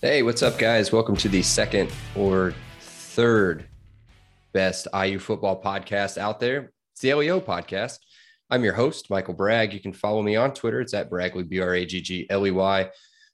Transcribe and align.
Hey, 0.00 0.22
what's 0.22 0.42
up, 0.42 0.58
guys? 0.58 0.92
Welcome 0.92 1.16
to 1.16 1.28
the 1.28 1.42
second 1.42 1.92
or 2.14 2.54
third 2.80 3.66
best 4.52 4.86
IU 4.94 5.18
football 5.18 5.60
podcast 5.60 6.18
out 6.18 6.40
there. 6.40 6.72
It's 6.92 7.02
the 7.02 7.14
LEO 7.14 7.40
podcast. 7.40 7.98
I'm 8.48 8.64
your 8.64 8.74
host, 8.74 9.10
Michael 9.10 9.34
Bragg. 9.34 9.72
You 9.72 9.80
can 9.80 9.92
follow 9.92 10.22
me 10.22 10.36
on 10.36 10.54
Twitter. 10.54 10.80
It's 10.80 10.94
at 10.94 11.10
Braggley, 11.10 11.48
B 11.48 11.60
R 11.60 11.74
A 11.74 11.84
G 11.84 12.00
G 12.00 12.26
L 12.30 12.46
E 12.46 12.50
Y. 12.50 12.88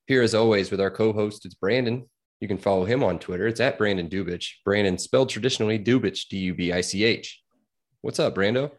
Here, 0.06 0.22
as 0.22 0.34
always, 0.34 0.70
with 0.70 0.80
our 0.80 0.90
co 0.90 1.12
host, 1.12 1.44
it's 1.44 1.54
Brandon. 1.54 2.08
You 2.40 2.48
can 2.48 2.58
follow 2.58 2.84
him 2.84 3.02
on 3.02 3.18
Twitter. 3.18 3.46
It's 3.46 3.60
at 3.60 3.78
Brandon 3.78 4.08
Dubich. 4.08 4.52
Brandon 4.64 4.98
spelled 4.98 5.30
traditionally 5.30 5.78
Dubich, 5.78 6.28
D 6.28 6.38
U 6.38 6.54
B 6.54 6.72
I 6.72 6.80
C 6.80 7.04
H. 7.04 7.40
What's 8.02 8.18
up, 8.18 8.34
Brando? 8.34 8.70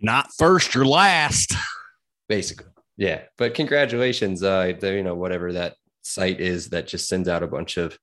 Not 0.00 0.32
first 0.38 0.74
or 0.74 0.86
last. 0.86 1.52
Basically, 2.28 2.70
yeah. 2.96 3.22
But 3.36 3.54
congratulations, 3.54 4.42
uh, 4.42 4.72
you 4.82 5.02
know, 5.02 5.14
whatever 5.14 5.52
that 5.52 5.74
site 6.02 6.40
is 6.40 6.70
that 6.70 6.86
just 6.86 7.08
sends 7.08 7.28
out 7.28 7.42
a 7.42 7.48
bunch 7.48 7.76
of 7.76 7.98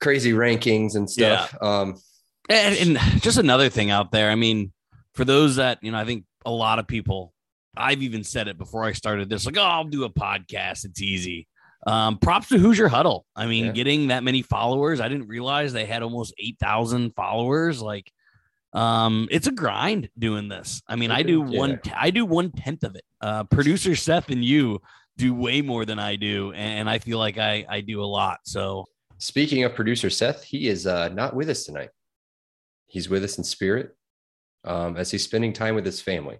crazy 0.00 0.32
rankings 0.32 0.94
and 0.94 1.10
stuff. 1.10 1.54
Um, 1.60 1.96
And, 2.50 2.96
and 2.96 3.22
just 3.22 3.38
another 3.38 3.68
thing 3.68 3.90
out 3.90 4.12
there. 4.12 4.30
I 4.30 4.34
mean, 4.34 4.72
for 5.14 5.24
those 5.24 5.56
that, 5.56 5.78
you 5.82 5.90
know, 5.90 5.98
I 5.98 6.04
think 6.04 6.24
a 6.46 6.50
lot 6.50 6.78
of 6.78 6.86
people, 6.86 7.34
I've 7.76 8.02
even 8.02 8.22
said 8.22 8.48
it 8.48 8.56
before 8.56 8.84
I 8.84 8.92
started 8.92 9.28
this, 9.28 9.44
like, 9.44 9.56
oh, 9.58 9.62
I'll 9.62 9.84
do 9.84 10.04
a 10.04 10.10
podcast. 10.10 10.84
It's 10.84 11.02
easy. 11.02 11.47
Um, 11.86 12.18
props 12.18 12.48
to 12.48 12.58
Hoosier 12.58 12.88
Huddle. 12.88 13.24
I 13.36 13.46
mean, 13.46 13.66
Yeah. 13.66 13.72
getting 13.72 14.08
that 14.08 14.24
many 14.24 14.42
followers, 14.42 15.00
I 15.00 15.08
didn't 15.08 15.28
realize 15.28 15.72
they 15.72 15.86
had 15.86 16.02
almost 16.02 16.34
8,000 16.38 17.14
followers. 17.14 17.80
Like, 17.80 18.10
um, 18.72 19.28
it's 19.30 19.46
a 19.46 19.52
grind 19.52 20.10
doing 20.18 20.48
this. 20.48 20.82
I 20.88 20.96
mean, 20.96 21.10
I 21.10 21.22
do 21.22 21.46
Yeah. 21.48 21.58
one, 21.58 21.80
I 21.94 22.10
do 22.10 22.26
one 22.26 22.50
tenth 22.50 22.82
of 22.84 22.96
it. 22.96 23.04
Uh, 23.20 23.44
producer 23.44 23.94
Seth 23.96 24.28
and 24.30 24.44
you 24.44 24.80
do 25.16 25.34
way 25.34 25.62
more 25.62 25.84
than 25.84 25.98
I 25.98 26.16
do. 26.16 26.52
And 26.52 26.90
I 26.90 26.98
feel 26.98 27.18
like 27.18 27.38
I, 27.38 27.64
I 27.68 27.80
do 27.80 28.02
a 28.02 28.06
lot. 28.06 28.40
So, 28.44 28.86
Speaking 29.20 29.64
of 29.64 29.74
producer 29.74 30.10
Seth, 30.10 30.44
he 30.44 30.68
is 30.68 30.86
uh, 30.86 31.08
not 31.08 31.34
with 31.34 31.48
us 31.48 31.64
tonight. 31.64 31.90
He's 32.86 33.08
with 33.08 33.24
us 33.24 33.36
in 33.38 33.42
spirit 33.44 33.96
um, 34.64 34.96
as 34.96 35.10
he's 35.10 35.24
spending 35.24 35.52
time 35.52 35.74
with 35.74 35.84
his 35.84 36.00
family. 36.00 36.38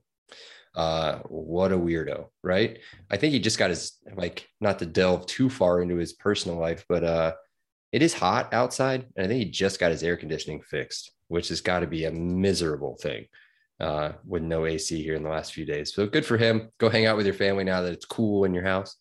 Uh, 0.79 1.19
what 1.27 1.73
a 1.73 1.77
weirdo, 1.77 2.27
right? 2.45 2.79
I 3.11 3.17
think 3.17 3.33
he 3.33 3.41
just 3.41 3.59
got 3.59 3.71
his 3.71 3.98
like 4.15 4.47
not 4.61 4.79
to 4.79 4.87
delve 4.87 5.27
too 5.27 5.51
far 5.51 5.83
into 5.83 5.97
his 5.97 6.12
personal 6.12 6.57
life, 6.57 6.84
but 6.89 7.03
uh, 7.03 7.33
it 7.91 8.01
is 8.01 8.15
hot 8.15 8.55
outside, 8.55 9.06
and 9.17 9.27
I 9.27 9.29
think 9.29 9.43
he 9.43 9.51
just 9.51 9.81
got 9.81 9.91
his 9.91 10.05
air 10.05 10.17
conditioning 10.17 10.62
fixed, 10.62 11.11
which 11.27 11.49
has 11.49 11.61
got 11.61 11.81
to 11.81 11.89
be 11.89 12.05
a 12.05 12.12
miserable 12.12 12.97
thing 12.97 13.27
uh, 13.81 14.12
with 14.25 14.45
no 14.45 14.67
AC 14.67 15.03
here 15.03 15.16
in 15.16 15.25
the 15.25 15.28
last 15.28 15.53
few 15.53 15.65
days. 15.65 15.93
So 15.93 16.06
good 16.06 16.25
for 16.25 16.37
him. 16.37 16.69
Go 16.78 16.89
hang 16.89 17.06
out 17.06 17.16
with 17.16 17.27
your 17.27 17.34
family 17.34 17.65
now 17.65 17.83
that 17.83 17.93
it's 17.93 18.05
cool 18.05 18.45
in 18.45 18.55
your 18.55 18.62
house. 18.62 18.95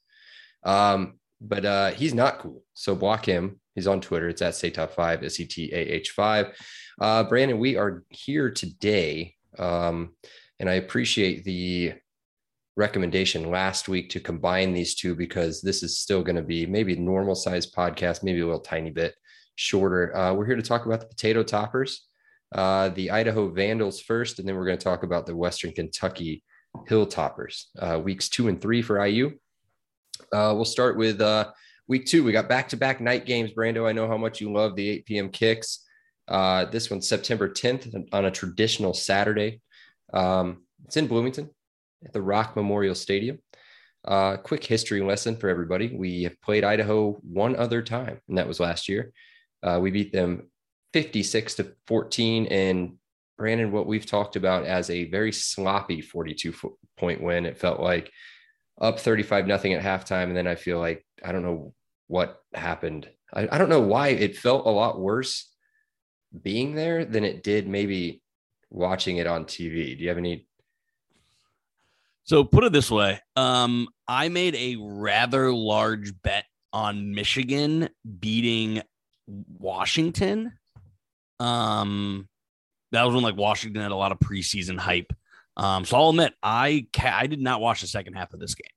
Um, 0.63 1.19
but 1.39 1.63
uh, 1.63 1.91
he's 1.91 2.15
not 2.15 2.39
cool. 2.39 2.63
So 2.73 2.95
block 2.95 3.23
him. 3.23 3.59
He's 3.75 3.85
on 3.85 4.01
Twitter. 4.01 4.29
It's 4.29 4.41
at 4.41 4.55
say 4.55 4.71
top 4.71 4.93
five, 4.93 5.23
S 5.23 5.39
E 5.39 5.45
T 5.45 5.69
A 5.71 5.77
H 5.77 6.09
five. 6.09 6.57
Uh, 6.99 7.23
Brandon, 7.25 7.59
we 7.59 7.77
are 7.77 8.03
here 8.09 8.49
today. 8.49 9.35
Um, 9.59 10.15
and 10.59 10.69
I 10.69 10.73
appreciate 10.73 11.43
the 11.43 11.93
recommendation 12.75 13.49
last 13.49 13.89
week 13.89 14.09
to 14.11 14.19
combine 14.19 14.73
these 14.73 14.95
two 14.95 15.15
because 15.15 15.61
this 15.61 15.83
is 15.83 15.99
still 15.99 16.23
going 16.23 16.35
to 16.35 16.43
be 16.43 16.65
maybe 16.65 16.95
normal 16.95 17.35
size 17.35 17.69
podcast, 17.69 18.23
maybe 18.23 18.41
a 18.41 18.45
little 18.45 18.59
tiny 18.59 18.91
bit 18.91 19.15
shorter. 19.55 20.15
Uh, 20.15 20.33
we're 20.33 20.45
here 20.45 20.55
to 20.55 20.61
talk 20.61 20.85
about 20.85 20.99
the 20.99 21.07
potato 21.07 21.43
toppers, 21.43 22.07
uh, 22.53 22.89
the 22.89 23.11
Idaho 23.11 23.49
Vandals 23.49 23.99
first, 23.99 24.39
and 24.39 24.47
then 24.47 24.55
we're 24.55 24.65
going 24.65 24.77
to 24.77 24.83
talk 24.83 25.03
about 25.03 25.25
the 25.25 25.35
Western 25.35 25.71
Kentucky 25.71 26.43
Hilltoppers, 26.87 27.65
uh, 27.79 27.99
weeks 27.99 28.29
two 28.29 28.47
and 28.47 28.61
three 28.61 28.81
for 28.81 29.03
IU. 29.03 29.31
Uh, 30.31 30.53
we'll 30.55 30.65
start 30.65 30.97
with 30.97 31.19
uh, 31.21 31.51
week 31.87 32.05
two. 32.05 32.23
We 32.23 32.31
got 32.31 32.49
back 32.49 32.69
to 32.69 32.77
back 32.77 33.01
night 33.01 33.25
games. 33.25 33.51
Brando, 33.51 33.87
I 33.87 33.91
know 33.91 34.07
how 34.07 34.17
much 34.17 34.41
you 34.41 34.51
love 34.51 34.75
the 34.75 34.89
8 34.89 35.05
p.m. 35.05 35.29
kicks. 35.29 35.83
Uh, 36.27 36.65
this 36.65 36.89
one's 36.89 37.07
September 37.07 37.49
10th 37.49 38.07
on 38.11 38.25
a 38.25 38.31
traditional 38.31 38.93
Saturday. 38.93 39.61
Um, 40.13 40.63
it's 40.85 40.97
in 40.97 41.07
Bloomington 41.07 41.49
at 42.05 42.13
the 42.13 42.21
Rock 42.21 42.55
Memorial 42.55 42.95
Stadium. 42.95 43.39
Uh, 44.05 44.37
quick 44.37 44.63
history 44.63 45.01
lesson 45.01 45.35
for 45.35 45.49
everybody. 45.49 45.93
We 45.93 46.23
have 46.23 46.39
played 46.41 46.63
Idaho 46.63 47.19
one 47.23 47.55
other 47.55 47.81
time, 47.81 48.21
and 48.29 48.37
that 48.37 48.47
was 48.47 48.59
last 48.59 48.87
year. 48.87 49.11
Uh, 49.61 49.79
we 49.81 49.91
beat 49.91 50.13
them 50.13 50.49
56 50.93 51.55
to 51.55 51.73
14. 51.87 52.45
And 52.47 52.93
Brandon, 53.37 53.71
what 53.71 53.87
we've 53.87 54.05
talked 54.05 54.35
about 54.35 54.65
as 54.65 54.89
a 54.89 55.09
very 55.09 55.31
sloppy 55.31 56.01
42 56.01 56.53
point 56.95 57.21
win, 57.21 57.45
it 57.45 57.57
felt 57.57 57.79
like 57.79 58.11
up 58.79 58.99
35 58.99 59.47
nothing 59.47 59.73
at 59.73 59.83
halftime. 59.83 60.23
And 60.23 60.37
then 60.37 60.47
I 60.47 60.55
feel 60.55 60.79
like 60.79 61.05
I 61.23 61.31
don't 61.31 61.43
know 61.43 61.73
what 62.07 62.41
happened. 62.53 63.09
I, 63.33 63.47
I 63.51 63.57
don't 63.57 63.69
know 63.69 63.81
why 63.81 64.09
it 64.09 64.37
felt 64.37 64.65
a 64.65 64.69
lot 64.69 64.99
worse 64.99 65.51
being 66.41 66.75
there 66.75 67.03
than 67.03 67.23
it 67.23 67.43
did 67.43 67.67
maybe 67.67 68.21
watching 68.69 69.17
it 69.17 69.27
on 69.27 69.45
TV. 69.45 69.97
Do 69.97 70.03
you 70.03 70.09
have 70.09 70.17
any? 70.17 70.45
So 72.23 72.43
put 72.43 72.63
it 72.63 72.73
this 72.73 72.91
way. 72.91 73.21
Um, 73.35 73.87
I 74.07 74.29
made 74.29 74.55
a 74.55 74.77
rather 74.79 75.53
large 75.53 76.11
bet 76.21 76.45
on 76.73 77.13
Michigan 77.13 77.89
beating 78.19 78.81
Washington. 79.27 80.53
Um, 81.39 82.27
that 82.91 83.03
was 83.03 83.13
when 83.13 83.23
like 83.23 83.37
Washington 83.37 83.81
had 83.81 83.91
a 83.91 83.95
lot 83.95 84.11
of 84.11 84.19
preseason 84.19 84.77
hype. 84.77 85.13
Um, 85.55 85.85
so 85.85 85.97
I'll 85.97 86.09
admit 86.09 86.33
I 86.43 86.87
ca- 86.93 87.17
I 87.17 87.27
did 87.27 87.41
not 87.41 87.61
watch 87.61 87.81
the 87.81 87.87
second 87.87 88.13
half 88.13 88.33
of 88.33 88.39
this 88.39 88.55
game. 88.55 88.71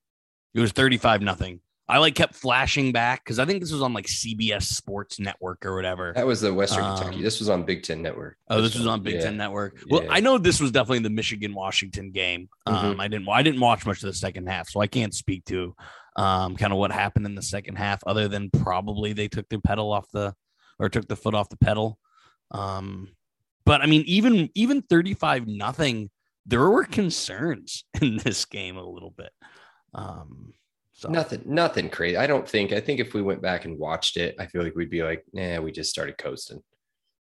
It 0.55 0.61
was 0.61 0.73
35 0.73 1.21
nothing. 1.23 1.61
I 1.91 1.99
like 1.99 2.15
kept 2.15 2.35
flashing 2.35 2.93
back 2.93 3.25
because 3.25 3.39
I 3.39 3.45
think 3.45 3.61
this 3.61 3.73
was 3.73 3.83
on 3.83 3.93
like 3.93 4.07
CBS 4.07 4.63
Sports 4.65 5.19
Network 5.21 5.67
or 5.67 5.75
whatever. 5.75 6.13
That 6.15 6.27
was 6.27 6.41
the 6.41 6.53
Western 6.55 6.85
Um, 6.85 6.97
Kentucky. 6.97 7.23
This 7.23 7.39
was 7.41 7.49
on 7.49 7.65
Big 7.65 7.83
Ten 7.83 8.01
Network. 8.03 8.37
Oh, 8.49 8.61
this 8.63 8.75
was 8.77 8.87
on 8.87 9.03
Big 9.03 9.15
Yeah. 9.15 9.23
Ten 9.23 9.37
Network. 9.37 9.83
Well, 9.91 10.05
Yeah. 10.05 10.13
I 10.13 10.21
know 10.21 10.39
this 10.39 10.61
was 10.61 10.71
definitely 10.71 11.01
the 11.01 11.11
Michigan 11.11 11.55
Washington 11.55 12.11
game. 12.13 12.49
Um, 12.67 12.75
Mm-hmm. 12.75 13.01
I 13.01 13.09
didn't 13.09 13.29
I 13.29 13.43
didn't 13.43 13.61
watch 13.61 13.85
much 13.87 13.99
of 14.03 14.07
the 14.09 14.15
second 14.15 14.49
half, 14.49 14.69
so 14.71 14.81
I 14.81 14.87
can't 14.87 15.15
speak 15.15 15.45
to 15.47 15.75
um, 16.17 16.57
kind 16.57 16.73
of 16.73 16.79
what 16.79 16.93
happened 16.93 17.27
in 17.27 17.35
the 17.35 17.43
second 17.43 17.77
half, 17.77 18.03
other 18.07 18.29
than 18.29 18.51
probably 18.51 19.13
they 19.13 19.29
took 19.29 19.49
the 19.49 19.59
pedal 19.61 19.93
off 19.93 20.07
the 20.13 20.35
or 20.79 20.89
took 20.89 21.07
the 21.09 21.17
foot 21.17 21.35
off 21.35 21.49
the 21.49 21.57
pedal. 21.57 21.99
Um, 22.51 23.09
but 23.65 23.81
I 23.81 23.87
mean, 23.87 24.03
even 24.07 24.49
even 24.55 24.83
thirty 24.83 25.15
five 25.15 25.47
nothing, 25.47 26.11
there 26.47 26.69
were 26.69 26.85
concerns 26.85 27.85
in 28.01 28.17
this 28.19 28.45
game 28.45 28.77
a 28.77 28.85
little 28.89 29.11
bit. 29.17 29.31
Um, 29.95 30.55
so 31.01 31.09
Nothing, 31.09 31.43
nothing 31.47 31.89
crazy. 31.89 32.17
I 32.19 32.27
don't 32.27 32.47
think. 32.49 32.73
I 32.73 32.81
think 32.81 33.01
if 33.01 33.15
we 33.15 33.23
went 33.23 33.41
back 33.41 33.65
and 33.65 33.79
watched 33.79 34.17
it, 34.19 34.35
I 34.39 34.47
feel 34.47 34.63
like 34.63 34.75
we'd 34.75 34.91
be 34.91 35.03
like, 35.03 35.25
"Nah, 35.33 35.61
we 35.61 35.73
just 35.73 35.91
started 35.91 36.19
coasting." 36.19 36.63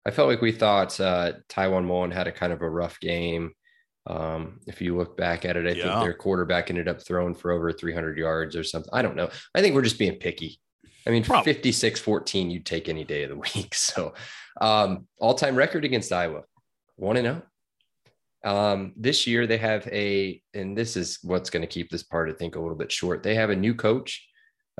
I 0.05 0.11
felt 0.11 0.29
like 0.29 0.41
we 0.41 0.51
thought 0.51 0.99
uh, 0.99 1.35
Tiawan 1.49 1.85
Mullen 1.85 2.11
had 2.11 2.27
a 2.27 2.33
kind 2.33 2.53
of 2.53 2.63
a 2.63 2.69
rough 2.71 2.99
game. 3.01 3.53
Um, 4.07 4.59
if 4.67 4.81
you 4.81 4.97
look 4.97 5.17
back 5.17 5.45
at 5.45 5.57
it, 5.57 5.67
I 5.67 5.73
Yeah. 5.79 5.85
think 5.85 6.01
their 6.01 6.15
quarterback 6.15 6.69
ended 6.71 6.89
up 6.89 7.01
throwing 7.01 7.35
for 7.35 7.53
over 7.53 7.71
300 7.73 8.19
yards 8.19 8.57
or 8.57 8.65
something. 8.65 8.91
I 8.93 9.03
don't 9.03 9.15
know. 9.15 9.29
I 9.55 9.61
think 9.61 9.75
we're 9.75 9.83
just 9.83 9.99
being 9.99 10.17
picky. 10.19 10.59
I 11.07 11.11
mean, 11.11 11.23
Probably. 11.23 11.53
56 11.53 12.01
14, 12.01 12.51
you'd 12.51 12.67
take 12.67 12.89
any 12.89 13.05
day 13.05 13.23
of 13.23 13.31
the 13.31 13.37
week. 13.55 13.75
So, 13.75 14.15
um, 14.61 15.07
all 15.19 15.35
time 15.35 15.55
record 15.55 15.85
against 15.85 16.13
Iowa, 16.13 16.43
1 16.97 17.17
and 17.19 17.27
0. 17.27 17.43
Um, 18.45 18.93
this 18.97 19.27
year 19.27 19.47
they 19.47 19.59
have 19.59 19.87
a, 19.89 20.41
and 20.55 20.77
this 20.77 20.97
is 20.97 21.19
what's 21.23 21.51
going 21.51 21.63
to 21.63 21.67
keep 21.67 21.91
this 21.91 22.03
part, 22.03 22.31
I 22.31 22.33
think, 22.33 22.57
a 22.57 22.61
little 22.61 22.77
bit 22.77 22.91
short. 22.91 23.23
They 23.23 23.35
have 23.35 23.51
a 23.51 23.57
new 23.57 23.75
coach 23.75 24.27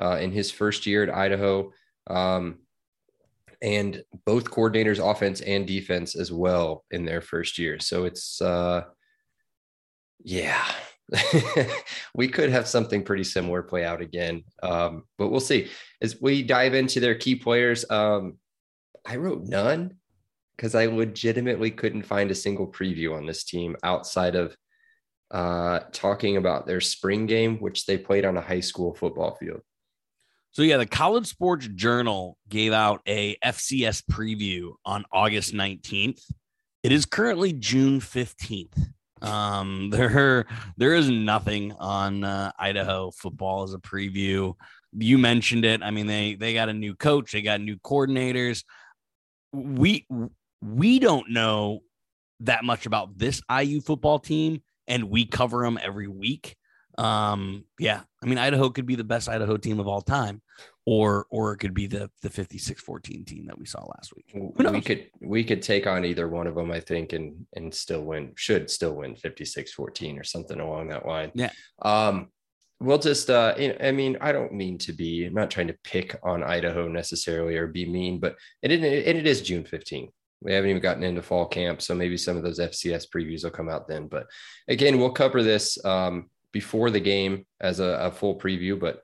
uh, 0.01 0.17
in 0.17 0.31
his 0.31 0.51
first 0.51 0.85
year 0.85 1.03
at 1.03 1.15
Idaho. 1.15 1.71
Um, 2.07 2.59
and 3.61 4.03
both 4.25 4.49
coordinators, 4.49 4.99
offense 4.99 5.41
and 5.41 5.67
defense, 5.67 6.15
as 6.15 6.31
well 6.31 6.83
in 6.89 7.05
their 7.05 7.21
first 7.21 7.59
year. 7.59 7.79
So 7.79 8.05
it's, 8.05 8.41
uh, 8.41 8.85
yeah, 10.23 10.65
we 12.15 12.27
could 12.27 12.49
have 12.49 12.67
something 12.67 13.03
pretty 13.03 13.23
similar 13.23 13.61
play 13.61 13.85
out 13.85 14.01
again. 14.01 14.43
Um, 14.63 15.03
but 15.17 15.29
we'll 15.29 15.39
see 15.39 15.69
as 16.01 16.19
we 16.19 16.41
dive 16.41 16.73
into 16.73 16.99
their 16.99 17.15
key 17.15 17.35
players. 17.35 17.89
Um, 17.89 18.37
I 19.05 19.17
wrote 19.17 19.43
none 19.45 19.97
because 20.55 20.75
I 20.75 20.85
legitimately 20.85 21.71
couldn't 21.71 22.03
find 22.03 22.29
a 22.31 22.35
single 22.35 22.67
preview 22.67 23.15
on 23.15 23.25
this 23.25 23.43
team 23.43 23.75
outside 23.83 24.35
of 24.35 24.55
uh, 25.31 25.79
talking 25.91 26.37
about 26.37 26.67
their 26.67 26.81
spring 26.81 27.25
game, 27.25 27.57
which 27.57 27.85
they 27.85 27.97
played 27.97 28.25
on 28.25 28.37
a 28.37 28.41
high 28.41 28.59
school 28.59 28.93
football 28.93 29.35
field. 29.35 29.61
So 30.51 30.63
yeah, 30.63 30.77
the 30.77 30.85
College 30.85 31.27
Sports 31.27 31.69
Journal 31.75 32.37
gave 32.49 32.73
out 32.73 33.01
a 33.07 33.37
FCS 33.37 34.03
preview 34.11 34.73
on 34.85 35.05
August 35.11 35.53
19th. 35.53 36.21
It 36.83 36.91
is 36.91 37.05
currently 37.05 37.53
June 37.53 38.01
15th. 38.01 38.77
Um, 39.21 39.89
there, 39.93 40.45
there 40.75 40.93
is 40.93 41.09
nothing 41.09 41.71
on 41.79 42.25
uh, 42.25 42.51
Idaho 42.59 43.11
football 43.11 43.63
as 43.63 43.73
a 43.73 43.79
preview. 43.79 44.55
You 44.91 45.17
mentioned 45.17 45.63
it. 45.63 45.81
I 45.81 45.91
mean, 45.91 46.07
they 46.07 46.35
they 46.35 46.53
got 46.53 46.67
a 46.67 46.73
new 46.73 46.95
coach, 46.95 47.31
they 47.31 47.41
got 47.41 47.61
new 47.61 47.77
coordinators. 47.77 48.65
We 49.53 50.05
we 50.61 50.99
don't 50.99 51.29
know 51.31 51.81
that 52.41 52.63
much 52.63 52.85
about 52.85 53.17
this 53.17 53.41
IU 53.51 53.81
football 53.81 54.19
team, 54.19 54.61
and 54.87 55.09
we 55.09 55.25
cover 55.25 55.63
them 55.63 55.79
every 55.81 56.07
week. 56.07 56.55
Um, 56.97 57.65
yeah, 57.79 58.01
I 58.21 58.25
mean, 58.25 58.37
Idaho 58.37 58.69
could 58.69 58.85
be 58.85 58.95
the 58.95 59.03
best 59.03 59.29
Idaho 59.29 59.57
team 59.57 59.79
of 59.79 59.87
all 59.87 60.01
time, 60.01 60.41
or 60.85 61.25
or 61.29 61.53
it 61.53 61.57
could 61.57 61.73
be 61.73 61.87
the 61.87 62.09
the 62.21 62.29
56-14 62.29 63.25
team 63.25 63.45
that 63.47 63.57
we 63.57 63.65
saw 63.65 63.83
last 63.85 64.13
week. 64.15 64.31
We 64.33 64.81
could 64.81 65.09
we 65.21 65.43
could 65.43 65.61
take 65.61 65.87
on 65.87 66.05
either 66.05 66.27
one 66.27 66.47
of 66.47 66.55
them, 66.55 66.71
I 66.71 66.79
think, 66.79 67.13
and 67.13 67.45
and 67.55 67.73
still 67.73 68.03
win. 68.03 68.33
Should 68.35 68.69
still 68.69 68.95
win 68.95 69.15
56-14 69.15 70.19
or 70.19 70.23
something 70.23 70.59
along 70.59 70.89
that 70.89 71.05
line. 71.05 71.31
Yeah. 71.33 71.51
Um, 71.81 72.29
we'll 72.81 72.97
just 72.97 73.29
uh 73.29 73.53
i 73.79 73.91
mean 73.91 74.17
i 74.21 74.31
don't 74.31 74.51
mean 74.51 74.75
to 74.75 74.91
be 74.91 75.25
i'm 75.25 75.35
not 75.35 75.51
trying 75.51 75.67
to 75.67 75.77
pick 75.83 76.17
on 76.23 76.41
idaho 76.41 76.87
necessarily 76.87 77.55
or 77.55 77.67
be 77.67 77.87
mean 77.87 78.19
but 78.19 78.35
it, 78.63 78.71
it, 78.71 78.83
it 78.83 79.27
is 79.27 79.43
june 79.43 79.63
15th 79.63 80.09
we 80.41 80.53
haven't 80.53 80.69
even 80.69 80.81
gotten 80.81 81.03
into 81.03 81.21
fall 81.21 81.45
camp 81.45 81.81
so 81.81 81.95
maybe 81.95 82.17
some 82.17 82.37
of 82.37 82.43
those 82.43 82.59
fcs 82.59 83.07
previews 83.07 83.43
will 83.43 83.51
come 83.51 83.69
out 83.69 83.87
then 83.87 84.07
but 84.07 84.27
again 84.67 84.99
we'll 84.99 85.11
cover 85.11 85.43
this 85.43 85.83
um, 85.85 86.29
before 86.51 86.89
the 86.89 86.99
game 86.99 87.45
as 87.59 87.79
a, 87.79 87.97
a 88.01 88.11
full 88.11 88.37
preview 88.39 88.79
but 88.79 89.01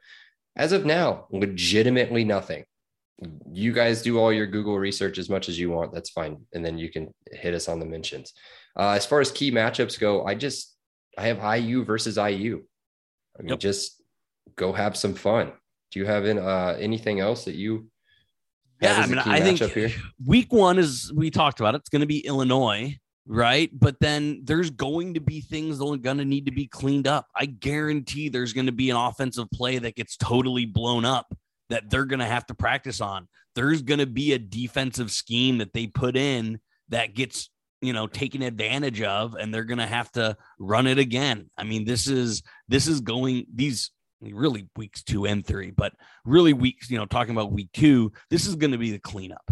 as 0.56 0.72
of 0.72 0.86
now 0.86 1.28
legitimately 1.32 2.24
nothing 2.24 2.64
you 3.52 3.74
guys 3.74 4.02
do 4.02 4.20
all 4.20 4.32
your 4.32 4.48
google 4.48 4.78
research 4.78 5.18
as 5.18 5.30
much 5.30 5.50
as 5.50 5.58
you 5.58 5.72
want 5.72 5.92
that's 5.94 6.10
fine 6.12 6.38
and 6.54 6.64
then 6.64 6.78
you 6.78 6.90
can 6.90 7.14
hit 7.32 7.54
us 7.54 7.68
on 7.68 7.80
the 7.80 7.86
mentions 7.86 8.34
uh, 8.80 8.90
as 8.90 9.06
far 9.06 9.20
as 9.20 9.32
key 9.32 9.52
matchups 9.52 10.00
go 10.00 10.26
i 10.26 10.36
just 10.36 10.76
i 11.18 11.28
have 11.28 11.40
iu 11.60 11.84
versus 11.84 12.18
iu 12.18 12.64
I 13.38 13.44
mean, 13.44 13.50
yep. 13.50 13.60
just 13.60 14.02
go 14.56 14.74
have 14.74 14.98
some 14.98 15.14
fun. 15.14 15.52
Do 15.92 16.00
you 16.00 16.06
have 16.06 16.26
in, 16.26 16.40
uh, 16.40 16.76
anything 16.80 17.20
else 17.20 17.46
that 17.46 17.56
you? 17.56 17.88
Yeah, 18.82 18.98
I 18.98 19.08
mean, 19.08 19.18
I 19.20 19.40
think 19.40 19.60
week 20.26 20.54
one 20.54 20.78
is 20.78 21.12
we 21.14 21.32
talked 21.32 21.60
about 21.60 21.74
it. 21.76 21.80
It's 21.80 21.90
going 21.90 22.02
to 22.02 22.08
be 22.08 22.20
Illinois, 22.20 22.96
right? 23.26 23.70
But 23.74 24.00
then 24.00 24.42
there's 24.44 24.70
going 24.70 25.16
to 25.16 25.20
be 25.20 25.42
things 25.42 25.80
that 25.80 25.86
are 25.86 25.98
going 25.98 26.20
to 26.20 26.26
need 26.26 26.46
to 26.46 26.52
be 26.52 26.68
cleaned 26.68 27.08
up. 27.08 27.28
I 27.36 27.46
guarantee 27.46 28.30
there's 28.30 28.54
going 28.54 28.68
to 28.68 28.72
be 28.72 28.90
an 28.90 28.98
offensive 28.98 29.50
play 29.52 29.80
that 29.80 29.96
gets 29.96 30.16
totally 30.16 30.66
blown 30.66 31.06
up 31.06 31.36
that 31.70 31.90
they're 31.90 32.06
going 32.06 32.20
to 32.20 32.26
have 32.26 32.46
to 32.48 32.54
practice 32.54 33.02
on. 33.02 33.28
There's 33.56 33.82
going 33.82 34.00
to 34.00 34.06
be 34.06 34.34
a 34.34 34.40
defensive 34.40 35.12
scheme 35.12 35.58
that 35.58 35.74
they 35.74 35.88
put 35.88 36.16
in 36.16 36.60
that 36.90 37.16
gets 37.16 37.50
you 37.82 37.94
know 37.94 38.08
taken 38.08 38.42
advantage 38.42 39.02
of 39.02 39.36
and 39.36 39.54
they're 39.54 39.64
going 39.64 39.78
to 39.78 39.86
have 39.86 40.12
to 40.12 40.36
run 40.58 40.88
it 40.88 40.98
again 40.98 41.48
i 41.58 41.64
mean 41.64 41.86
this 41.86 42.08
is 42.08 42.42
this 42.68 42.88
is 42.88 43.02
going 43.02 43.46
these 43.54 43.92
really 44.22 44.68
weeks 44.76 45.04
two 45.04 45.26
and 45.26 45.46
three 45.46 45.72
but 45.72 45.94
really 46.26 46.54
weeks 46.54 46.90
you 46.90 46.98
know 46.98 47.06
talking 47.06 47.36
about 47.36 47.52
week 47.52 47.70
two 47.74 48.12
this 48.30 48.48
is 48.48 48.56
going 48.56 48.72
to 48.72 48.78
be 48.78 48.92
the 48.92 49.00
cleanup 49.00 49.52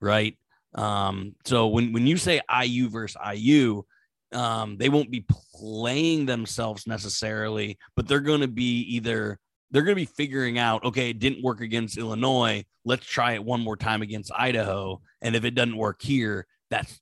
right 0.00 0.36
um 0.74 1.34
so 1.44 1.68
when 1.68 1.92
when 1.92 2.06
you 2.06 2.16
say 2.16 2.40
iu 2.62 2.88
versus 2.88 3.16
iu 3.34 3.84
um 4.32 4.76
they 4.76 4.88
won't 4.88 5.10
be 5.10 5.24
playing 5.58 6.26
themselves 6.26 6.86
necessarily 6.86 7.78
but 7.96 8.06
they're 8.06 8.20
going 8.20 8.40
to 8.40 8.48
be 8.48 8.80
either 8.82 9.38
they're 9.70 9.82
going 9.82 9.96
to 9.96 10.00
be 10.00 10.04
figuring 10.16 10.58
out 10.58 10.84
okay 10.84 11.10
it 11.10 11.18
didn't 11.18 11.42
work 11.42 11.60
against 11.60 11.98
illinois 11.98 12.64
let's 12.84 13.06
try 13.06 13.32
it 13.32 13.44
one 13.44 13.60
more 13.60 13.76
time 13.76 14.02
against 14.02 14.32
idaho 14.36 15.00
and 15.22 15.34
if 15.34 15.44
it 15.44 15.54
doesn't 15.54 15.76
work 15.76 16.00
here 16.02 16.46
that's 16.70 17.00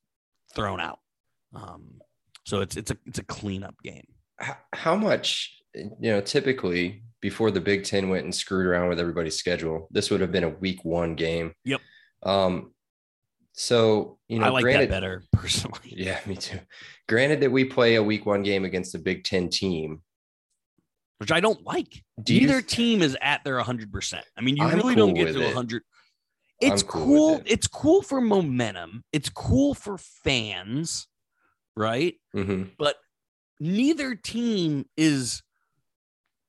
thrown 0.54 0.80
out. 0.80 0.98
Um, 1.54 2.00
so 2.44 2.60
it's 2.60 2.76
it's 2.76 2.90
a 2.90 2.96
it's 3.06 3.18
a 3.18 3.24
cleanup 3.24 3.80
game. 3.82 4.06
How 4.72 4.96
much 4.96 5.61
you 5.74 5.90
know? 6.00 6.20
Typically, 6.20 7.02
before 7.20 7.50
the 7.50 7.60
Big 7.60 7.84
Ten 7.84 8.08
went 8.08 8.24
and 8.24 8.34
screwed 8.34 8.66
around 8.66 8.88
with 8.88 9.00
everybody's 9.00 9.36
schedule, 9.36 9.88
this 9.90 10.10
would 10.10 10.20
have 10.20 10.32
been 10.32 10.44
a 10.44 10.48
Week 10.48 10.84
One 10.84 11.14
game. 11.14 11.54
Yep. 11.64 11.80
Um, 12.22 12.72
so 13.52 14.18
you 14.28 14.38
know, 14.38 14.46
I 14.46 14.48
like 14.50 14.62
granted, 14.62 14.90
that 14.90 14.94
better 14.94 15.22
personally. 15.32 15.80
Yeah, 15.84 16.18
me 16.26 16.36
too. 16.36 16.58
Granted 17.08 17.40
that 17.40 17.50
we 17.52 17.64
play 17.64 17.96
a 17.96 18.02
Week 18.02 18.26
One 18.26 18.42
game 18.42 18.64
against 18.64 18.94
a 18.94 18.98
Big 18.98 19.24
Ten 19.24 19.48
team, 19.48 20.02
which 21.18 21.32
I 21.32 21.40
don't 21.40 21.64
like. 21.64 22.02
Do 22.22 22.34
Neither 22.38 22.60
th- 22.60 22.66
team 22.66 23.02
is 23.02 23.16
at 23.20 23.44
their 23.44 23.60
100%. 23.60 24.20
I 24.36 24.40
mean, 24.40 24.56
you 24.56 24.64
I'm 24.64 24.76
really 24.76 24.94
cool 24.94 25.06
don't 25.06 25.14
get 25.14 25.32
to 25.32 25.44
100 25.44 25.82
it's 26.62 26.82
cool. 26.82 27.06
cool 27.06 27.36
it. 27.38 27.42
It's 27.46 27.66
cool 27.66 28.02
for 28.02 28.20
momentum. 28.20 29.04
It's 29.12 29.28
cool 29.28 29.74
for 29.74 29.98
fans, 29.98 31.08
right? 31.76 32.14
Mm-hmm. 32.34 32.70
But 32.78 32.96
neither 33.58 34.14
team 34.14 34.86
is 34.96 35.42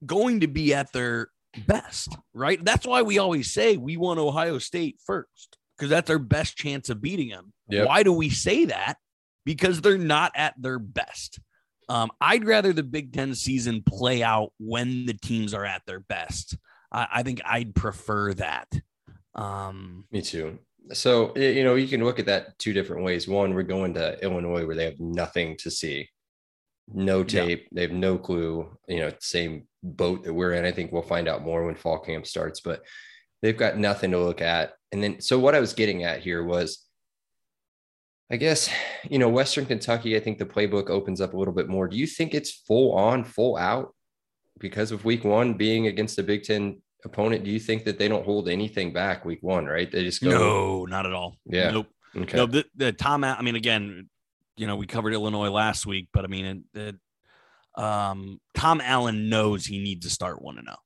going 0.06 0.42
to 0.42 0.48
be 0.48 0.74
at 0.74 0.92
their 0.94 1.30
best, 1.68 2.16
right? 2.34 2.64
That's 2.64 2.86
why 2.86 3.02
we 3.02 3.18
always 3.18 3.54
say 3.54 3.78
we 3.78 3.98
want 3.98 4.20
Ohio 4.20 4.58
State 4.58 5.00
first 5.06 5.58
because 5.78 5.90
that's 5.90 6.10
our 6.10 6.20
best 6.20 6.56
chance 6.56 6.90
of 6.90 7.02
beating 7.02 7.30
them. 7.30 7.54
Yep. 7.70 7.88
Why 7.88 8.04
do 8.04 8.14
we 8.14 8.30
say 8.30 8.66
that? 8.66 8.96
Because 9.46 9.82
they're 9.82 9.98
not 9.98 10.32
at 10.36 10.54
their 10.58 10.80
best. 10.80 11.40
Um, 11.90 12.12
I'd 12.22 12.46
rather 12.46 12.72
the 12.72 12.84
Big 12.84 13.14
Ten 13.14 13.36
season 13.36 13.84
play 13.86 14.24
out 14.24 14.54
when 14.58 15.06
the 15.06 15.14
teams 15.14 15.54
are 15.54 15.66
at 15.66 15.82
their 15.86 16.00
best. 16.00 16.58
I, 16.92 17.08
I 17.16 17.24
think 17.24 17.42
I'd 17.46 17.76
prefer 17.76 18.34
that. 18.36 18.68
Um, 19.36 20.06
Me 20.12 20.22
too. 20.22 20.60
So, 20.92 21.36
you 21.36 21.64
know, 21.64 21.76
you 21.76 21.88
can 21.88 22.04
look 22.04 22.20
at 22.20 22.26
that 22.26 22.58
two 22.60 22.74
different 22.74 23.04
ways. 23.04 23.28
One, 23.28 23.54
we're 23.54 23.64
going 23.64 23.94
to 23.96 24.22
Illinois 24.24 24.66
where 24.66 24.76
they 24.76 24.86
have 24.86 25.00
nothing 25.00 25.58
to 25.58 25.72
see, 25.72 26.10
no 26.88 27.24
tape, 27.24 27.62
yeah. 27.64 27.68
they 27.72 27.82
have 27.84 27.92
no 27.92 28.18
clue, 28.18 28.78
you 28.88 29.00
know, 29.00 29.12
same 29.20 29.68
boat 29.82 30.24
that 30.24 30.34
we're 30.34 30.54
in. 30.54 30.66
I 30.66 30.72
think 30.72 30.92
we'll 30.92 31.02
find 31.02 31.28
out 31.28 31.44
more 31.44 31.66
when 31.66 31.76
fall 31.76 32.00
camp 32.00 32.28
starts, 32.28 32.62
but 32.62 32.84
they've 33.42 33.58
got 33.58 33.78
nothing 33.78 34.12
to 34.12 34.20
look 34.20 34.42
at. 34.42 34.74
And 34.92 35.04
then, 35.04 35.22
so 35.22 35.40
what 35.40 35.56
I 35.56 35.60
was 35.60 35.74
getting 35.74 36.04
at 36.04 36.22
here 36.22 36.44
was, 36.44 36.86
I 38.32 38.38
guess, 38.38 38.70
you 39.10 39.20
know, 39.20 39.30
Western 39.30 39.66
Kentucky, 39.66 40.16
I 40.16 40.20
think 40.20 40.40
the 40.40 40.46
playbook 40.46 40.90
opens 40.90 41.22
up 41.22 41.34
a 41.34 41.38
little 41.38 41.54
bit 41.54 41.70
more. 41.70 41.88
Do 41.88 41.98
you 41.98 42.08
think 42.08 42.34
it's 42.34 42.52
full 42.52 42.94
on, 42.94 43.24
full 43.24 43.58
out 43.58 43.94
because 44.60 44.92
of 44.92 45.06
week 45.06 45.24
one 45.24 45.54
being 45.56 45.88
against 45.88 46.16
the 46.16 46.24
Big 46.24 46.44
Ten 46.44 46.82
opponent, 47.06 47.44
do 47.44 47.52
you 47.52 47.60
think 47.60 47.84
that 47.86 47.98
they 47.98 48.08
don't 48.08 48.26
hold 48.26 48.50
anything 48.50 48.94
back 48.94 49.26
week 49.26 49.40
one, 49.42 49.66
right? 49.66 49.92
They 49.92 50.04
just 50.04 50.24
go. 50.24 50.30
No, 50.30 50.86
not 50.86 51.06
at 51.06 51.14
all. 51.14 51.38
Yeah. 51.46 51.72
Nope. 51.72 51.88
Okay. 52.16 52.38
No, 52.38 52.46
the, 52.46 52.66
the 52.76 52.92
Tom, 52.92 53.24
I 53.24 53.42
mean, 53.42 53.56
again, 53.56 54.10
you 54.56 54.68
know, 54.68 54.76
we 54.76 54.88
covered 54.88 55.14
Illinois 55.14 55.50
last 55.50 55.86
week, 55.86 56.10
but 56.14 56.24
I 56.24 56.28
mean, 56.28 56.66
it, 56.74 56.80
it, 56.80 57.82
um, 57.82 58.40
Tom 58.54 58.82
Allen 58.82 59.30
knows 59.30 59.66
he 59.66 59.80
needs 59.80 60.06
to 60.06 60.12
start 60.12 60.42
1 60.42 60.58
and 60.58 60.68
0. 60.68 60.78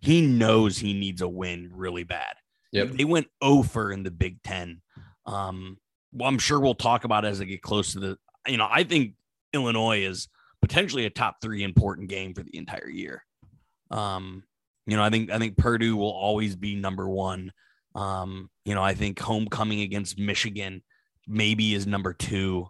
He 0.00 0.22
knows 0.22 0.78
he 0.78 0.94
needs 0.94 1.20
a 1.20 1.28
win 1.28 1.70
really 1.74 2.04
bad. 2.04 2.34
Yep. 2.72 2.92
They 2.92 3.04
went 3.04 3.26
over 3.42 3.92
in 3.92 4.02
the 4.02 4.10
Big 4.10 4.42
Ten. 4.42 4.80
Um, 5.26 5.76
well, 6.12 6.28
I'm 6.28 6.38
sure 6.38 6.58
we'll 6.58 6.74
talk 6.74 7.04
about 7.04 7.24
as 7.24 7.38
they 7.38 7.44
get 7.44 7.62
close 7.62 7.92
to 7.92 8.00
the, 8.00 8.18
you 8.46 8.56
know, 8.56 8.68
I 8.70 8.84
think 8.84 9.14
Illinois 9.52 10.04
is 10.04 10.28
potentially 10.62 11.04
a 11.04 11.10
top 11.10 11.36
three 11.42 11.62
important 11.62 12.08
game 12.08 12.34
for 12.34 12.42
the 12.42 12.56
entire 12.56 12.88
year. 12.88 13.24
Um, 13.90 14.44
you 14.86 14.96
know, 14.96 15.02
I 15.02 15.10
think 15.10 15.30
I 15.30 15.38
think 15.38 15.56
Purdue 15.56 15.96
will 15.96 16.10
always 16.10 16.56
be 16.56 16.74
number 16.74 17.08
one. 17.08 17.52
Um, 17.94 18.50
you 18.64 18.74
know, 18.74 18.82
I 18.82 18.94
think 18.94 19.18
homecoming 19.18 19.80
against 19.80 20.18
Michigan 20.18 20.82
maybe 21.26 21.74
is 21.74 21.86
number 21.86 22.12
two, 22.12 22.68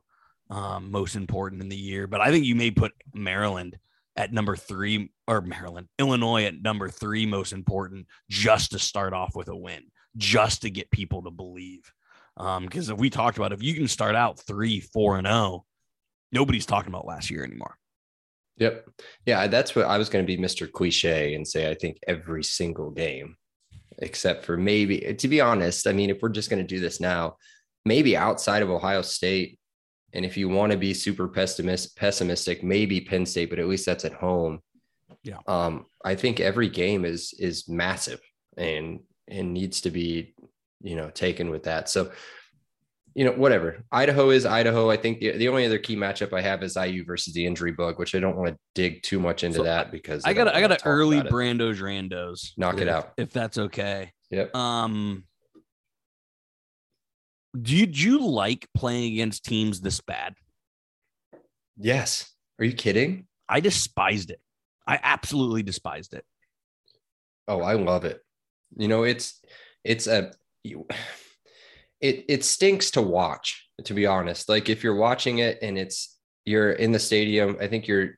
um, 0.50 0.90
most 0.90 1.16
important 1.16 1.62
in 1.62 1.68
the 1.68 1.76
year. 1.76 2.06
But 2.06 2.20
I 2.20 2.30
think 2.30 2.44
you 2.44 2.54
may 2.54 2.70
put 2.70 2.92
Maryland 3.14 3.78
at 4.16 4.32
number 4.32 4.56
three, 4.56 5.10
or 5.26 5.40
Maryland, 5.40 5.88
Illinois 5.98 6.44
at 6.44 6.60
number 6.60 6.88
three, 6.88 7.24
most 7.24 7.52
important, 7.52 8.06
just 8.28 8.72
to 8.72 8.78
start 8.78 9.12
off 9.12 9.34
with 9.34 9.48
a 9.48 9.56
win, 9.56 9.84
just 10.16 10.62
to 10.62 10.70
get 10.70 10.90
people 10.90 11.22
to 11.22 11.30
believe. 11.30 11.92
Because 12.36 12.90
um, 12.90 12.94
if 12.94 13.00
we 13.00 13.10
talked 13.10 13.38
about 13.38 13.52
if 13.52 13.62
you 13.62 13.74
can 13.74 13.88
start 13.88 14.14
out 14.14 14.40
three, 14.40 14.80
four, 14.80 15.16
and 15.16 15.26
oh, 15.26 15.64
nobody's 16.32 16.66
talking 16.66 16.90
about 16.90 17.06
last 17.06 17.30
year 17.30 17.44
anymore. 17.44 17.76
Yep. 18.56 18.88
Yeah, 19.24 19.46
that's 19.46 19.74
what 19.74 19.86
I 19.86 19.96
was 19.96 20.10
going 20.10 20.24
to 20.24 20.36
be 20.36 20.40
Mr. 20.40 20.70
Cliche 20.70 21.34
and 21.34 21.46
say 21.46 21.70
I 21.70 21.74
think 21.74 21.98
every 22.06 22.44
single 22.44 22.90
game, 22.90 23.36
except 23.98 24.44
for 24.44 24.56
maybe, 24.56 25.14
to 25.14 25.28
be 25.28 25.40
honest, 25.40 25.86
I 25.86 25.92
mean, 25.92 26.10
if 26.10 26.20
we're 26.20 26.28
just 26.28 26.50
going 26.50 26.62
to 26.62 26.66
do 26.66 26.80
this 26.80 27.00
now, 27.00 27.36
maybe 27.86 28.16
outside 28.16 28.62
of 28.62 28.70
Ohio 28.70 29.00
State, 29.00 29.59
and 30.12 30.24
if 30.24 30.36
you 30.36 30.48
want 30.48 30.72
to 30.72 30.78
be 30.78 30.94
super 30.94 31.28
pessimist, 31.28 31.96
pessimistic, 31.96 32.62
maybe 32.62 33.00
Penn 33.00 33.26
State, 33.26 33.50
but 33.50 33.58
at 33.58 33.68
least 33.68 33.86
that's 33.86 34.04
at 34.04 34.12
home. 34.12 34.60
Yeah. 35.22 35.38
Um, 35.46 35.86
I 36.04 36.14
think 36.14 36.40
every 36.40 36.68
game 36.68 37.04
is 37.04 37.34
is 37.38 37.68
massive 37.68 38.20
and 38.56 39.00
and 39.28 39.52
needs 39.52 39.80
to 39.82 39.90
be 39.90 40.34
you 40.82 40.96
know, 40.96 41.10
taken 41.10 41.50
with 41.50 41.64
that. 41.64 41.88
So, 41.88 42.10
you 43.14 43.24
know, 43.24 43.32
whatever. 43.32 43.84
Idaho 43.92 44.30
is 44.30 44.46
Idaho. 44.46 44.88
I 44.88 44.96
think 44.96 45.18
the, 45.20 45.36
the 45.36 45.48
only 45.48 45.66
other 45.66 45.78
key 45.78 45.96
matchup 45.96 46.32
I 46.32 46.40
have 46.40 46.62
is 46.62 46.76
IU 46.76 47.04
versus 47.04 47.34
the 47.34 47.44
injury 47.44 47.72
bug, 47.72 47.98
which 47.98 48.14
I 48.14 48.18
don't 48.20 48.36
want 48.36 48.50
to 48.54 48.58
dig 48.74 49.02
too 49.02 49.18
much 49.20 49.44
into 49.44 49.58
So, 49.58 49.64
that 49.64 49.90
because 49.92 50.24
I 50.24 50.32
got 50.32 50.48
I 50.48 50.60
got 50.60 50.70
wanna 50.70 50.74
an 50.74 50.80
early 50.86 51.18
about. 51.18 51.32
Brando's 51.32 51.80
Randos. 51.80 52.52
Knock 52.56 52.80
it 52.80 52.88
out. 52.88 53.12
if 53.16 53.30
that's 53.30 53.58
okay. 53.58 54.12
Yep. 54.30 54.54
Um, 54.54 55.24
do 57.60 57.76
you, 57.76 57.86
do 57.86 58.00
you 58.00 58.26
like 58.26 58.68
playing 58.74 59.12
against 59.12 59.44
teams 59.44 59.80
this 59.80 60.00
bad? 60.00 60.34
Yes. 61.76 62.30
Are 62.58 62.64
you 62.64 62.72
kidding? 62.72 63.26
I 63.48 63.60
despised 63.60 64.30
it. 64.30 64.40
I 64.86 64.98
absolutely 65.02 65.62
despised 65.62 66.14
it. 66.14 66.24
Oh, 67.48 67.60
I 67.60 67.74
love 67.74 68.04
it. 68.04 68.20
You 68.76 68.88
know, 68.88 69.02
it's 69.02 69.40
it's 69.84 70.06
a 70.06 70.32
you, 70.62 70.86
it 72.00 72.24
it 72.28 72.44
stinks 72.44 72.92
to 72.92 73.02
watch, 73.02 73.66
to 73.84 73.94
be 73.94 74.06
honest. 74.06 74.48
Like 74.48 74.68
if 74.68 74.84
you're 74.84 74.94
watching 74.94 75.38
it 75.38 75.58
and 75.62 75.78
it's 75.78 76.16
you're 76.44 76.72
in 76.72 76.92
the 76.92 76.98
stadium, 76.98 77.56
I 77.60 77.66
think 77.66 77.88
you're 77.88 78.16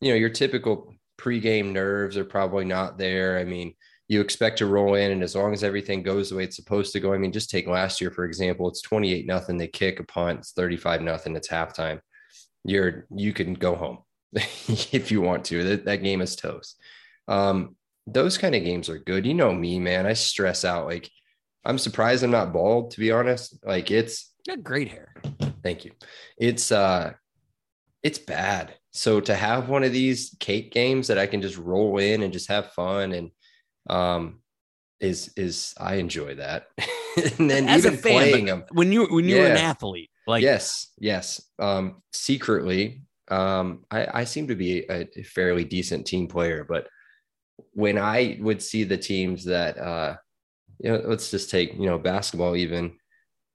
you 0.00 0.10
know, 0.10 0.16
your 0.16 0.30
typical 0.30 0.94
pregame 1.16 1.72
nerves 1.72 2.16
are 2.16 2.24
probably 2.24 2.64
not 2.64 2.98
there. 2.98 3.38
I 3.38 3.44
mean, 3.44 3.74
you 4.12 4.20
expect 4.20 4.58
to 4.58 4.66
roll 4.66 4.94
in 4.94 5.10
and 5.10 5.22
as 5.22 5.34
long 5.34 5.54
as 5.54 5.64
everything 5.64 6.02
goes 6.02 6.28
the 6.28 6.36
way 6.36 6.44
it's 6.44 6.56
supposed 6.56 6.92
to 6.92 7.00
go. 7.00 7.14
I 7.14 7.18
mean, 7.18 7.32
just 7.32 7.48
take 7.48 7.66
last 7.66 7.98
year 7.98 8.10
for 8.10 8.26
example, 8.26 8.68
it's 8.68 8.82
28 8.82 9.26
nothing, 9.26 9.56
they 9.56 9.68
kick 9.68 10.00
a 10.00 10.04
punt, 10.04 10.40
it's 10.40 10.52
35 10.52 11.00
nothing, 11.00 11.34
it's 11.34 11.48
halftime. 11.48 11.98
You're 12.62 13.06
you 13.10 13.32
can 13.32 13.54
go 13.54 13.74
home 13.74 13.98
if 14.34 15.10
you 15.10 15.22
want 15.22 15.46
to. 15.46 15.64
That 15.64 15.86
that 15.86 16.02
game 16.02 16.20
is 16.20 16.36
toast. 16.36 16.78
Um 17.26 17.74
those 18.06 18.36
kind 18.36 18.54
of 18.54 18.64
games 18.64 18.90
are 18.90 18.98
good. 18.98 19.24
You 19.24 19.32
know 19.32 19.54
me, 19.54 19.78
man. 19.78 20.04
I 20.04 20.12
stress 20.12 20.64
out. 20.64 20.86
Like, 20.86 21.08
I'm 21.64 21.78
surprised 21.78 22.22
I'm 22.22 22.32
not 22.32 22.52
bald, 22.52 22.90
to 22.90 23.00
be 23.00 23.12
honest. 23.12 23.64
Like, 23.64 23.90
it's 23.90 24.30
You 24.46 24.56
got 24.56 24.64
great 24.64 24.88
hair. 24.90 25.14
thank 25.62 25.86
you. 25.86 25.92
It's 26.36 26.70
uh 26.70 27.14
it's 28.02 28.18
bad. 28.18 28.74
So 28.90 29.20
to 29.20 29.34
have 29.34 29.70
one 29.70 29.84
of 29.84 29.92
these 29.92 30.36
cake 30.38 30.70
games 30.70 31.06
that 31.06 31.16
I 31.16 31.26
can 31.26 31.40
just 31.40 31.56
roll 31.56 31.96
in 31.96 32.22
and 32.22 32.30
just 32.32 32.48
have 32.48 32.72
fun 32.72 33.12
and 33.12 33.30
um 33.88 34.40
is 35.00 35.32
is 35.36 35.74
I 35.78 35.96
enjoy 35.96 36.36
that. 36.36 36.66
and 37.38 37.50
then 37.50 37.68
As 37.68 37.84
a 37.84 37.88
even 37.88 38.00
fan, 38.00 38.12
playing 38.12 38.44
them. 38.46 38.64
when 38.72 38.92
you 38.92 39.06
when 39.06 39.28
you 39.28 39.38
were 39.38 39.46
an 39.46 39.56
athlete, 39.56 40.10
like 40.26 40.42
yes, 40.42 40.88
yes. 40.98 41.42
Um 41.58 42.02
secretly, 42.12 43.02
um 43.28 43.84
I, 43.90 44.20
I 44.20 44.24
seem 44.24 44.48
to 44.48 44.54
be 44.54 44.84
a 44.88 45.06
fairly 45.24 45.64
decent 45.64 46.06
team 46.06 46.28
player, 46.28 46.64
but 46.68 46.86
when 47.72 47.98
I 47.98 48.38
would 48.40 48.62
see 48.62 48.84
the 48.84 48.96
teams 48.96 49.44
that 49.44 49.78
uh 49.78 50.16
you 50.78 50.90
know, 50.90 51.02
let's 51.04 51.30
just 51.30 51.50
take, 51.50 51.74
you 51.74 51.86
know, 51.86 51.98
basketball 51.98 52.56
even 52.56 52.96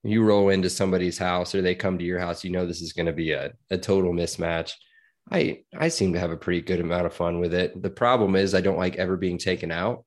you 0.04 0.24
roll 0.24 0.50
into 0.50 0.70
somebody's 0.70 1.18
house 1.18 1.54
or 1.54 1.62
they 1.62 1.76
come 1.76 1.98
to 1.98 2.06
your 2.06 2.20
house, 2.20 2.44
you 2.44 2.52
know 2.52 2.66
this 2.66 2.82
is 2.82 2.94
going 2.94 3.08
to 3.08 3.14
be 3.14 3.32
a, 3.32 3.52
a 3.72 3.78
total 3.78 4.14
mismatch. 4.14 4.72
I 5.30 5.64
I 5.78 5.90
seem 5.90 6.14
to 6.14 6.20
have 6.20 6.32
a 6.32 6.38
pretty 6.38 6.62
good 6.62 6.80
amount 6.80 7.06
of 7.06 7.14
fun 7.14 7.40
with 7.40 7.54
it. 7.54 7.82
The 7.82 7.90
problem 7.90 8.36
is 8.36 8.54
I 8.54 8.62
don't 8.62 8.78
like 8.78 8.96
ever 8.96 9.18
being 9.18 9.38
taken 9.38 9.72
out. 9.72 10.06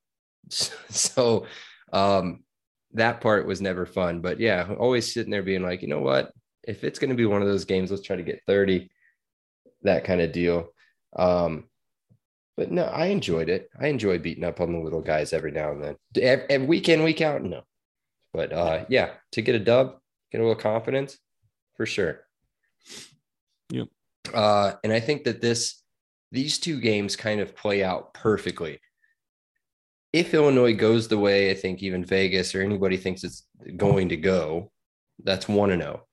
So 0.90 1.46
um 1.92 2.44
that 2.92 3.20
part 3.20 3.46
was 3.46 3.60
never 3.60 3.86
fun. 3.86 4.20
But 4.20 4.40
yeah, 4.40 4.74
always 4.78 5.12
sitting 5.12 5.30
there 5.30 5.42
being 5.42 5.62
like, 5.62 5.82
you 5.82 5.88
know 5.88 6.00
what? 6.00 6.32
If 6.64 6.84
it's 6.84 6.98
going 6.98 7.10
to 7.10 7.16
be 7.16 7.26
one 7.26 7.42
of 7.42 7.48
those 7.48 7.64
games, 7.64 7.90
let's 7.90 8.02
try 8.02 8.16
to 8.16 8.22
get 8.22 8.42
30, 8.46 8.90
that 9.82 10.04
kind 10.04 10.20
of 10.20 10.32
deal. 10.32 10.68
Um, 11.16 11.64
but 12.56 12.70
no, 12.70 12.84
I 12.84 13.06
enjoyed 13.06 13.48
it. 13.48 13.70
I 13.80 13.86
enjoy 13.86 14.18
beating 14.18 14.44
up 14.44 14.60
on 14.60 14.72
the 14.72 14.78
little 14.78 15.00
guys 15.00 15.32
every 15.32 15.50
now 15.50 15.70
and 15.70 15.82
then. 15.82 15.96
Every, 16.20 16.66
week 16.66 16.88
in, 16.88 17.02
week 17.02 17.20
out, 17.20 17.42
no. 17.42 17.62
But 18.32 18.52
uh, 18.52 18.84
yeah, 18.88 19.10
to 19.32 19.42
get 19.42 19.54
a 19.54 19.60
dub, 19.60 19.96
get 20.30 20.40
a 20.40 20.44
little 20.44 20.60
confidence, 20.60 21.18
for 21.76 21.86
sure. 21.86 22.20
Yep. 23.70 23.88
Uh, 24.34 24.72
and 24.84 24.92
I 24.92 25.00
think 25.00 25.24
that 25.24 25.40
this, 25.40 25.82
these 26.32 26.58
two 26.58 26.80
games 26.80 27.16
kind 27.16 27.40
of 27.40 27.56
play 27.56 27.82
out 27.82 28.14
perfectly. 28.14 28.80
If 30.12 30.34
Illinois 30.34 30.74
goes 30.74 31.06
the 31.06 31.18
way 31.18 31.50
I 31.50 31.54
think 31.54 31.82
even 31.82 32.04
Vegas 32.04 32.54
or 32.54 32.62
anybody 32.62 32.96
thinks 32.96 33.22
it's 33.22 33.46
going 33.76 34.08
to 34.08 34.16
go, 34.16 34.72
that's 35.22 35.48
one 35.48 35.70
and 35.70 35.82
zero. 35.82 36.06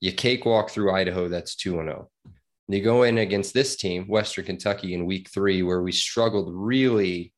You 0.00 0.12
cakewalk 0.12 0.70
through 0.70 0.92
Idaho, 0.92 1.28
that's 1.28 1.56
two 1.56 1.80
and 1.80 1.88
zero. 1.88 2.10
You 2.68 2.82
go 2.82 3.02
in 3.02 3.18
against 3.18 3.52
this 3.52 3.74
team, 3.74 4.06
Western 4.06 4.44
Kentucky, 4.44 4.94
in 4.94 5.04
week 5.04 5.28
three, 5.30 5.62
where 5.64 5.82
we 5.82 5.90
struggled 5.90 6.54
really, 6.54 7.32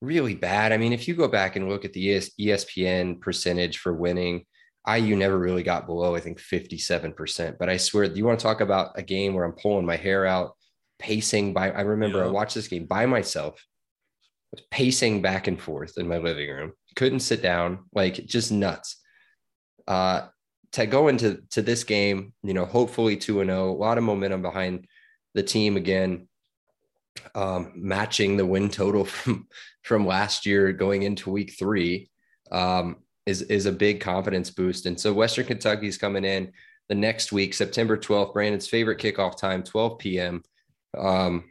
really 0.00 0.36
bad. 0.36 0.72
I 0.72 0.76
mean, 0.76 0.92
if 0.92 1.08
you 1.08 1.14
go 1.14 1.26
back 1.26 1.56
and 1.56 1.68
look 1.68 1.84
at 1.84 1.92
the 1.92 2.20
ESPN 2.38 3.20
percentage 3.20 3.78
for 3.78 3.92
winning, 3.92 4.44
IU 4.88 5.16
never 5.16 5.36
really 5.36 5.64
got 5.64 5.86
below, 5.86 6.14
I 6.14 6.20
think, 6.20 6.38
57%. 6.38 7.58
But 7.58 7.68
I 7.68 7.76
swear, 7.76 8.06
do 8.06 8.14
you 8.14 8.24
want 8.24 8.38
to 8.38 8.42
talk 8.42 8.60
about 8.60 8.92
a 8.98 9.02
game 9.02 9.34
where 9.34 9.44
I'm 9.44 9.52
pulling 9.52 9.84
my 9.84 9.96
hair 9.96 10.26
out, 10.26 10.56
pacing 11.00 11.52
by, 11.52 11.70
I 11.70 11.80
remember 11.80 12.22
I 12.22 12.28
watched 12.28 12.54
this 12.54 12.68
game 12.68 12.86
by 12.86 13.06
myself, 13.06 13.60
was 14.52 14.62
pacing 14.70 15.22
back 15.22 15.46
and 15.46 15.60
forth 15.60 15.98
in 15.98 16.08
my 16.08 16.18
living 16.18 16.50
room, 16.50 16.72
couldn't 16.96 17.20
sit 17.20 17.42
down, 17.42 17.84
like 17.92 18.14
just 18.26 18.50
nuts. 18.52 18.96
Uh, 19.86 20.28
to 20.72 20.86
go 20.86 21.08
into 21.08 21.42
to 21.50 21.62
this 21.62 21.84
game, 21.84 22.32
you 22.42 22.54
know, 22.54 22.64
hopefully 22.64 23.16
2 23.16 23.40
and 23.40 23.50
0, 23.50 23.70
a 23.70 23.72
lot 23.72 23.98
of 23.98 24.04
momentum 24.04 24.42
behind 24.42 24.86
the 25.34 25.42
team 25.42 25.76
again. 25.76 26.26
Um, 27.34 27.72
matching 27.74 28.36
the 28.36 28.46
win 28.46 28.70
total 28.70 29.04
from 29.04 29.48
from 29.82 30.06
last 30.06 30.46
year 30.46 30.72
going 30.72 31.02
into 31.02 31.30
week 31.30 31.54
3 31.58 32.08
um, 32.52 32.96
is 33.26 33.42
is 33.42 33.66
a 33.66 33.72
big 33.72 34.00
confidence 34.00 34.50
boost. 34.50 34.86
And 34.86 34.98
so 34.98 35.12
Western 35.12 35.46
Kentucky's 35.46 35.98
coming 35.98 36.24
in 36.24 36.52
the 36.88 36.94
next 36.94 37.32
week, 37.32 37.54
September 37.54 37.96
12th, 37.96 38.32
Brandon's 38.32 38.68
favorite 38.68 38.98
kickoff 38.98 39.38
time, 39.38 39.62
12 39.62 39.98
p.m. 39.98 40.42
Um, 40.96 41.49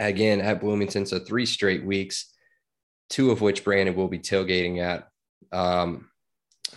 again 0.00 0.40
at 0.40 0.60
Bloomington. 0.60 1.06
So 1.06 1.18
three 1.18 1.46
straight 1.46 1.84
weeks, 1.84 2.32
two 3.10 3.30
of 3.30 3.40
which 3.40 3.64
Brandon 3.64 3.94
will 3.94 4.08
be 4.08 4.18
tailgating 4.18 4.78
at. 4.78 5.08
Um, 5.52 6.08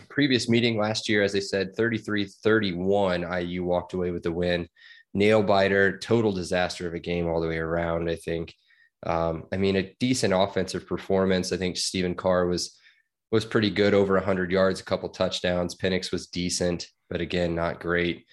previous 0.10 0.50
meeting 0.50 0.78
last 0.78 1.08
year, 1.08 1.24
as 1.24 1.36
I 1.36 1.40
said, 1.40 1.76
33 1.76 2.26
31, 2.26 3.22
IU 3.42 3.64
walked 3.64 3.94
away 3.94 4.12
with 4.12 4.24
the 4.24 4.32
win. 4.32 4.68
Nail 5.14 5.42
biter, 5.42 5.98
total 5.98 6.34
disaster 6.34 6.88
of 6.88 6.94
a 6.94 7.00
game 7.00 7.28
all 7.28 7.40
the 7.40 7.48
way 7.48 7.58
around, 7.58 8.10
I 8.10 8.16
think. 8.16 8.54
Um, 9.06 9.46
I 9.54 9.58
mean, 9.58 9.76
a 9.78 9.96
decent 10.00 10.34
offensive 10.34 10.88
performance. 10.88 11.54
I 11.54 11.58
think 11.58 11.78
Stephen 11.78 12.16
Carr 12.16 12.48
was 12.48 12.78
was 13.32 13.46
pretty 13.46 13.70
good, 13.70 13.94
over 13.94 14.14
100 14.16 14.52
yards, 14.52 14.80
a 14.80 14.86
couple 14.86 15.10
touchdowns. 15.10 15.76
Penix 15.76 16.12
was 16.12 16.28
decent, 16.28 16.88
but 17.10 17.22
again, 17.22 17.56
not 17.56 17.80
great. 17.80 18.26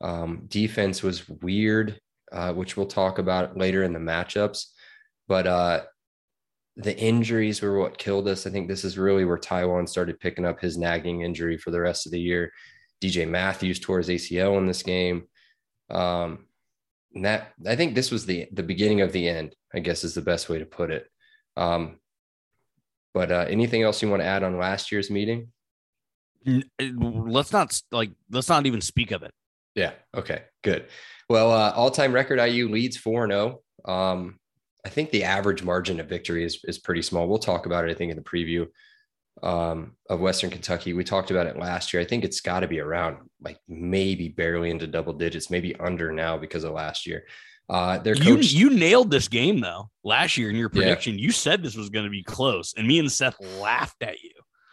Um, 0.00 0.44
defense 0.48 1.02
was 1.02 1.28
weird, 1.28 2.00
uh, 2.32 2.52
which 2.52 2.76
we'll 2.76 2.86
talk 2.86 3.18
about 3.18 3.56
later 3.56 3.82
in 3.82 3.92
the 3.92 3.98
matchups. 3.98 4.66
But 5.28 5.46
uh, 5.46 5.82
the 6.76 6.96
injuries 6.98 7.62
were 7.62 7.78
what 7.78 7.98
killed 7.98 8.28
us. 8.28 8.46
I 8.46 8.50
think 8.50 8.68
this 8.68 8.84
is 8.84 8.98
really 8.98 9.24
where 9.24 9.38
Tiawan 9.38 9.88
started 9.88 10.20
picking 10.20 10.44
up 10.44 10.60
his 10.60 10.78
nagging 10.78 11.22
injury 11.22 11.58
for 11.58 11.70
the 11.70 11.80
rest 11.80 12.06
of 12.06 12.12
the 12.12 12.20
year. 12.20 12.52
DJ 13.02 13.28
Matthews 13.28 13.80
tore 13.80 13.98
his 13.98 14.08
ACL 14.08 14.58
in 14.58 14.66
this 14.66 14.82
game. 14.82 15.24
Um, 15.90 16.46
and 17.14 17.24
that 17.24 17.52
I 17.66 17.74
think 17.74 17.94
this 17.94 18.10
was 18.10 18.24
the 18.26 18.46
the 18.52 18.62
beginning 18.62 19.00
of 19.00 19.12
the 19.12 19.28
end. 19.28 19.54
I 19.74 19.80
guess 19.80 20.04
is 20.04 20.14
the 20.14 20.20
best 20.20 20.48
way 20.48 20.58
to 20.58 20.66
put 20.66 20.90
it. 20.90 21.06
Um, 21.56 21.98
but 23.12 23.32
uh, 23.32 23.46
anything 23.48 23.82
else 23.82 24.00
you 24.02 24.08
want 24.08 24.22
to 24.22 24.26
add 24.26 24.42
on 24.42 24.58
last 24.58 24.92
year's 24.92 25.10
meeting? 25.10 25.48
Let's 26.78 27.52
not 27.52 27.80
like 27.90 28.12
let's 28.30 28.48
not 28.48 28.66
even 28.66 28.80
speak 28.80 29.10
of 29.10 29.22
it. 29.22 29.32
Yeah. 29.74 29.92
Okay. 30.16 30.44
Good. 30.62 30.86
Well, 31.30 31.52
uh, 31.52 31.70
all-time 31.76 32.12
record 32.12 32.40
IU 32.40 32.68
leads 32.68 32.96
four 32.96 33.22
and 33.22 33.32
zero. 33.32 33.60
Um, 33.84 34.40
I 34.84 34.88
think 34.88 35.10
the 35.12 35.22
average 35.22 35.62
margin 35.62 36.00
of 36.00 36.08
victory 36.08 36.44
is 36.44 36.58
is 36.64 36.78
pretty 36.80 37.02
small. 37.02 37.28
We'll 37.28 37.38
talk 37.38 37.66
about 37.66 37.84
it. 37.84 37.90
I 37.92 37.94
think 37.94 38.10
in 38.10 38.16
the 38.16 38.22
preview 38.24 38.66
um, 39.40 39.92
of 40.08 40.18
Western 40.18 40.50
Kentucky, 40.50 40.92
we 40.92 41.04
talked 41.04 41.30
about 41.30 41.46
it 41.46 41.56
last 41.56 41.92
year. 41.92 42.02
I 42.02 42.04
think 42.04 42.24
it's 42.24 42.40
got 42.40 42.60
to 42.60 42.68
be 42.68 42.80
around 42.80 43.18
like 43.40 43.58
maybe 43.68 44.28
barely 44.28 44.70
into 44.70 44.88
double 44.88 45.12
digits, 45.12 45.50
maybe 45.50 45.76
under 45.76 46.10
now 46.10 46.36
because 46.36 46.64
of 46.64 46.72
last 46.72 47.06
year. 47.06 47.22
Uh, 47.68 47.98
their 47.98 48.16
You 48.16 48.34
coach, 48.34 48.50
you 48.50 48.70
nailed 48.70 49.12
this 49.12 49.28
game 49.28 49.60
though 49.60 49.88
last 50.02 50.36
year 50.36 50.50
in 50.50 50.56
your 50.56 50.68
Yeah. 50.74 50.80
prediction. 50.80 51.16
You 51.16 51.30
said 51.30 51.62
this 51.62 51.76
was 51.76 51.90
going 51.90 52.06
to 52.06 52.10
be 52.10 52.24
close, 52.24 52.74
and 52.76 52.88
me 52.88 52.98
and 52.98 53.10
Seth 53.12 53.38
laughed 53.40 54.02
at 54.02 54.20
you. 54.20 54.32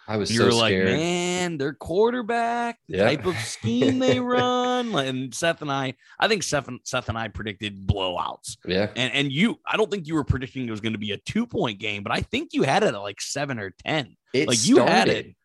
I 0.10 0.16
was 0.18 0.32
You 0.32 0.40
so 0.40 0.46
were 0.46 0.52
like, 0.54 0.72
scared. 0.72 0.86
man, 0.88 1.58
their 1.58 1.74
quarterback, 1.74 2.80
the 2.88 2.98
Yeah. 2.98 3.04
type 3.04 3.26
of 3.26 3.36
scheme 3.40 4.00
they 4.00 4.20
run. 4.22 4.96
And 4.96 5.36
Seth 5.36 5.62
and 5.62 5.72
I, 5.72 5.96
I 6.20 6.28
think 6.30 6.44
Seth 6.44 6.68
and, 6.70 6.80
Seth 6.84 7.10
and 7.10 7.18
I 7.18 7.28
predicted 7.28 7.86
blowouts. 7.86 8.56
Yeah. 8.66 8.90
And 8.96 9.12
and 9.14 9.32
you, 9.32 9.60
I 9.68 9.76
don't 9.76 9.92
think 9.92 10.08
you 10.08 10.16
were 10.16 10.24
predicting 10.24 10.66
it 10.68 10.72
was 10.72 10.80
going 10.82 10.94
to 10.94 11.00
be 11.00 11.12
a 11.12 11.18
two 11.18 11.46
point 11.46 11.80
game, 11.80 12.04
but 12.04 12.12
I 12.14 12.22
think 12.22 12.50
you 12.54 12.64
had 12.64 12.84
it 12.84 12.94
at 12.94 13.02
like 13.02 13.20
seven 13.20 13.60
or 13.60 13.72
ten. 13.86 14.16
It 14.34 14.48
Like, 14.48 14.66
you 14.66 14.78
had 14.78 15.08
started- 15.10 15.36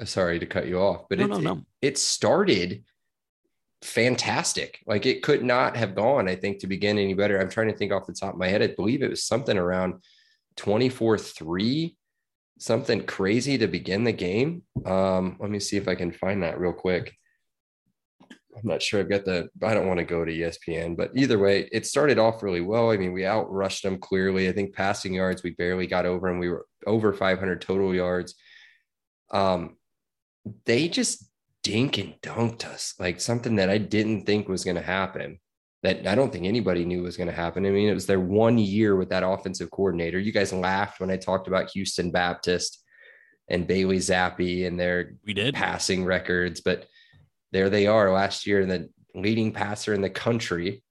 Uh, 0.00 0.04
Sorry 0.04 0.38
to 0.38 0.46
cut 0.46 0.68
you 0.68 0.78
off, 0.80 1.06
but 1.08 1.18
No, 1.18 1.24
it, 1.24 1.28
no, 1.28 1.38
no. 1.38 1.62
it 1.80 1.96
started 1.96 2.84
fantastic. 3.82 4.80
Like 4.86 5.06
it 5.06 5.22
could 5.22 5.42
not 5.42 5.76
have 5.76 5.94
gone, 5.94 6.28
I 6.28 6.34
think, 6.34 6.58
to 6.60 6.66
begin 6.66 6.98
any 6.98 7.14
better. 7.14 7.40
I'm 7.40 7.48
trying 7.48 7.68
to 7.68 7.76
think 7.76 7.92
off 7.92 8.06
the 8.06 8.12
top 8.12 8.34
of 8.34 8.38
my 8.38 8.48
head. 8.48 8.62
I 8.62 8.68
believe 8.68 9.02
it 9.02 9.10
was 9.10 9.22
something 9.24 9.56
around 9.56 10.02
24 10.56 11.18
3 11.18 11.96
something 12.58 13.04
crazy 13.04 13.58
to 13.58 13.66
begin 13.66 14.04
the 14.04 14.12
game. 14.12 14.62
Um, 14.84 15.36
let 15.40 15.50
me 15.50 15.60
see 15.60 15.76
if 15.76 15.88
I 15.88 15.94
can 15.94 16.12
find 16.12 16.42
that 16.42 16.60
real 16.60 16.72
quick. 16.72 17.14
I'm 18.30 18.68
not 18.68 18.82
sure 18.82 18.98
I've 18.98 19.08
got 19.08 19.24
the, 19.24 19.48
I 19.62 19.72
don't 19.72 19.86
want 19.86 19.98
to 19.98 20.04
go 20.04 20.24
to 20.24 20.32
ESPN, 20.32 20.96
but 20.96 21.12
either 21.14 21.38
way, 21.38 21.68
it 21.70 21.86
started 21.86 22.18
off 22.18 22.42
really 22.42 22.60
well. 22.60 22.90
I 22.90 22.96
mean, 22.96 23.12
we 23.12 23.22
outrushed 23.22 23.82
them 23.82 23.98
clearly. 23.98 24.48
I 24.48 24.52
think 24.52 24.74
passing 24.74 25.14
yards, 25.14 25.42
we 25.42 25.50
barely 25.50 25.86
got 25.86 26.06
over 26.06 26.28
them. 26.28 26.40
We 26.40 26.48
were 26.48 26.66
over 26.86 27.12
500 27.12 27.60
total 27.60 27.94
yards. 27.94 28.34
Um, 29.30 29.76
they 30.64 30.88
just 30.88 31.28
dink 31.62 31.98
and 31.98 32.14
dunked 32.22 32.64
us 32.64 32.94
like 32.98 33.20
something 33.20 33.56
that 33.56 33.70
I 33.70 33.78
didn't 33.78 34.24
think 34.24 34.48
was 34.48 34.64
going 34.64 34.76
to 34.76 34.82
happen. 34.82 35.38
That 35.84 36.06
I 36.08 36.14
don't 36.16 36.32
think 36.32 36.44
anybody 36.44 36.84
knew 36.84 37.02
was 37.02 37.16
going 37.16 37.28
to 37.28 37.34
happen. 37.34 37.64
I 37.64 37.70
mean, 37.70 37.88
it 37.88 37.94
was 37.94 38.06
their 38.06 38.18
one 38.18 38.58
year 38.58 38.96
with 38.96 39.10
that 39.10 39.22
offensive 39.22 39.70
coordinator. 39.70 40.18
You 40.18 40.32
guys 40.32 40.52
laughed 40.52 40.98
when 40.98 41.10
I 41.10 41.16
talked 41.16 41.46
about 41.46 41.70
Houston 41.70 42.10
Baptist 42.10 42.82
and 43.48 43.66
Bailey 43.66 43.98
Zappe 43.98 44.66
and 44.66 44.78
their 44.78 45.12
We 45.24 45.34
did. 45.34 45.54
passing 45.54 46.04
records, 46.04 46.60
but 46.60 46.86
there 47.52 47.70
they 47.70 47.86
are 47.86 48.12
last 48.12 48.44
year, 48.46 48.66
the 48.66 48.88
leading 49.14 49.52
passer 49.52 49.94
in 49.94 50.00
the 50.00 50.10
country, 50.10 50.82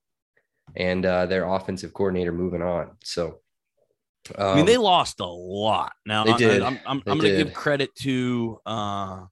and 0.74 1.04
uh, 1.04 1.26
their 1.26 1.44
offensive 1.46 1.92
coordinator 1.92 2.32
moving 2.32 2.62
on. 2.62 2.92
So, 3.04 3.40
um, 4.36 4.48
I 4.48 4.54
mean, 4.56 4.66
they 4.66 4.78
lost 4.78 5.20
a 5.20 5.26
lot. 5.26 5.92
Now 6.06 6.24
They 6.24 6.32
I- 6.32 6.38
did. 6.38 6.62
I'm, 6.62 6.80
I'm, 6.86 7.02
I'm 7.06 7.18
going 7.18 7.20
to 7.32 7.44
give 7.44 7.52
credit 7.52 7.94
to 7.96 8.58
uh 8.64 9.26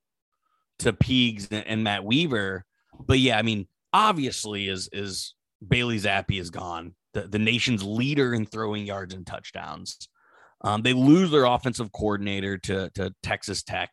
to 0.80 0.92
Peegs 0.92 1.48
and, 1.50 1.66
and 1.66 1.82
Matt 1.82 2.04
Weaver, 2.04 2.64
but 3.06 3.18
yeah, 3.18 3.38
I 3.38 3.42
mean, 3.42 3.66
obviously, 3.94 4.68
is 4.68 4.90
is 4.92 5.34
Bailey 5.66 5.98
Zappe 5.98 6.38
is 6.40 6.50
gone, 6.50 6.94
the 7.14 7.22
the 7.22 7.38
nation's 7.38 7.82
leader 7.82 8.34
in 8.34 8.46
throwing 8.46 8.84
yards 8.86 9.14
and 9.14 9.26
touchdowns. 9.26 10.08
Um, 10.62 10.82
they 10.82 10.92
lose 10.92 11.30
their 11.30 11.44
offensive 11.44 11.92
coordinator 11.92 12.58
to 12.58 12.90
to 12.94 13.14
Texas 13.22 13.62
Tech, 13.62 13.90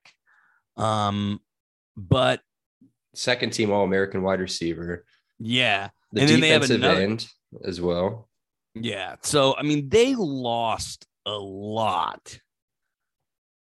um, 0.77 1.39
but 1.98 2.41
second 3.13 3.51
team 3.51 3.72
All 3.72 3.84
American 3.84 4.24
wide 4.24 4.39
receiver, 4.39 5.05
yeah, 5.39 5.89
the 6.12 6.22
And 6.22 6.29
then 6.29 6.39
they 6.39 6.50
have 6.50 6.62
defensive 6.63 6.84
another- 6.84 7.01
end 7.01 7.27
as 7.63 7.79
well. 7.79 8.29
Yeah. 8.75 9.17
So, 9.22 9.55
I 9.55 9.62
mean, 9.62 9.88
they 9.89 10.15
lost 10.15 11.05
a 11.27 11.38
lot, 11.38 12.39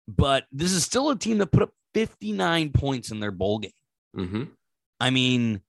but 0.09 0.47
this 0.51 0.73
is 0.73 0.83
still 0.85 1.11
a 1.11 1.19
team 1.19 1.39
that 1.39 1.49
put 1.53 1.63
up 1.63 1.71
59 1.93 2.71
points 2.73 3.11
in 3.11 3.21
their 3.21 3.31
bowl 3.31 3.59
game. 3.59 3.71
hmm 4.15 4.45
I 5.01 5.11
mean, 5.11 5.61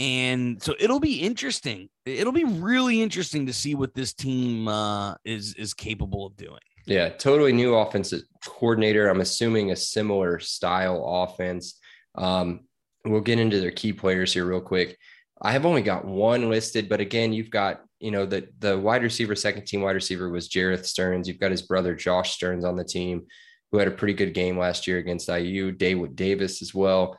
and 0.00 0.62
so 0.62 0.74
it'll 0.80 0.98
be 0.98 1.20
interesting. 1.20 1.90
It'll 2.06 2.32
be 2.32 2.44
really 2.44 3.02
interesting 3.02 3.46
to 3.46 3.52
see 3.52 3.74
what 3.74 3.92
this 3.92 4.14
team 4.14 4.66
uh, 4.66 5.14
is 5.26 5.52
is 5.54 5.74
capable 5.74 6.24
of 6.24 6.36
doing. 6.36 6.60
Yeah, 6.86 7.10
totally 7.10 7.52
new 7.52 7.74
offensive 7.74 8.22
coordinator. 8.42 9.08
I'm 9.08 9.20
assuming 9.20 9.70
a 9.70 9.76
similar 9.76 10.38
style 10.38 11.04
offense. 11.06 11.78
Um, 12.14 12.60
we'll 13.04 13.20
get 13.20 13.38
into 13.38 13.60
their 13.60 13.70
key 13.70 13.92
players 13.92 14.32
here 14.32 14.46
real 14.46 14.62
quick. 14.62 14.96
I 15.42 15.52
have 15.52 15.66
only 15.66 15.82
got 15.82 16.06
one 16.06 16.48
listed, 16.48 16.88
but 16.88 17.00
again, 17.00 17.34
you've 17.34 17.50
got 17.50 17.82
you 17.98 18.10
know 18.10 18.24
the 18.24 18.48
the 18.58 18.78
wide 18.78 19.02
receiver, 19.02 19.34
second 19.34 19.66
team 19.66 19.82
wide 19.82 19.96
receiver 19.96 20.30
was 20.30 20.48
Jerreth 20.48 20.86
Sterns. 20.86 21.28
You've 21.28 21.40
got 21.40 21.50
his 21.50 21.62
brother 21.62 21.94
Josh 21.94 22.32
Sterns 22.32 22.64
on 22.64 22.76
the 22.76 22.84
team, 22.84 23.26
who 23.70 23.76
had 23.76 23.88
a 23.88 23.92
pretty 23.92 24.14
good 24.14 24.32
game 24.32 24.56
last 24.56 24.86
year 24.86 24.96
against 24.96 25.28
IU. 25.28 25.72
David 25.72 26.16
Davis 26.16 26.62
as 26.62 26.74
well, 26.74 27.18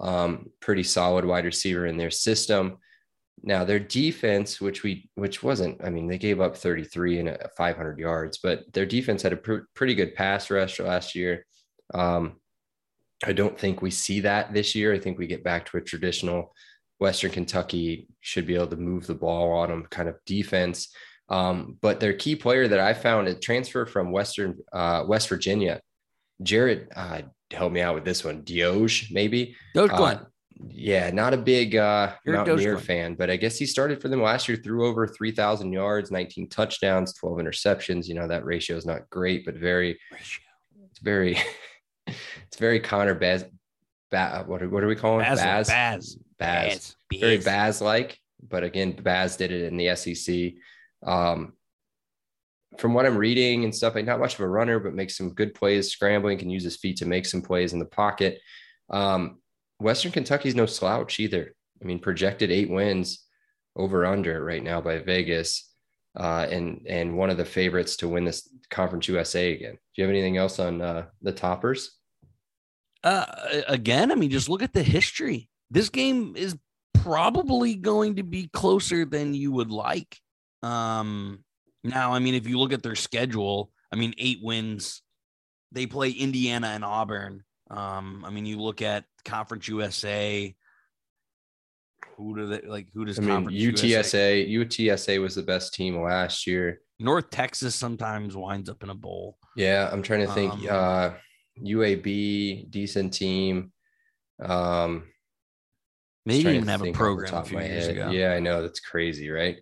um, 0.00 0.50
pretty 0.60 0.82
solid 0.82 1.24
wide 1.24 1.44
receiver 1.44 1.86
in 1.86 1.96
their 1.96 2.10
system. 2.10 2.78
Now 3.42 3.64
their 3.64 3.80
defense, 3.80 4.60
which 4.60 4.82
we 4.82 5.10
which 5.14 5.42
wasn't, 5.42 5.82
I 5.84 5.90
mean, 5.90 6.06
they 6.06 6.18
gave 6.18 6.40
up 6.40 6.56
33 6.56 7.20
and 7.20 7.38
500 7.56 7.98
yards, 7.98 8.38
but 8.42 8.72
their 8.72 8.86
defense 8.86 9.22
had 9.22 9.32
a 9.32 9.36
pr- 9.36 9.66
pretty 9.74 9.94
good 9.94 10.14
pass 10.14 10.50
rush 10.50 10.78
last 10.78 11.14
year. 11.14 11.44
Um, 11.92 12.40
I 13.24 13.32
don't 13.32 13.58
think 13.58 13.82
we 13.82 13.90
see 13.90 14.20
that 14.20 14.52
this 14.52 14.74
year. 14.74 14.92
I 14.92 14.98
think 14.98 15.18
we 15.18 15.26
get 15.26 15.44
back 15.44 15.66
to 15.66 15.76
a 15.76 15.80
traditional 15.80 16.54
Western 16.98 17.30
Kentucky 17.32 18.08
should 18.20 18.46
be 18.46 18.54
able 18.54 18.68
to 18.68 18.76
move 18.76 19.06
the 19.06 19.14
ball 19.14 19.52
on 19.52 19.70
them 19.70 19.86
kind 19.90 20.08
of 20.08 20.16
defense. 20.24 20.94
Um, 21.28 21.78
but 21.80 21.98
their 21.98 22.12
key 22.12 22.36
player 22.36 22.68
that 22.68 22.78
I 22.78 22.94
found 22.94 23.26
a 23.26 23.34
transfer 23.34 23.86
from 23.86 24.12
Western 24.12 24.58
uh, 24.72 25.04
West 25.06 25.28
Virginia, 25.28 25.80
Jared, 26.42 26.88
uh, 26.94 27.22
help 27.50 27.72
me 27.72 27.80
out 27.80 27.94
with 27.94 28.04
this 28.04 28.24
one, 28.24 28.42
Doege 28.42 29.12
maybe. 29.12 29.56
Dogecoin. 29.74 30.22
Uh, 30.22 30.24
yeah, 30.68 31.10
not 31.10 31.34
a 31.34 31.36
big 31.36 31.74
uh, 31.74 32.12
You're 32.24 32.36
Mountaineer 32.36 32.78
fan, 32.78 33.14
but 33.14 33.30
I 33.30 33.36
guess 33.36 33.58
he 33.58 33.66
started 33.66 34.00
for 34.00 34.08
them 34.08 34.22
last 34.22 34.48
year, 34.48 34.56
threw 34.56 34.86
over 34.86 35.08
3,000 35.08 35.72
yards, 35.72 36.10
19 36.12 36.48
touchdowns, 36.48 37.14
12 37.14 37.38
interceptions. 37.38 38.06
You 38.06 38.14
know, 38.14 38.28
that 38.28 38.44
ratio 38.44 38.76
is 38.76 38.86
not 38.86 39.10
great, 39.10 39.44
but 39.44 39.56
very, 39.56 39.98
it's 40.12 41.00
very, 41.00 41.36
it's 42.06 42.58
very 42.58 42.78
Connor 42.78 43.14
Baz, 43.14 43.44
ba, 44.10 44.44
what, 44.46 44.62
are- 44.62 44.68
what 44.68 44.84
are 44.84 44.88
we 44.88 44.94
calling 44.96 45.24
Baz, 45.24 45.40
Baz? 45.40 45.68
Baz, 45.68 46.16
Baz. 46.38 46.96
Baz, 47.08 47.20
Very. 47.20 47.38
Baz 47.38 47.80
like, 47.80 48.18
but 48.48 48.62
again, 48.62 48.92
Baz 48.92 49.36
did 49.36 49.50
it 49.50 49.64
in 49.64 49.76
the 49.76 49.96
SEC. 49.96 50.52
Um, 51.04 51.54
from 52.78 52.94
what 52.94 53.06
I'm 53.06 53.16
reading 53.16 53.64
and 53.64 53.74
stuff, 53.74 53.94
like 53.94 54.04
not 54.04 54.20
much 54.20 54.34
of 54.34 54.40
a 54.40 54.48
runner, 54.48 54.78
but 54.78 54.94
makes 54.94 55.16
some 55.16 55.34
good 55.34 55.54
plays, 55.54 55.90
scrambling, 55.90 56.38
can 56.38 56.50
use 56.50 56.64
his 56.64 56.76
feet 56.76 56.96
to 56.98 57.06
make 57.06 57.26
some 57.26 57.42
plays 57.42 57.72
in 57.72 57.78
the 57.78 57.84
pocket. 57.84 58.40
Um, 58.90 59.38
Western 59.78 60.12
Kentucky's 60.12 60.54
no 60.54 60.66
slouch 60.66 61.20
either. 61.20 61.54
I 61.80 61.84
mean, 61.84 61.98
projected 61.98 62.50
eight 62.50 62.70
wins 62.70 63.26
over 63.76 64.06
under 64.06 64.44
right 64.44 64.62
now 64.62 64.80
by 64.80 64.98
Vegas, 64.98 65.68
uh, 66.18 66.46
and 66.50 66.86
and 66.88 67.16
one 67.16 67.30
of 67.30 67.36
the 67.36 67.44
favorites 67.44 67.96
to 67.96 68.08
win 68.08 68.24
this 68.24 68.48
Conference 68.70 69.08
USA 69.08 69.52
again. 69.52 69.72
Do 69.72 69.78
you 69.96 70.04
have 70.04 70.10
anything 70.10 70.36
else 70.36 70.58
on 70.58 70.80
uh, 70.80 71.06
the 71.20 71.32
toppers? 71.32 71.98
Uh, 73.04 73.26
again, 73.66 74.12
I 74.12 74.14
mean, 74.14 74.30
just 74.30 74.48
look 74.48 74.62
at 74.62 74.72
the 74.72 74.82
history. 74.82 75.48
This 75.70 75.88
game 75.88 76.34
is 76.36 76.56
probably 76.94 77.74
going 77.74 78.16
to 78.16 78.22
be 78.22 78.48
closer 78.52 79.04
than 79.04 79.34
you 79.34 79.50
would 79.52 79.70
like. 79.70 80.18
Um, 80.62 81.44
now, 81.84 82.12
I 82.12 82.18
mean, 82.18 82.34
if 82.34 82.46
you 82.46 82.58
look 82.58 82.72
at 82.72 82.82
their 82.82 82.94
schedule, 82.94 83.70
I 83.92 83.96
mean, 83.96 84.14
eight 84.18 84.38
wins. 84.42 85.02
They 85.72 85.86
play 85.86 86.10
Indiana 86.10 86.68
and 86.68 86.84
Auburn. 86.84 87.44
Um, 87.70 88.24
I 88.26 88.30
mean, 88.30 88.46
you 88.46 88.60
look 88.60 88.82
at 88.82 89.04
Conference 89.24 89.66
USA. 89.68 90.54
Who 92.16 92.36
do 92.36 92.46
they 92.46 92.60
like? 92.66 92.88
Who 92.92 93.04
does 93.04 93.18
I 93.18 93.22
mean, 93.22 93.30
Conference 93.30 93.58
USA? 93.58 94.44
UTSA 94.46 94.66
UTSA 94.68 95.20
was 95.20 95.34
the 95.34 95.42
best 95.42 95.74
team 95.74 96.00
last 96.00 96.46
year. 96.46 96.80
North 96.98 97.30
Texas 97.30 97.74
sometimes 97.74 98.36
winds 98.36 98.68
up 98.68 98.82
in 98.82 98.90
a 98.90 98.94
bowl. 98.94 99.38
Yeah, 99.56 99.88
I'm 99.90 100.02
trying 100.02 100.26
to 100.26 100.32
think. 100.32 100.52
Um, 100.52 100.66
uh, 100.70 101.10
UAB, 101.64 102.70
decent 102.70 103.12
team. 103.12 103.72
Um, 104.42 105.04
They 106.26 106.38
didn't 106.38 106.56
even 106.56 106.68
have 106.68 106.80
a 106.80 106.84
think 106.84 106.96
off 106.96 106.98
the 106.98 107.04
program 107.04 107.34
a 107.34 107.44
few 107.44 107.58
years 107.58 107.86
head. 107.86 107.96
ago. 107.96 108.10
Yeah, 108.10 108.32
I 108.32 108.40
know 108.40 108.62
that's 108.62 108.80
crazy, 108.80 109.30
right? 109.30 109.56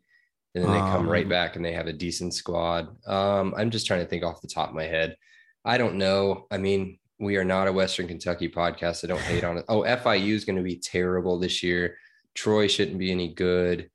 And 0.54 0.64
then 0.64 0.72
they 0.72 0.78
come 0.78 1.08
right 1.08 1.24
Um, 1.24 1.28
back 1.30 1.56
and 1.56 1.64
they 1.64 1.72
have 1.72 1.86
a 1.86 1.92
decent 1.92 2.34
squad. 2.34 2.88
Um, 3.06 3.54
I'm 3.56 3.70
just 3.70 3.86
trying 3.86 4.00
to 4.00 4.06
think 4.06 4.24
off 4.24 4.40
the 4.42 4.48
top 4.48 4.70
of 4.70 4.74
my 4.74 4.84
head. 4.84 5.16
I 5.64 5.78
don't 5.78 5.96
know. 5.96 6.46
I 6.50 6.58
mean, 6.58 6.98
we 7.20 7.36
are 7.36 7.44
not 7.44 7.68
a 7.68 7.72
Western 7.72 8.08
Kentucky 8.08 8.48
podcast. 8.48 9.04
I 9.04 9.08
don't 9.08 9.20
hate 9.20 9.44
on 9.44 9.58
it. 9.58 9.64
Oh, 9.68 9.82
FIU 9.82 10.34
is 10.34 10.44
going 10.44 10.56
to 10.56 10.62
be 10.62 10.76
terrible 10.78 11.38
this 11.38 11.62
year. 11.62 11.96
Troy 12.34 12.66
shouldn't 12.66 12.98
be 12.98 13.10
any 13.12 13.32
good. 13.32 13.90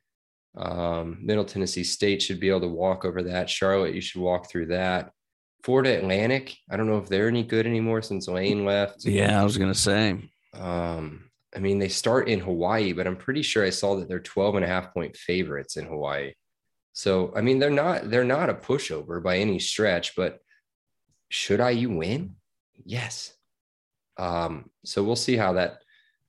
Um, 0.57 1.17
Middle 1.21 1.43
Tennessee 1.43 1.83
State 1.83 2.21
should 2.21 2.39
be 2.39 2.49
able 2.49 2.61
to 2.61 2.67
walk 2.67 3.03
over 3.03 3.23
that. 3.23 3.49
Charlotte, 3.49 3.93
you 3.95 4.01
should 4.01 4.21
walk 4.21 4.49
through 4.49 4.67
that. 4.67 5.11
Florida 5.63 5.97
Atlantic, 5.97 6.55
I 6.69 6.77
don't 6.77 6.87
know 6.87 6.99
if 6.99 7.09
they're 7.09 7.27
any 7.27 7.43
good 7.43 7.65
anymore 7.65 8.01
since 8.03 8.27
Lane 8.27 8.63
left. 8.65 9.03
Yeah, 9.03 9.41
I 9.41 9.43
was 9.43 9.57
gonna 9.57 9.73
say. 9.73 10.29
Um, 10.53 11.31
I 11.55 11.59
mean, 11.59 11.79
they 11.79 11.87
start 11.89 12.29
in 12.29 12.39
Hawaii, 12.39 12.93
but 12.93 13.07
I'm 13.07 13.17
pretty 13.17 13.41
sure 13.41 13.65
I 13.65 13.71
saw 13.71 13.95
that 13.95 14.07
they're 14.07 14.19
12 14.19 14.55
and 14.55 14.63
a 14.63 14.67
half 14.67 14.93
point 14.93 15.17
favorites 15.17 15.75
in 15.75 15.85
Hawaii. 15.85 16.33
So, 16.95 17.34
I 17.36 17.41
mean, 17.41 17.60
they're 17.60 17.69
not 17.69 18.10
they're 18.10 18.23
not 18.23 18.49
a 18.49 18.53
pushover 18.53 19.21
by 19.21 19.38
any 19.38 19.60
stretch, 19.60 20.15
but 20.15 20.39
should 21.27 21.60
IU 21.60 21.89
win? 21.89 22.38
Yes. 22.86 23.34
Um, 24.17 24.69
so 24.86 25.03
we'll 25.03 25.17
see 25.17 25.36
how 25.36 25.53
that 25.53 25.79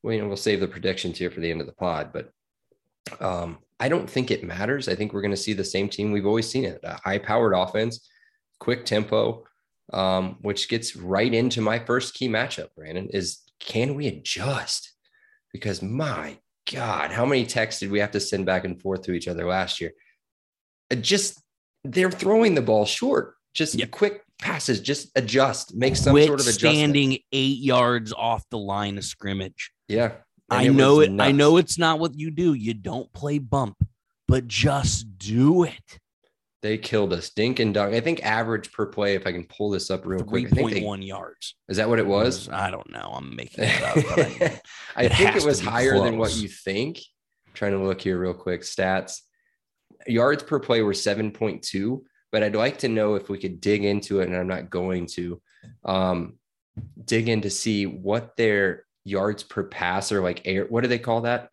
well, 0.03 0.13
you 0.13 0.21
know, 0.21 0.27
we'll 0.27 0.37
save 0.37 0.59
the 0.59 0.67
predictions 0.67 1.19
here 1.19 1.31
for 1.31 1.39
the 1.39 1.53
end 1.53 1.61
of 1.61 1.69
the 1.69 1.73
pod, 1.73 2.11
but 2.13 2.33
um, 3.21 3.59
I 3.79 3.89
don't 3.89 4.11
think 4.11 4.33
it 4.33 4.43
matters. 4.43 4.89
I 4.89 4.97
think 4.97 5.13
we're 5.13 5.21
going 5.21 5.31
to 5.31 5.37
see 5.37 5.53
the 5.53 5.65
same 5.65 5.89
team 5.89 6.11
we've 6.11 6.27
always 6.27 6.51
seen 6.51 6.65
it 6.65 6.81
a 6.83 7.01
high 7.01 7.19
powered 7.19 7.55
offense, 7.55 8.09
quick 8.59 8.85
tempo, 8.85 9.45
um, 9.93 10.39
which 10.41 10.69
gets 10.69 10.97
right 10.97 11.33
into 11.33 11.61
my 11.61 11.79
first 11.79 12.15
key 12.15 12.29
matchup, 12.29 12.71
Brandon, 12.75 13.09
is 13.11 13.43
can 13.61 13.95
we 13.95 14.09
adjust? 14.09 14.95
Because 15.53 15.81
my 15.81 16.39
God, 16.73 17.13
how 17.13 17.25
many 17.25 17.47
texts 17.47 17.79
did 17.79 17.93
we 17.93 18.01
have 18.01 18.11
to 18.11 18.21
send 18.21 18.47
back 18.47 18.65
and 18.65 18.83
forth 18.83 19.03
to 19.03 19.13
each 19.13 19.29
other 19.29 19.47
last 19.47 19.81
year? 19.81 19.93
Just 21.01 21.41
they're 21.85 22.11
throwing 22.11 22.55
the 22.55 22.63
ball 22.63 22.85
short. 22.87 23.35
Just 23.55 23.75
Yep. 23.75 23.91
quick 23.91 24.23
passes, 24.39 24.81
just 24.81 25.11
adjust, 25.17 25.75
make 25.75 25.97
some 25.97 26.13
Quit 26.13 26.27
sort 26.27 26.41
of 26.41 26.47
adjustment. 26.47 26.75
standing 26.77 27.19
eight 27.33 27.59
yards 27.59 28.13
off 28.13 28.45
the 28.51 28.59
line 28.59 28.99
of 28.99 29.05
scrimmage. 29.05 29.71
Yeah. 29.89 30.13
And 30.51 30.61
I 30.61 30.63
it 30.65 30.73
know 30.73 31.01
it. 31.01 31.11
I 31.21 31.33
know 31.33 31.57
it's 31.57 31.79
not 31.79 31.99
what 31.99 32.19
you 32.19 32.31
do. 32.31 32.53
You 32.55 32.75
don't 32.75 33.11
play 33.13 33.39
bump, 33.39 33.77
but 34.29 34.47
just 34.47 35.19
do 35.19 35.65
it. 35.65 35.99
They 36.63 36.77
killed 36.79 37.13
us. 37.13 37.31
Dink 37.31 37.61
and 37.61 37.73
dunk. 37.73 37.95
I 37.95 38.01
think 38.01 38.23
average 38.25 38.73
per 38.73 38.87
play, 38.87 39.15
if 39.15 39.27
I 39.27 39.33
can 39.33 39.45
pull 39.45 39.71
this 39.71 39.91
up 39.91 40.05
real 40.05 40.21
Three 40.21 40.43
quick. 40.43 40.47
I 40.47 40.49
think 40.51 40.61
point 40.61 40.75
they- 40.75 40.83
one 40.85 41.03
yards. 41.03 41.55
is 41.69 41.77
that 41.79 41.89
what 41.89 41.99
it 41.99 42.07
was? 42.07 42.49
I 42.49 42.71
don't 42.71 42.91
know. 42.91 43.13
I'm 43.15 43.35
making 43.37 43.65
it 43.65 43.83
up. 43.83 43.95
But 43.95 44.19
I, 44.19 44.61
I 44.97 45.05
It 45.05 45.13
think 45.15 45.37
it 45.37 45.45
was 45.45 45.61
higher 45.61 45.99
than 45.99 46.19
what 46.19 46.35
you 46.37 46.49
think. 46.49 47.01
trying 47.55 47.73
to 47.73 47.79
look 47.83 48.01
here 48.03 48.19
real 48.19 48.35
quick. 48.35 48.63
Stats. 48.63 49.23
Yards 50.07 50.43
per 50.43 50.59
play 50.61 50.83
were 50.83 50.93
7.2, 50.93 52.03
but 52.33 52.43
I'd 52.43 52.57
like 52.57 52.79
to 52.79 52.89
know 52.89 53.15
if 53.15 53.29
we 53.29 53.39
could 53.39 53.61
dig 53.61 53.85
into 53.85 54.21
it, 54.21 54.29
and 54.29 54.37
I'm 54.37 54.49
not 54.49 54.71
going 54.71 55.07
to 55.15 55.41
um, 55.85 56.39
dig 57.05 57.29
in 57.29 57.41
to 57.43 57.51
see 57.51 57.87
what 57.87 58.37
their 58.37 58.85
yards 59.05 59.43
per 59.43 59.63
pass 59.63 60.13
or 60.13 60.21
like 60.21 60.43
air, 60.45 60.67
what 60.67 60.83
do 60.83 60.89
they 60.89 60.99
call 60.99 61.23
that? 61.23 61.51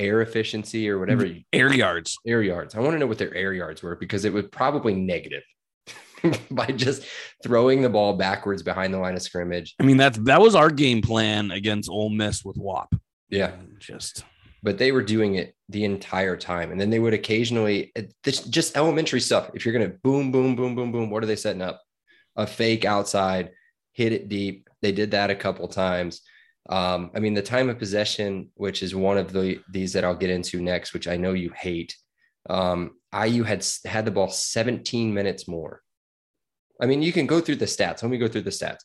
Air 0.00 0.22
efficiency 0.22 0.88
or 0.88 0.98
whatever 0.98 1.28
air 1.52 1.72
yards. 1.72 2.18
air 2.26 2.42
yards. 2.42 2.74
I 2.74 2.80
want 2.80 2.94
to 2.94 2.98
know 2.98 3.06
what 3.06 3.18
their 3.18 3.34
air 3.34 3.52
yards 3.52 3.82
were 3.82 3.94
because 3.94 4.24
it 4.24 4.32
was 4.32 4.46
probably 4.46 4.94
negative 4.94 5.44
by 6.50 6.66
just 6.66 7.06
throwing 7.44 7.82
the 7.82 7.88
ball 7.88 8.14
backwards 8.14 8.62
behind 8.62 8.92
the 8.92 8.98
line 8.98 9.14
of 9.14 9.22
scrimmage. 9.22 9.74
I 9.78 9.84
mean, 9.84 9.96
that's 9.96 10.18
that 10.18 10.40
was 10.40 10.56
our 10.56 10.70
game 10.70 11.00
plan 11.00 11.52
against 11.52 11.88
Ole 11.88 12.10
Miss 12.10 12.44
with 12.44 12.56
WAP. 12.56 12.92
Yeah. 13.28 13.52
Just 13.78 14.24
but 14.64 14.78
they 14.78 14.92
were 14.92 15.02
doing 15.02 15.34
it 15.34 15.54
the 15.68 15.84
entire 15.84 16.38
time. 16.38 16.72
And 16.72 16.80
then 16.80 16.88
they 16.88 16.98
would 16.98 17.12
occasionally, 17.12 17.92
this 18.24 18.40
just 18.40 18.78
elementary 18.78 19.20
stuff. 19.20 19.50
If 19.52 19.64
you're 19.64 19.74
going 19.74 19.90
to 19.90 19.98
boom, 19.98 20.32
boom, 20.32 20.56
boom, 20.56 20.74
boom, 20.74 20.90
boom, 20.90 21.10
what 21.10 21.22
are 21.22 21.26
they 21.26 21.36
setting 21.36 21.60
up? 21.60 21.82
A 22.34 22.46
fake 22.46 22.86
outside, 22.86 23.50
hit 23.92 24.14
it 24.14 24.30
deep. 24.30 24.70
They 24.80 24.90
did 24.90 25.10
that 25.10 25.30
a 25.30 25.34
couple 25.34 25.68
times. 25.68 26.22
Um, 26.70 27.10
I 27.14 27.20
mean, 27.20 27.34
the 27.34 27.42
time 27.42 27.68
of 27.68 27.78
possession, 27.78 28.50
which 28.54 28.82
is 28.82 28.94
one 28.94 29.18
of 29.18 29.34
the 29.34 29.60
these 29.70 29.92
that 29.92 30.02
I'll 30.02 30.16
get 30.16 30.30
into 30.30 30.62
next, 30.62 30.94
which 30.94 31.06
I 31.06 31.18
know 31.18 31.34
you 31.34 31.50
hate. 31.54 31.94
Um, 32.48 32.92
IU 33.14 33.42
had 33.42 33.66
had 33.84 34.06
the 34.06 34.10
ball 34.10 34.30
17 34.30 35.12
minutes 35.12 35.46
more. 35.46 35.82
I 36.80 36.86
mean, 36.86 37.02
you 37.02 37.12
can 37.12 37.26
go 37.26 37.40
through 37.40 37.56
the 37.56 37.66
stats. 37.66 38.02
Let 38.02 38.10
me 38.10 38.18
go 38.18 38.28
through 38.28 38.42
the 38.42 38.50
stats. 38.50 38.80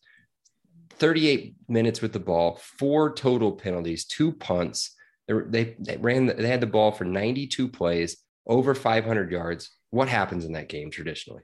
38 0.97 1.55
minutes 1.69 2.01
with 2.01 2.11
the 2.11 2.19
ball, 2.19 2.59
four 2.77 3.13
total 3.13 3.53
penalties, 3.53 4.05
two 4.05 4.33
punts. 4.33 4.93
They, 5.29 5.75
they, 5.79 5.97
ran, 5.97 6.25
they 6.25 6.47
had 6.47 6.61
the 6.61 6.67
ball 6.67 6.91
for 6.91 7.05
92 7.05 7.67
plays, 7.69 8.17
over 8.47 8.73
500 8.73 9.31
yards. 9.31 9.69
What 9.91 10.09
happens 10.09 10.45
in 10.45 10.53
that 10.53 10.69
game 10.69 10.91
traditionally? 10.91 11.43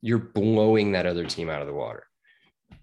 You're 0.00 0.18
blowing 0.18 0.92
that 0.92 1.06
other 1.06 1.24
team 1.24 1.48
out 1.48 1.60
of 1.60 1.68
the 1.68 1.74
water. 1.74 2.04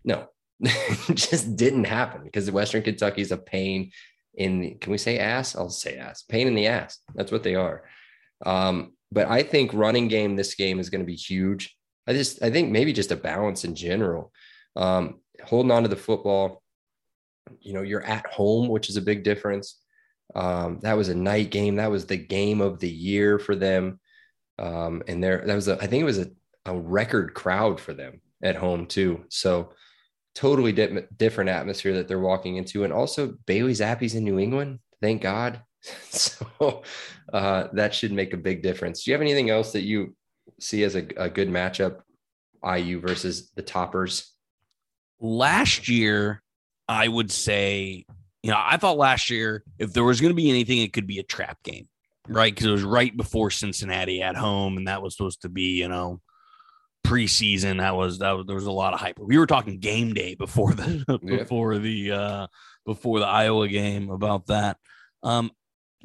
No, 0.03 0.27
it 0.59 1.15
just 1.15 1.55
didn't 1.55 1.83
happen 1.83 2.23
because 2.23 2.45
the 2.45 2.51
Western 2.51 2.83
Kentucky's 2.83 3.31
a 3.31 3.37
pain 3.37 3.91
in 4.35 4.77
can 4.79 4.91
we 4.91 4.97
say 4.97 5.19
ass? 5.19 5.55
I'll 5.55 5.69
say 5.69 5.97
ass, 5.97 6.23
pain 6.23 6.47
in 6.47 6.55
the 6.55 6.67
ass. 6.67 6.99
That's 7.15 7.31
what 7.31 7.43
they 7.43 7.55
are. 7.55 7.83
Um, 8.45 8.93
but 9.11 9.27
I 9.27 9.43
think 9.43 9.73
running 9.73 10.07
game 10.07 10.35
this 10.35 10.55
game 10.55 10.79
is 10.79 10.89
going 10.89 11.01
to 11.01 11.05
be 11.05 11.15
huge. 11.15 11.75
I 12.07 12.13
just, 12.13 12.41
I 12.41 12.49
think 12.49 12.71
maybe 12.71 12.93
just 12.93 13.11
a 13.11 13.15
balance 13.15 13.65
in 13.65 13.75
general. 13.75 14.31
Um, 14.75 15.19
holding 15.43 15.71
on 15.71 15.83
to 15.83 15.89
the 15.89 15.95
football. 15.95 16.61
You 17.59 17.73
know, 17.73 17.81
you're 17.81 18.03
at 18.03 18.27
home, 18.27 18.67
which 18.67 18.89
is 18.89 18.97
a 18.97 19.01
big 19.01 19.23
difference. 19.23 19.77
Um, 20.35 20.79
that 20.81 20.97
was 20.97 21.09
a 21.09 21.15
night 21.15 21.51
game. 21.51 21.77
That 21.77 21.91
was 21.91 22.05
the 22.05 22.17
game 22.17 22.61
of 22.61 22.79
the 22.79 22.89
year 22.89 23.39
for 23.39 23.55
them. 23.55 23.99
Um, 24.57 25.03
and 25.07 25.23
there, 25.23 25.43
that 25.45 25.55
was 25.55 25.67
a, 25.67 25.75
I 25.81 25.87
think 25.87 26.01
it 26.01 26.05
was 26.05 26.19
a, 26.19 26.27
a 26.65 26.77
record 26.77 27.33
crowd 27.33 27.79
for 27.79 27.93
them 27.93 28.21
at 28.43 28.55
home 28.55 28.85
too. 28.85 29.25
So 29.29 29.73
totally 30.35 30.71
di- 30.71 31.03
different 31.17 31.49
atmosphere 31.49 31.95
that 31.95 32.07
they're 32.07 32.19
walking 32.19 32.57
into. 32.57 32.83
And 32.83 32.93
also 32.93 33.35
Bailey 33.45 33.73
Zappe's 33.73 34.15
in 34.15 34.23
New 34.23 34.39
England. 34.39 34.79
Thank 35.01 35.21
God. 35.21 35.61
so 36.09 36.83
uh, 37.33 37.67
that 37.73 37.95
should 37.95 38.11
make 38.11 38.33
a 38.33 38.37
big 38.37 38.61
difference. 38.61 39.03
Do 39.03 39.11
you 39.11 39.15
have 39.15 39.21
anything 39.21 39.49
else 39.49 39.71
that 39.71 39.83
you 39.83 40.15
see 40.59 40.83
as 40.83 40.95
a, 40.95 41.07
a 41.17 41.29
good 41.29 41.49
matchup? 41.49 42.01
IU 42.63 42.99
versus 42.99 43.51
the 43.55 43.61
toppers. 43.61 44.33
last 45.19 45.87
year, 45.87 46.41
I 46.87 47.07
would 47.07 47.31
say, 47.31 48.05
you 48.43 48.51
know, 48.51 48.57
I 48.61 48.77
thought 48.77 48.97
last 48.97 49.29
year 49.29 49.63
if 49.77 49.93
there 49.93 50.03
was 50.03 50.21
going 50.21 50.31
to 50.31 50.35
be 50.35 50.49
anything, 50.49 50.79
it 50.79 50.93
could 50.93 51.07
be 51.07 51.19
a 51.19 51.23
trap 51.23 51.61
game, 51.63 51.87
right? 52.27 52.53
Because 52.53 52.67
it 52.67 52.71
was 52.71 52.83
right 52.83 53.15
before 53.15 53.51
Cincinnati 53.51 54.21
at 54.21 54.35
home, 54.35 54.77
and 54.77 54.87
that 54.87 55.01
was 55.01 55.15
supposed 55.15 55.41
to 55.43 55.49
be, 55.49 55.79
you 55.79 55.87
know, 55.87 56.21
preseason. 57.05 57.79
That 57.79 57.95
was 57.95 58.19
that 58.19 58.31
was 58.31 58.45
there 58.45 58.55
was 58.55 58.65
a 58.65 58.71
lot 58.71 58.93
of 58.93 58.99
hype. 58.99 59.19
We 59.19 59.37
were 59.37 59.47
talking 59.47 59.79
game 59.79 60.13
day 60.13 60.35
before 60.35 60.73
the 60.73 61.05
Yeah. 61.23 61.37
before 61.37 61.77
the 61.77 62.11
uh 62.11 62.47
before 62.85 63.19
the 63.19 63.27
Iowa 63.27 63.67
game 63.67 64.09
about 64.09 64.47
that. 64.47 64.77
Um, 65.23 65.51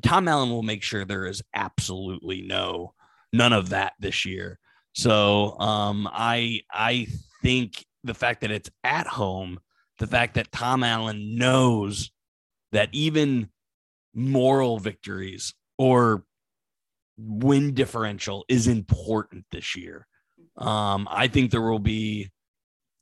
Tom 0.03 0.27
Allen 0.27 0.51
will 0.51 0.63
make 0.65 0.83
sure 0.83 1.05
there 1.05 1.27
is 1.27 1.43
absolutely 1.55 2.43
no 2.43 2.95
none 3.33 3.53
of 3.53 3.71
that 3.71 3.93
this 4.01 4.25
year. 4.25 4.59
So 4.93 5.59
um, 5.59 6.09
I 6.13 6.61
I 6.71 7.07
think 7.43 7.85
the 8.03 8.15
fact 8.15 8.41
that 8.43 8.51
it's 8.51 8.71
at 8.83 9.07
home, 9.07 9.61
the 9.99 10.07
fact 10.07 10.35
that 10.35 10.53
Tom 10.53 10.83
Allen 10.85 11.37
knows 11.37 12.11
that 12.75 12.89
even 12.93 13.49
moral 14.15 14.79
victories 14.79 15.55
or 15.79 16.25
win 17.17 17.73
differential 17.73 18.45
is 18.49 18.67
important 18.67 19.45
this 19.53 19.77
year. 19.77 20.07
Um, 20.57 21.09
I 21.11 21.29
think 21.29 21.51
there 21.51 21.63
will 21.63 21.79
be 21.79 22.31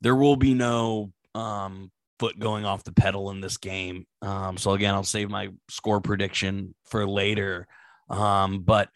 there 0.01 0.15
will 0.15 0.35
be 0.35 0.53
no 0.53 1.11
um, 1.33 1.91
foot 2.19 2.37
going 2.37 2.65
off 2.65 2.83
the 2.83 2.93
pedal 2.93 3.31
in 3.31 3.41
this 3.41 3.57
game. 3.57 4.05
Um, 4.21 4.57
so 4.57 4.71
again, 4.71 4.93
I'll 4.93 5.03
save 5.03 5.29
my 5.29 5.49
score 5.69 6.01
prediction 6.01 6.75
for 6.85 7.07
later. 7.07 7.67
Um, 8.09 8.59
but 8.59 8.89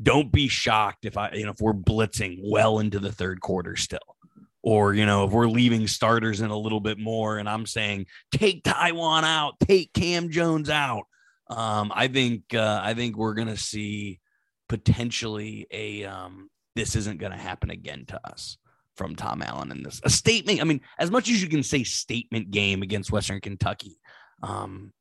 don't 0.00 0.30
be 0.30 0.48
shocked 0.48 1.06
if 1.06 1.16
I, 1.16 1.32
you 1.32 1.44
know, 1.44 1.52
if 1.52 1.60
we're 1.60 1.72
blitzing 1.72 2.38
well 2.42 2.78
into 2.78 3.00
the 3.00 3.10
third 3.10 3.40
quarter 3.40 3.74
still, 3.74 4.09
or 4.62 4.94
you 4.94 5.06
know, 5.06 5.24
if 5.24 5.32
we're 5.32 5.48
leaving 5.48 5.86
starters 5.86 6.40
in 6.40 6.50
a 6.50 6.58
little 6.58 6.80
bit 6.80 6.98
more, 6.98 7.38
and 7.38 7.48
I'm 7.48 7.66
saying 7.66 8.06
take 8.32 8.64
Tiawan 8.64 9.24
out, 9.24 9.54
take 9.60 9.92
Cam 9.92 10.30
Jones 10.30 10.70
out. 10.70 11.04
Um, 11.48 11.92
I 11.94 12.08
think 12.08 12.54
uh, 12.54 12.80
I 12.82 12.94
think 12.94 13.16
we're 13.16 13.34
gonna 13.34 13.56
see 13.56 14.20
potentially 14.68 15.66
a 15.70 16.04
um, 16.04 16.50
this 16.76 16.96
isn't 16.96 17.20
gonna 17.20 17.38
happen 17.38 17.70
again 17.70 18.04
to 18.08 18.20
us 18.28 18.58
from 18.96 19.16
Tom 19.16 19.42
Allen 19.42 19.70
in 19.70 19.82
this 19.82 20.00
a 20.04 20.10
statement. 20.10 20.60
I 20.60 20.64
mean, 20.64 20.80
as 20.98 21.10
much 21.10 21.28
as 21.30 21.42
you 21.42 21.48
can 21.48 21.62
say 21.62 21.84
statement 21.84 22.50
game 22.50 22.82
against 22.82 23.10
Western 23.10 23.40
Kentucky, 23.40 23.98
um, 24.42 24.92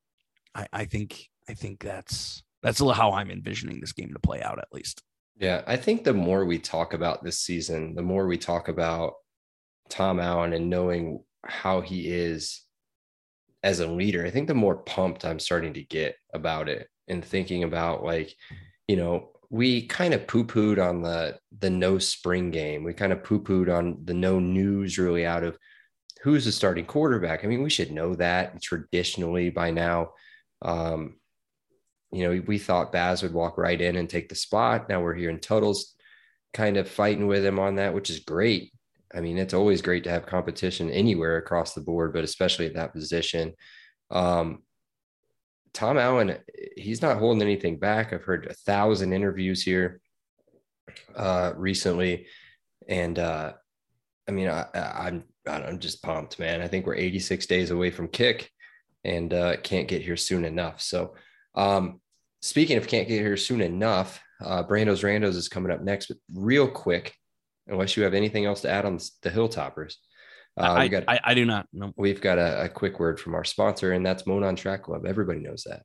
I, 0.55 0.67
I 0.71 0.85
think 0.85 1.29
I 1.49 1.53
think 1.53 1.83
that's 1.83 2.43
that's 2.63 2.79
how 2.79 3.11
I'm 3.11 3.31
envisioning 3.31 3.79
this 3.79 3.93
game 3.93 4.13
to 4.13 4.19
play 4.19 4.41
out 4.41 4.59
at 4.59 4.67
least. 4.71 5.03
Yeah, 5.37 5.63
I 5.67 5.77
think 5.77 6.03
the 6.03 6.13
more 6.13 6.45
we 6.45 6.59
talk 6.59 6.93
about 6.93 7.23
this 7.23 7.39
season, 7.39 7.95
the 7.95 8.01
more 8.01 8.27
we 8.27 8.37
talk 8.37 8.67
about 8.67 9.13
Tom 9.89 10.19
Allen 10.19 10.53
and 10.53 10.69
knowing 10.69 11.23
how 11.43 11.81
he 11.81 12.09
is 12.09 12.61
as 13.63 13.79
a 13.79 13.87
leader, 13.87 14.25
I 14.25 14.29
think 14.29 14.47
the 14.47 14.53
more 14.53 14.77
pumped 14.77 15.25
I'm 15.25 15.39
starting 15.39 15.73
to 15.73 15.83
get 15.83 16.15
about 16.33 16.69
it 16.69 16.87
and 17.07 17.23
thinking 17.23 17.63
about 17.63 18.03
like, 18.03 18.33
you 18.87 18.95
know, 18.95 19.31
we 19.49 19.87
kind 19.87 20.13
of 20.13 20.27
poo-pooed 20.27 20.77
on 20.77 21.01
the 21.01 21.37
the 21.59 21.69
no 21.69 21.97
spring 21.97 22.51
game. 22.51 22.83
We 22.83 22.93
kind 22.93 23.11
of 23.11 23.23
poo-pooed 23.23 23.75
on 23.75 24.01
the 24.05 24.13
no 24.13 24.39
news 24.39 24.97
really 24.97 25.25
out 25.25 25.43
of 25.43 25.57
who's 26.21 26.45
the 26.45 26.51
starting 26.51 26.85
quarterback. 26.85 27.43
I 27.43 27.47
mean, 27.47 27.63
we 27.63 27.69
should 27.69 27.91
know 27.91 28.15
that 28.15 28.61
traditionally 28.61 29.49
by 29.49 29.71
now. 29.71 30.11
Um, 30.61 31.15
you 32.11 32.23
know, 32.23 32.43
we 32.45 32.57
thought 32.57 32.91
Baz 32.91 33.23
would 33.23 33.33
walk 33.33 33.57
right 33.57 33.79
in 33.79 33.95
and 33.95 34.09
take 34.09 34.29
the 34.29 34.35
spot. 34.35 34.89
Now 34.89 35.01
we're 35.01 35.13
hearing 35.13 35.39
Tuttle's 35.39 35.95
kind 36.53 36.77
of 36.77 36.89
fighting 36.89 37.27
with 37.27 37.45
him 37.45 37.59
on 37.59 37.75
that, 37.75 37.93
which 37.93 38.09
is 38.09 38.19
great. 38.19 38.73
I 39.13 39.21
mean, 39.21 39.37
it's 39.37 39.53
always 39.53 39.81
great 39.81 40.03
to 40.03 40.09
have 40.09 40.25
competition 40.25 40.89
anywhere 40.91 41.37
across 41.37 41.73
the 41.73 41.81
board, 41.81 42.13
but 42.13 42.23
especially 42.23 42.67
at 42.67 42.75
that 42.75 42.93
position. 42.93 43.53
Um, 44.11 44.63
Tom 45.73 45.97
Allen, 45.97 46.37
he's 46.75 47.01
not 47.01 47.17
holding 47.17 47.41
anything 47.41 47.77
back. 47.77 48.11
I've 48.11 48.23
heard 48.23 48.47
a 48.47 48.53
thousand 48.53 49.13
interviews 49.13 49.61
here 49.61 50.01
uh, 51.15 51.53
recently, 51.55 52.27
and 52.87 53.17
uh, 53.17 53.53
I 54.27 54.31
mean, 54.31 54.47
I, 54.47 54.65
I'm 54.73 55.23
I'm 55.45 55.79
just 55.79 56.03
pumped, 56.03 56.39
man. 56.39 56.61
I 56.61 56.67
think 56.67 56.85
we're 56.85 56.95
86 56.95 57.45
days 57.47 57.71
away 57.71 57.91
from 57.91 58.07
kick, 58.07 58.51
and 59.03 59.33
uh, 59.33 59.57
can't 59.57 59.87
get 59.87 60.01
here 60.01 60.17
soon 60.17 60.45
enough. 60.45 60.81
So, 60.81 61.15
um, 61.55 62.01
speaking 62.41 62.77
of 62.77 62.87
can't 62.87 63.07
get 63.07 63.21
here 63.21 63.37
soon 63.37 63.61
enough, 63.61 64.21
uh, 64.43 64.63
Brando's 64.63 65.01
Randos 65.01 65.35
is 65.35 65.49
coming 65.49 65.71
up 65.71 65.81
next, 65.81 66.07
but 66.07 66.17
real 66.33 66.67
quick, 66.67 67.15
unless 67.69 67.95
you 67.95 68.03
have 68.03 68.13
anything 68.13 68.45
else 68.45 68.61
to 68.61 68.69
add 68.69 68.85
on 68.85 68.97
the 69.21 69.29
Hilltoppers, 69.29 69.95
uh, 70.57 70.73
I, 70.73 70.87
got 70.87 71.03
I, 71.07 71.19
I 71.23 71.33
do 71.33 71.45
not 71.45 71.67
know. 71.71 71.93
we've 71.95 72.21
got 72.21 72.37
a, 72.37 72.65
a 72.65 72.69
quick 72.69 72.99
word 72.99 73.19
from 73.19 73.35
our 73.35 73.43
sponsor, 73.43 73.93
and 73.93 74.05
that's 74.05 74.27
Monon 74.27 74.55
Track 74.55 74.83
Club. 74.83 75.05
Everybody 75.05 75.39
knows 75.39 75.63
that. 75.63 75.83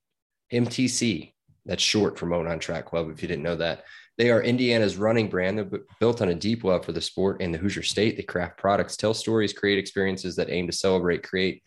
MTC, 0.52 1.32
that's 1.64 1.82
short 1.82 2.18
for 2.18 2.26
Monon 2.26 2.58
Track 2.58 2.86
Club, 2.86 3.10
if 3.10 3.22
you 3.22 3.28
didn't 3.28 3.44
know 3.44 3.56
that. 3.56 3.84
They 4.16 4.30
are 4.30 4.42
Indiana's 4.42 4.96
running 4.96 5.28
brand. 5.28 5.58
They're 5.58 5.80
built 5.98 6.22
on 6.22 6.28
a 6.28 6.34
deep 6.34 6.64
love 6.64 6.84
for 6.84 6.92
the 6.92 7.00
sport 7.00 7.40
and 7.40 7.52
the 7.52 7.58
Hoosier 7.58 7.82
State. 7.82 8.16
They 8.16 8.22
craft 8.22 8.58
products, 8.58 8.96
tell 8.96 9.14
stories, 9.14 9.52
create 9.52 9.78
experiences 9.78 10.36
that 10.36 10.50
aim 10.50 10.66
to 10.66 10.72
celebrate, 10.72 11.22
create, 11.22 11.62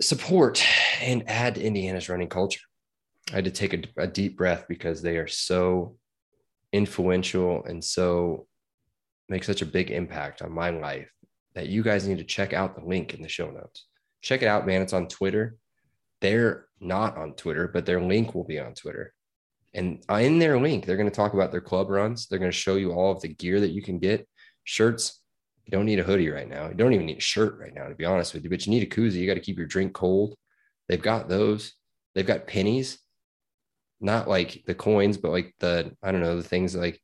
support, 0.00 0.62
and 1.02 1.28
add 1.28 1.56
to 1.56 1.62
Indiana's 1.62 2.08
running 2.08 2.28
culture. 2.28 2.60
I 3.30 3.36
had 3.36 3.44
to 3.44 3.50
take 3.50 3.74
a, 3.74 4.02
a 4.02 4.06
deep 4.06 4.36
breath 4.36 4.66
because 4.68 5.02
they 5.02 5.18
are 5.18 5.26
so 5.26 5.96
influential 6.72 7.64
and 7.64 7.84
so 7.84 8.46
make 9.28 9.44
such 9.44 9.62
a 9.62 9.66
big 9.66 9.90
impact 9.90 10.42
on 10.42 10.52
my 10.52 10.70
life 10.70 11.10
that 11.54 11.68
you 11.68 11.82
guys 11.82 12.06
need 12.06 12.18
to 12.18 12.24
check 12.24 12.52
out 12.52 12.76
the 12.76 12.84
link 12.84 13.14
in 13.14 13.22
the 13.22 13.28
show 13.28 13.50
notes. 13.50 13.86
Check 14.22 14.42
it 14.42 14.46
out, 14.46 14.66
man. 14.66 14.82
It's 14.82 14.92
on 14.92 15.08
Twitter. 15.08 15.56
They're 16.20 16.66
not 16.80 17.16
on 17.16 17.34
Twitter, 17.34 17.68
but 17.68 17.86
their 17.86 18.00
link 18.00 18.34
will 18.34 18.44
be 18.44 18.58
on 18.58 18.74
Twitter. 18.74 19.12
And 19.74 20.02
uh, 20.10 20.14
in 20.14 20.38
their 20.38 20.58
link, 20.58 20.84
they're 20.84 20.96
going 20.96 21.10
to 21.10 21.14
talk 21.14 21.34
about 21.34 21.52
their 21.52 21.60
club 21.60 21.90
runs. 21.90 22.26
They're 22.26 22.38
going 22.38 22.50
to 22.50 22.56
show 22.56 22.76
you 22.76 22.92
all 22.92 23.12
of 23.12 23.20
the 23.20 23.28
gear 23.28 23.60
that 23.60 23.70
you 23.70 23.82
can 23.82 23.98
get. 23.98 24.26
Shirts, 24.64 25.20
you 25.64 25.70
don't 25.70 25.86
need 25.86 25.98
a 25.98 26.04
hoodie 26.04 26.30
right 26.30 26.48
now. 26.48 26.68
You 26.68 26.74
don't 26.74 26.94
even 26.94 27.06
need 27.06 27.18
a 27.18 27.22
shirt 27.22 27.58
right 27.58 27.74
now, 27.74 27.88
to 27.88 27.94
be 27.94 28.04
honest 28.04 28.32
with 28.32 28.44
you, 28.44 28.50
but 28.50 28.64
you 28.64 28.70
need 28.70 28.82
a 28.82 28.94
koozie. 28.94 29.14
You 29.14 29.26
got 29.26 29.34
to 29.34 29.40
keep 29.40 29.58
your 29.58 29.66
drink 29.66 29.92
cold. 29.92 30.34
They've 30.88 31.02
got 31.02 31.28
those. 31.28 31.74
They've 32.14 32.26
got 32.26 32.46
pennies, 32.46 32.98
not 34.00 34.28
like 34.28 34.64
the 34.66 34.74
coins, 34.74 35.18
but 35.18 35.32
like 35.32 35.54
the, 35.60 35.92
I 36.02 36.12
don't 36.12 36.22
know, 36.22 36.36
the 36.36 36.42
things 36.42 36.74
like 36.74 37.00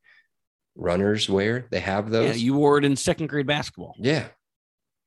runners 0.75 1.29
wear. 1.29 1.67
They 1.71 1.81
have 1.81 2.11
those. 2.11 2.37
Yeah, 2.37 2.43
you 2.43 2.55
wore 2.55 2.79
it 2.79 2.85
in 2.85 2.97
second 2.97 3.29
grade 3.29 3.47
basketball. 3.47 3.95
Yeah. 3.99 4.29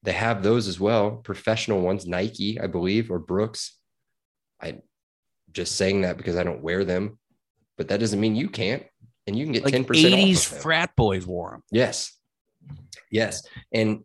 They 0.03 0.11
have 0.11 0.43
those 0.43 0.67
as 0.67 0.79
well. 0.79 1.11
Professional 1.17 1.81
ones, 1.81 2.05
Nike, 2.05 2.59
I 2.59 2.67
believe, 2.67 3.09
or 3.09 3.19
Brooks. 3.19 3.77
I 4.61 4.79
just 5.51 5.75
saying 5.75 6.01
that 6.01 6.17
because 6.17 6.35
I 6.35 6.43
don't 6.43 6.61
wear 6.61 6.83
them, 6.85 7.17
but 7.77 7.87
that 7.87 7.99
doesn't 7.99 8.19
mean 8.19 8.35
you 8.35 8.49
can't. 8.49 8.83
And 9.27 9.37
you 9.37 9.45
can 9.45 9.53
get 9.53 9.65
Like 9.65 9.73
10% 9.73 9.85
80s 9.85 10.35
off 10.35 10.51
of 10.51 10.61
frat 10.61 10.91
boys 10.95 11.25
wore 11.25 11.51
them. 11.51 11.63
Yes. 11.71 12.13
Yes. 13.09 13.47
And 13.71 14.03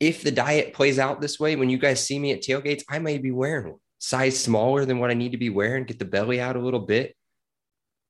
if 0.00 0.22
the 0.22 0.30
diet 0.30 0.72
plays 0.72 0.98
out 0.98 1.20
this 1.20 1.38
way, 1.38 1.56
when 1.56 1.68
you 1.68 1.76
guys 1.76 2.02
see 2.02 2.18
me 2.18 2.32
at 2.32 2.42
tailgates, 2.42 2.82
I 2.88 2.98
may 2.98 3.18
be 3.18 3.30
wearing 3.30 3.72
one 3.72 3.80
size 3.98 4.38
smaller 4.38 4.84
than 4.84 4.98
what 5.00 5.10
I 5.10 5.14
need 5.14 5.32
to 5.32 5.38
be 5.38 5.50
wearing, 5.50 5.84
get 5.84 5.98
the 5.98 6.04
belly 6.04 6.40
out 6.40 6.56
a 6.56 6.60
little 6.60 6.80
bit, 6.80 7.14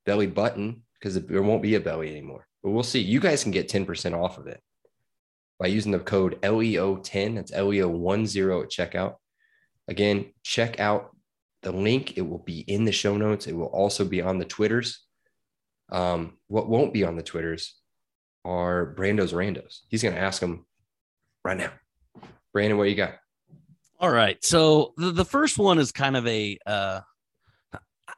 belly 0.05 0.27
button, 0.27 0.83
because 0.95 1.21
there 1.21 1.43
won't 1.43 1.63
be 1.63 1.75
a 1.75 1.81
belly 1.81 2.11
anymore. 2.11 2.47
But 2.63 2.71
we'll 2.71 2.83
see. 2.83 3.01
You 3.01 3.21
guys 3.21 3.43
can 3.43 3.53
get 3.53 3.69
10% 3.69 4.15
off 4.15 4.39
of 4.39 4.47
it 4.47 4.61
by 5.59 5.67
using 5.67 5.93
the 5.93 5.99
code 5.99 6.41
LEO10. 6.43 7.35
That's 7.35 7.53
LEO10 7.53 8.63
at 8.63 8.71
checkout. 8.71 9.17
Again, 9.87 10.33
check 10.43 10.81
out 10.81 11.17
the 11.63 11.73
link. 11.73 12.17
It 12.17 12.23
will 12.23 12.39
be 12.39 12.61
in 12.61 12.85
the 12.85 12.93
show 12.93 13.17
notes. 13.17 13.47
It 13.47 13.57
will 13.57 13.67
also 13.67 14.05
be 14.05 14.21
on 14.21 14.39
the 14.39 14.45
Twitters. 14.45 15.05
Um, 15.91 16.37
what 16.49 16.69
won't 16.69 16.93
be 16.93 17.05
on 17.05 17.17
the 17.17 17.23
Twitters 17.23 17.75
are 18.45 18.95
Brando's 18.95 19.33
Randos. 19.33 19.81
He's 19.89 20.03
going 20.03 20.15
to 20.15 20.21
ask 20.21 20.43
him 20.43 20.67
right 21.45 21.57
now. 21.57 21.71
Brandon, 22.53 22.79
what 22.79 22.89
you 22.89 22.95
got? 22.95 23.15
All 24.01 24.11
right. 24.11 24.43
So 24.45 24.95
the, 24.97 25.11
the 25.11 25.25
first 25.25 25.59
one 25.59 25.79
is 25.79 25.93
kind 25.93 26.17
of 26.17 26.27
a 26.27 26.59
uh 26.67 27.01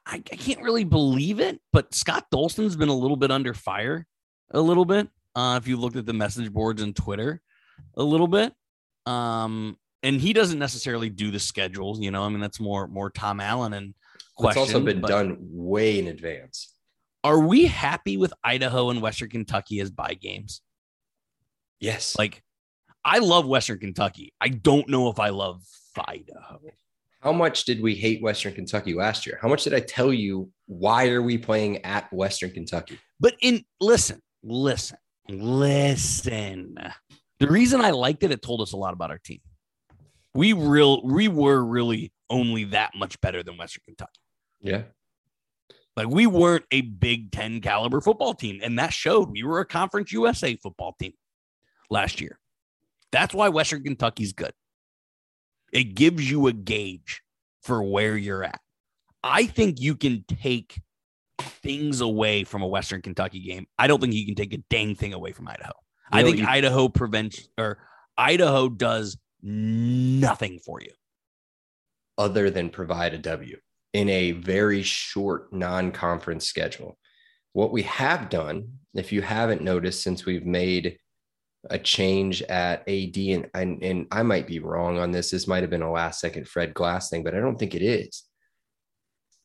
I, 0.07 0.17
I 0.17 0.19
can't 0.21 0.63
really 0.63 0.85
believe 0.85 1.41
it, 1.41 1.61
but 1.73 1.95
Scott 1.95 2.27
Dolson's 2.31 2.77
been 2.77 2.89
a 2.89 2.97
little 2.97 3.17
bit 3.17 3.31
under 3.31 3.55
fire 3.55 4.07
a 4.51 4.61
little 4.61 4.85
bit. 4.85 5.09
Uh 5.35 5.59
if 5.61 5.69
you 5.69 5.77
looked 5.77 5.97
at 5.97 6.07
the 6.07 6.13
message 6.13 6.53
boards 6.53 6.83
and 6.83 6.95
Twitter 6.95 7.41
a 7.97 8.03
little 8.03 8.29
bit. 8.29 8.53
Um 9.07 9.77
and 10.03 10.21
he 10.21 10.33
doesn't 10.33 10.59
necessarily 10.59 11.11
do 11.11 11.31
the 11.31 11.39
schedules, 11.39 12.01
you 12.01 12.11
know. 12.11 12.23
I 12.25 12.29
mean, 12.29 12.41
that's 12.41 12.61
more 12.61 12.87
more 12.87 13.11
Tom 13.11 13.41
Allen 13.41 13.73
and 13.73 13.95
It's 14.39 14.57
also 14.57 14.81
been 14.81 15.01
done 15.03 15.37
way 15.41 15.99
in 15.99 16.07
advance. 16.09 16.75
Are 17.23 17.39
we 17.39 17.67
happy 17.67 18.17
with 18.17 18.33
Idaho 18.43 18.89
and 18.91 19.03
Western 19.03 19.29
Kentucky 19.29 19.81
as 19.81 19.91
bye 19.91 20.15
games? 20.15 20.63
Yes. 21.79 22.17
Like 22.19 22.43
I 23.05 23.19
love 23.19 23.47
Western 23.47 23.79
Kentucky. 23.79 24.33
I 24.41 24.49
don't 24.49 24.89
know 24.89 25.11
if 25.11 25.19
I 25.19 25.31
love 25.31 25.63
Idaho. 25.97 26.61
how 27.21 27.33
much 27.33 27.65
did 27.65 27.83
we 27.83 27.95
hate 27.95 28.23
Western 28.23 28.55
Kentucky 28.55 28.95
last 28.95 29.27
year? 29.27 29.39
How 29.43 29.49
much 29.49 29.65
did 29.65 29.75
I 29.75 29.81
tell 29.81 30.13
you? 30.13 30.51
Why 30.67 31.09
are 31.09 31.21
we 31.23 31.37
playing 31.37 31.85
at 31.85 32.11
Western 32.13 32.51
Kentucky? 32.53 32.99
But 33.19 33.35
in 33.41 33.65
listen, 33.81 34.23
listen, 34.43 34.99
listen. 35.29 36.77
The 37.39 37.49
reason 37.49 37.81
I 37.81 37.91
liked 37.91 38.23
it, 38.23 38.31
it 38.31 38.43
told 38.43 38.61
us 38.61 38.73
a 38.73 38.77
lot 38.77 38.93
about 38.93 39.11
our 39.11 39.19
team. 39.19 39.41
We 40.35 40.53
real 40.53 41.03
we 41.05 41.29
were 41.29 41.65
really 41.65 42.13
only 42.29 42.65
that 42.65 42.93
much 42.95 43.21
better 43.21 43.43
than 43.43 43.57
Western 43.57 43.83
Kentucky. 43.87 44.21
Yeah. 44.61 44.83
Like 45.97 46.09
we 46.09 46.27
weren't 46.27 46.65
a 46.71 46.83
Big 46.83 47.33
Ten 47.33 47.61
caliber 47.61 48.01
football 48.01 48.35
team, 48.35 48.61
and 48.63 48.79
that 48.79 48.93
showed. 48.93 49.31
We 49.31 49.43
were 49.43 49.61
a 49.61 49.67
Conference 49.67 50.13
USA 50.13 50.57
football 50.57 50.95
team 51.01 51.13
last 51.91 52.21
year. 52.21 52.39
That's 53.13 53.35
why 53.35 53.49
Western 53.49 53.83
Kentucky's 53.83 54.33
good. 54.33 54.53
It 55.73 55.95
gives 55.95 56.31
you 56.31 56.47
a 56.47 56.53
gauge 56.53 57.23
for 57.63 57.83
where 57.83 58.17
you're 58.17 58.45
at. 58.45 58.61
I 59.23 59.47
think 59.47 59.81
you 59.81 59.97
can 59.97 60.25
take 60.27 60.81
things 61.45 62.01
away 62.01 62.45
from 62.45 62.63
a 62.63 62.67
Western 62.67 63.03
Kentucky 63.03 63.41
game. 63.41 63.67
I 63.79 63.87
don't 63.87 64.01
think 64.01 64.15
you 64.15 64.27
can 64.27 64.35
take 64.35 64.55
a 64.55 64.59
dang 64.71 64.95
thing 64.95 65.13
away 65.13 65.33
from 65.33 65.49
Idaho. 65.49 65.73
I 66.13 66.23
think 66.23 66.41
Idaho 66.47 66.89
prevents 66.89 67.49
or 67.57 67.79
Idaho 68.17 68.69
does 68.69 69.17
nothing 69.43 70.59
for 70.59 70.81
you. 70.81 70.91
Other 72.19 72.51
than 72.51 72.71
provide 72.71 73.15
a 73.15 73.19
W 73.19 73.57
in 73.93 74.09
a 74.09 74.33
very 74.33 74.83
short 74.83 75.53
non-conference 75.53 76.47
schedule. 76.47 76.99
What 77.53 77.73
we 77.73 77.83
have 77.83 78.29
done, 78.29 78.79
if 78.95 79.13
you 79.13 79.23
haven't 79.23 79.63
noticed, 79.63 80.03
since 80.03 80.27
we've 80.27 80.47
made 80.47 80.99
a 81.69 81.79
change 81.79 82.43
at 82.43 82.89
AD, 82.89 83.17
and, 83.17 83.51
and, 83.55 83.83
and 83.83 84.07
I 84.11 84.23
might 84.23 84.47
be 84.47 84.61
wrong 84.61 84.99
on 84.99 85.11
this. 85.11 85.31
This 85.31 85.47
might 85.47 85.63
have 85.63 85.71
been 85.71 85.83
a 85.83 85.91
last 85.91 86.21
second 86.21 86.49
Fred 86.49 86.73
Glass 86.73 87.11
thing, 87.11 87.23
but 87.23 87.35
I 87.35 87.41
don't 87.41 87.59
think 87.59 87.75
it 87.75 87.83
is. 87.83 88.25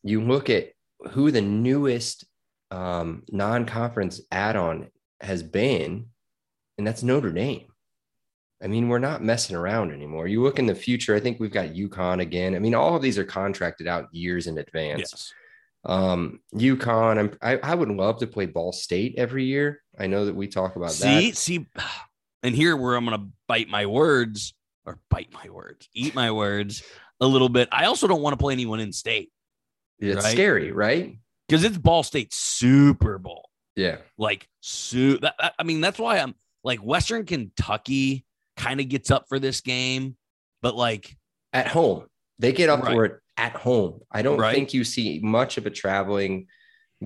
You 0.02 0.22
look 0.22 0.48
at 0.48 0.70
who 1.10 1.30
the 1.30 1.42
newest 1.42 2.24
um, 2.70 3.22
non 3.30 3.66
conference 3.66 4.20
add 4.30 4.56
on 4.56 4.88
has 5.20 5.42
been, 5.42 6.06
and 6.78 6.86
that's 6.86 7.02
Notre 7.02 7.32
Dame. 7.32 7.66
I 8.62 8.68
mean, 8.68 8.88
we're 8.88 8.98
not 8.98 9.22
messing 9.22 9.54
around 9.54 9.92
anymore. 9.92 10.26
You 10.26 10.42
look 10.42 10.58
in 10.58 10.66
the 10.66 10.74
future, 10.74 11.14
I 11.14 11.20
think 11.20 11.38
we've 11.38 11.52
got 11.52 11.74
UConn 11.74 12.22
again. 12.22 12.54
I 12.54 12.58
mean, 12.58 12.74
all 12.74 12.96
of 12.96 13.02
these 13.02 13.18
are 13.18 13.24
contracted 13.24 13.86
out 13.86 14.08
years 14.12 14.46
in 14.46 14.56
advance. 14.58 15.32
Um, 15.84 16.40
UConn, 16.54 17.18
I'm, 17.18 17.38
I, 17.42 17.58
I 17.58 17.74
would 17.74 17.90
love 17.90 18.18
to 18.20 18.26
play 18.26 18.46
Ball 18.46 18.72
State 18.72 19.14
every 19.18 19.44
year. 19.44 19.82
I 19.98 20.06
know 20.06 20.24
that 20.24 20.34
we 20.34 20.48
talk 20.48 20.76
about 20.76 20.92
See, 20.92 21.30
that. 21.30 21.36
see, 21.36 21.66
and 22.42 22.54
here 22.56 22.76
where 22.76 22.96
I'm 22.96 23.04
gonna 23.04 23.28
bite 23.46 23.68
my 23.68 23.86
words 23.86 24.54
or 24.86 24.98
bite 25.10 25.32
my 25.32 25.50
words, 25.50 25.88
eat 25.94 26.14
my 26.14 26.30
words 26.30 26.82
a 27.20 27.26
little 27.26 27.48
bit. 27.48 27.68
I 27.70 27.84
also 27.84 28.06
don't 28.06 28.22
want 28.22 28.32
to 28.32 28.42
play 28.42 28.52
anyone 28.52 28.80
in 28.80 28.92
state 28.92 29.30
It's 29.98 30.24
right? 30.24 30.32
scary, 30.32 30.72
right? 30.72 31.16
because 31.48 31.62
it's 31.64 31.78
Ball 31.78 32.02
State 32.02 32.32
Super 32.34 33.18
Bowl. 33.18 33.48
Yeah. 33.76 33.98
Like, 34.18 34.48
su- 34.60 35.18
that, 35.18 35.34
I 35.58 35.62
mean, 35.62 35.80
that's 35.80 35.98
why 35.98 36.18
I'm 36.18 36.34
like 36.64 36.80
Western 36.80 37.24
Kentucky 37.24 38.24
kind 38.56 38.80
of 38.80 38.88
gets 38.88 39.10
up 39.10 39.26
for 39.28 39.38
this 39.38 39.60
game, 39.60 40.16
but 40.62 40.74
like, 40.74 41.16
At 41.52 41.68
home, 41.68 42.06
they 42.38 42.52
get 42.52 42.68
up 42.68 42.82
Right. 42.82 42.92
for 42.94 43.04
it 43.04 43.20
at 43.36 43.52
home. 43.52 44.00
I 44.10 44.22
don't 44.22 44.38
Right. 44.40 44.54
think 44.54 44.74
you 44.74 44.82
see 44.82 45.20
much 45.22 45.56
of 45.58 45.66
a 45.66 45.70
traveling 45.70 46.46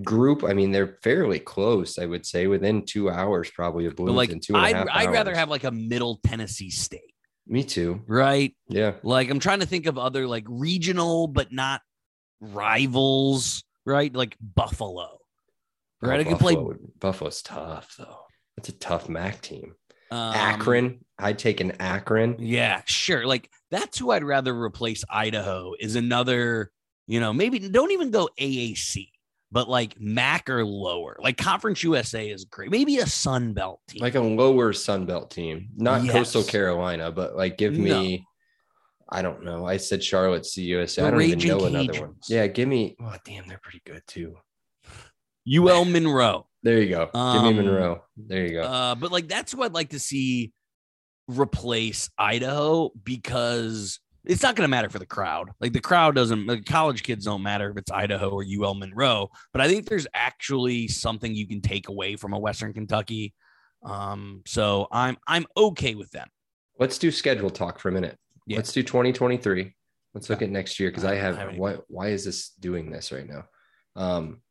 group. 0.03 0.43
I 0.45 0.55
mean, 0.55 0.71
they're 0.73 0.99
fairly 1.03 1.39
close, 1.41 1.99
I 1.99 2.07
would 2.07 2.25
say, 2.25 2.47
within 2.47 2.85
two 2.87 3.11
hours, 3.11 3.51
probably 3.51 3.87
of 3.87 3.97
but 3.97 4.05
like, 4.13 4.31
two 4.41 4.55
and 4.55 4.65
I'd, 4.65 4.89
I'd 4.89 5.11
rather 5.13 5.35
have 5.35 5.51
like 5.51 5.65
a 5.65 5.71
Middle 5.71 6.21
Tennessee 6.25 6.71
State, 6.71 7.15
Me 7.47 7.63
too. 7.65 8.03
right? 8.07 8.57
Yeah. 8.69 8.95
Like, 9.03 9.29
I'm 9.29 9.41
trying 9.41 9.61
to 9.61 9.67
think 9.67 9.87
of 9.87 9.99
other 9.99 10.27
like 10.27 10.45
regional 10.49 11.27
but 11.27 11.53
not 11.53 11.83
rivals, 12.41 13.65
right? 13.87 14.15
Like 14.15 14.37
Buffalo, 14.41 15.19
right? 16.03 16.27
Oh, 16.27 16.31
I 16.31 16.35
play 16.35 16.55
Buffalo 16.55 16.63
would- 16.69 17.01
Buffalo's 17.01 17.43
tough, 17.43 17.95
though. 17.99 18.19
That's 18.57 18.69
a 18.69 18.73
tough 18.73 19.09
MAC 19.09 19.41
team. 19.41 19.75
um, 20.11 20.35
Akron. 20.35 21.05
I'd 21.19 21.39
take 21.39 21.61
an 21.61 21.73
Akron. 21.81 22.37
Yeah, 22.39 22.83
sure. 22.87 23.27
Like 23.27 23.49
that's 23.71 23.99
who 23.99 24.11
I'd 24.11 24.25
rather 24.25 24.55
replace 24.59 25.05
Idaho 25.09 25.73
is 25.79 25.95
another, 25.97 26.71
you 27.07 27.21
know, 27.21 27.33
maybe 27.33 27.59
don't 27.61 27.93
even 27.93 28.11
go 28.11 28.29
AAC, 28.41 29.09
but 29.53 29.69
like 29.69 30.01
MAC 30.01 30.51
or 30.51 30.65
lower. 30.65 31.17
Like 31.23 31.37
Conference 31.37 31.83
USA 31.85 32.29
is 32.29 32.45
great. 32.47 32.71
Maybe 32.71 32.97
a 32.99 33.07
Sun 33.07 33.53
Belt 33.53 33.81
team. 33.89 34.01
like 34.03 34.15
a 34.17 34.21
lower 34.21 34.73
Sun 34.73 35.07
Belt 35.07 35.31
team, 35.31 35.69
not 35.77 36.03
Yes. 36.05 36.13
Coastal 36.13 36.43
Carolina, 36.43 37.13
but 37.13 37.37
like 37.37 37.57
give 37.57 37.75
me, 37.77 38.27
I 39.13 39.23
don't 39.23 39.45
know. 39.45 39.67
I 39.67 39.77
said 39.77 40.03
Charlotte 40.03 40.43
CUSA. 40.45 40.97
The 40.97 41.07
I 41.07 41.11
don't 41.11 41.21
even 41.23 41.39
Raging 41.39 41.51
know 41.59 41.65
another 41.65 42.01
one. 42.01 42.15
Yeah, 42.29 42.47
give 42.47 42.69
me. 42.69 42.97
Oh, 43.01 43.15
damn, 43.25 43.47
they're 43.49 43.61
pretty 43.63 43.83
good 43.85 44.03
too. 44.07 44.37
UL 45.53 45.85
Monroe. 45.85 46.47
There 46.63 46.81
you 46.81 46.91
go. 46.91 47.07
give 47.07 47.15
Um, 47.15 47.57
me 47.57 47.63
Monroe. 47.63 48.05
There 48.17 48.47
you 48.47 48.53
go. 48.53 48.63
Uh, 48.63 48.95
but 48.95 49.11
like 49.11 49.29
that's 49.29 49.53
who 49.53 49.63
I'd 49.63 49.73
like 49.73 49.91
to 49.91 49.99
see 49.99 50.53
replace 51.27 52.11
Idaho 52.19 52.91
because 53.03 54.01
it's 54.25 54.43
not 54.43 54.55
going 54.55 54.65
to 54.65 54.71
matter 54.71 54.91
for 54.91 54.99
the 54.99 55.07
crowd. 55.07 55.51
Like 55.61 55.73
the 55.73 55.81
crowd 55.81 56.15
doesn't, 56.15 56.47
like 56.47 56.67
college 56.67 57.03
kids 57.03 57.25
don't 57.25 57.43
matter 57.43 57.71
if 57.71 57.77
it's 57.79 57.91
Idaho 57.91 58.29
or 58.31 58.45
UL 58.45 58.75
Monroe. 58.75 59.31
But 59.53 59.63
I 59.63 59.69
think 59.69 59.89
there's 59.89 60.07
actually 60.13 60.89
something 60.89 61.35
you 61.35 61.47
can 61.49 61.63
take 61.63 61.89
away 61.89 62.17
from 62.17 62.35
a 62.35 62.39
Western 62.39 62.73
Kentucky. 62.75 63.33
Um, 63.83 64.43
so 64.47 64.89
I'm 64.93 65.17
I'm 65.27 65.47
okay 65.57 65.95
with 65.95 66.11
them. 66.11 66.29
Let's 66.79 66.99
do 66.99 67.11
schedule 67.11 67.51
talk 67.51 67.79
for 67.79 67.89
a 67.89 67.93
minute. 67.93 68.19
Yeah. 68.51 68.57
Let's 68.57 68.73
do 68.73 68.83
2023. 68.83 69.73
Let's 70.13 70.29
look 70.29 70.43
at 70.43 70.51
next 70.51 70.81
year 70.81 70.91
because 70.91 71.05
I 71.05 71.13
I 71.13 71.17
have 71.17 71.39
any- 71.39 71.57
why 71.57 71.75
why 71.87 72.09
is 72.09 72.25
this 72.25 72.49
doing 72.59 72.91
this 72.91 73.13
right 73.13 73.29
now? 73.29 73.45
Um 73.95 74.43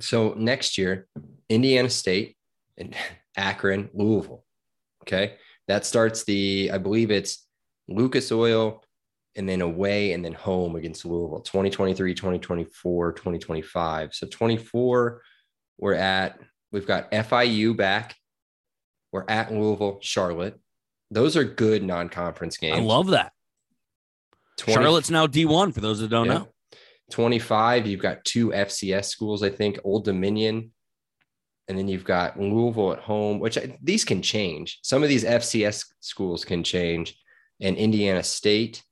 So 0.00 0.32
next 0.32 0.78
year, 0.78 1.06
Indiana 1.50 1.90
State 1.90 2.36
and 2.78 2.96
Akron, 3.36 3.90
Louisville. 3.92 4.42
Okay. 5.02 5.36
That 5.68 5.84
starts 5.84 6.24
the, 6.24 6.70
I 6.72 6.78
believe 6.78 7.10
it's 7.10 7.46
Lucas 7.88 8.32
Oil 8.32 8.82
and 9.36 9.46
then 9.46 9.60
away 9.60 10.12
and 10.12 10.24
then 10.24 10.32
home 10.32 10.76
against 10.76 11.04
Louisville 11.04 11.40
2023, 11.42 12.14
2024, 12.14 13.12
2025. 13.12 14.14
So 14.14 14.26
24, 14.28 15.22
we're 15.78 15.92
at, 15.94 16.40
we've 16.72 16.86
got 16.86 17.10
FIU 17.12 17.76
back. 17.76 18.16
We're 19.12 19.26
at 19.28 19.52
Louisville, 19.52 19.98
Charlotte. 20.00 20.58
Those 21.10 21.36
are 21.36 21.44
good 21.44 21.82
non 21.82 22.08
conference 22.08 22.56
games. 22.56 22.78
I 22.78 22.80
love 22.80 23.08
that. 23.08 23.32
20 24.58 24.72
Charlotte's 24.82 25.10
now 25.10 25.26
D1 25.26 25.74
for 25.74 25.80
those 25.80 26.00
that 26.00 26.08
don't 26.08 26.26
Yeah. 26.26 26.32
know. 26.34 26.48
25, 27.10 27.86
you've 27.86 28.00
got 28.00 28.24
two 28.24 28.52
FCS 28.52 29.04
schools, 29.08 29.42
I 29.42 29.50
think, 29.50 29.78
Old 29.84 30.04
Dominion. 30.04 30.72
And 31.68 31.76
then 31.76 31.88
you've 31.88 32.04
got 32.04 32.38
Louisville 32.38 32.92
at 32.92 33.00
home, 33.00 33.38
which 33.40 33.58
I, 33.58 33.76
these 33.82 34.04
can 34.04 34.22
change. 34.22 34.78
Some 34.82 35.02
of 35.02 35.08
these 35.08 35.24
FCS 35.24 35.84
schools 36.00 36.44
can 36.44 36.62
change. 36.62 37.16
And 37.60 37.76
Indiana 37.76 38.22
State, 38.22 38.82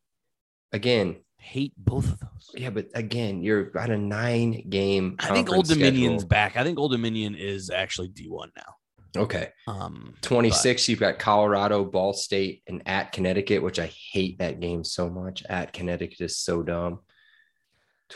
again, 0.72 1.16
Hate 1.38 1.72
both 1.76 2.10
of 2.10 2.18
those. 2.20 2.50
yeah, 2.54 2.70
but 2.70 2.88
again, 2.94 3.42
you're 3.42 3.76
at 3.78 3.90
a 3.90 3.98
nine 3.98 4.68
game. 4.70 5.16
I 5.18 5.32
think 5.34 5.50
Old 5.50 5.66
Dominion's 5.68 6.22
schedule. 6.22 6.28
back. 6.28 6.56
I 6.56 6.64
think 6.64 6.78
Old 6.78 6.92
Dominion 6.92 7.34
is 7.34 7.68
actually 7.70 8.08
D1 8.08 8.48
now. 8.56 8.74
Okay. 9.16 9.50
Um, 9.68 10.14
26, 10.22 10.88
you've 10.88 11.00
got 11.00 11.18
Colorado, 11.18 11.84
Ball 11.84 12.12
State, 12.12 12.62
and 12.66 12.82
at 12.86 13.12
Connecticut, 13.12 13.62
which 13.62 13.78
I 13.78 13.86
hate 14.12 14.38
that 14.38 14.60
game 14.60 14.82
so 14.84 15.08
much. 15.08 15.44
At 15.48 15.72
Connecticut 15.72 16.20
is 16.20 16.38
so 16.38 16.62
dumb. 16.62 17.00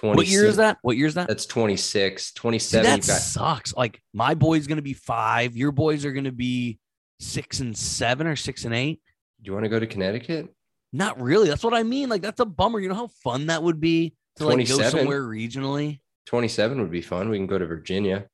but 0.02 0.16
what 0.16 0.26
year 0.26 0.44
is 0.44 0.56
that? 0.56 0.78
What 0.82 0.96
year 0.96 1.06
is 1.06 1.14
that? 1.14 1.28
That's 1.28 1.46
26. 1.46 2.26
See, 2.26 2.32
27, 2.34 2.84
that 2.84 2.96
you've 2.96 3.06
got 3.06 3.20
sucks. 3.20 3.74
Like 3.74 4.02
my 4.12 4.34
boy's 4.34 4.66
gonna 4.66 4.82
be 4.82 4.92
five. 4.94 5.56
Your 5.56 5.72
boys 5.72 6.04
are 6.04 6.12
gonna 6.12 6.32
be 6.32 6.78
six 7.20 7.60
and 7.60 7.76
seven 7.76 8.26
or 8.26 8.36
six 8.36 8.64
and 8.64 8.74
eight. 8.74 9.00
Do 9.40 9.48
you 9.48 9.52
want 9.52 9.64
to 9.64 9.70
go 9.70 9.78
to 9.78 9.86
Connecticut? 9.86 10.48
Not 10.92 11.20
really. 11.20 11.48
That's 11.48 11.62
what 11.64 11.74
I 11.74 11.82
mean. 11.82 12.08
Like 12.08 12.22
that's 12.22 12.40
a 12.40 12.44
bummer. 12.46 12.80
You 12.80 12.88
know 12.88 12.94
how 12.94 13.08
fun 13.22 13.46
that 13.46 13.62
would 13.62 13.80
be 13.80 14.14
to 14.36 14.46
like 14.46 14.66
go 14.68 14.80
somewhere 14.82 15.22
regionally. 15.22 16.00
27 16.26 16.80
would 16.80 16.90
be 16.90 17.02
fun. 17.02 17.28
We 17.28 17.38
can 17.38 17.46
go 17.46 17.58
to 17.58 17.66
Virginia. 17.66 18.26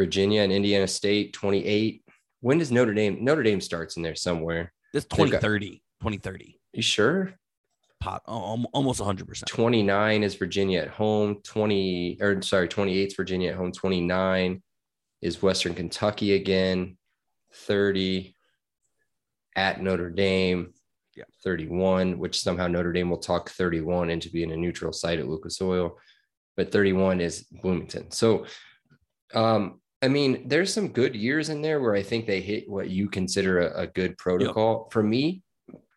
Virginia 0.00 0.40
and 0.40 0.50
Indiana 0.50 0.88
State, 0.88 1.34
28. 1.34 2.02
When 2.40 2.56
does 2.56 2.72
Notre 2.72 2.94
Dame? 2.94 3.22
Notre 3.22 3.42
Dame 3.42 3.60
starts 3.60 3.98
in 3.98 4.02
there 4.02 4.14
somewhere. 4.14 4.72
This 4.94 5.04
They've 5.04 5.30
got- 5.30 5.42
2030. 5.42 5.82
2030. 6.00 6.58
You 6.72 6.82
sure? 6.82 7.34
Pot 8.00 8.22
oh, 8.26 8.64
almost 8.72 9.00
100. 9.00 9.28
percent 9.28 9.46
29 9.50 10.22
is 10.22 10.36
Virginia 10.36 10.80
at 10.80 10.88
home. 10.88 11.42
20 11.44 12.16
or 12.22 12.40
sorry, 12.40 12.66
28 12.66 13.08
is 13.08 13.14
Virginia 13.14 13.50
at 13.50 13.56
home. 13.56 13.72
29 13.72 14.62
is 15.20 15.42
Western 15.42 15.74
Kentucky 15.74 16.32
again. 16.32 16.96
30 17.52 18.34
at 19.54 19.82
Notre 19.82 20.08
Dame. 20.08 20.72
Yeah. 21.14 21.24
31, 21.44 22.18
which 22.18 22.40
somehow 22.40 22.68
Notre 22.68 22.92
Dame 22.94 23.10
will 23.10 23.18
talk 23.18 23.50
31 23.50 24.08
into 24.08 24.30
being 24.30 24.50
a 24.52 24.56
neutral 24.56 24.94
site 24.94 25.18
at 25.18 25.28
Lucas 25.28 25.60
Oil. 25.60 25.98
But 26.56 26.72
31 26.72 27.20
is 27.20 27.42
Bloomington. 27.60 28.10
So 28.12 28.46
um, 29.34 29.79
I 30.02 30.08
mean, 30.08 30.48
there's 30.48 30.72
some 30.72 30.88
good 30.88 31.14
years 31.14 31.50
in 31.50 31.60
there 31.60 31.80
where 31.80 31.94
I 31.94 32.02
think 32.02 32.26
they 32.26 32.40
hit 32.40 32.68
what 32.68 32.88
you 32.88 33.08
consider 33.08 33.60
a, 33.60 33.82
a 33.82 33.86
good 33.86 34.16
protocol. 34.16 34.88
For 34.90 35.02
me, 35.02 35.42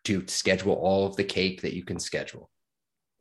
to 0.04 0.24
schedule 0.26 0.74
all 0.74 1.06
of 1.06 1.16
the 1.16 1.24
cake 1.24 1.62
that 1.62 1.74
you 1.74 1.82
can 1.84 1.98
schedule. 1.98 2.50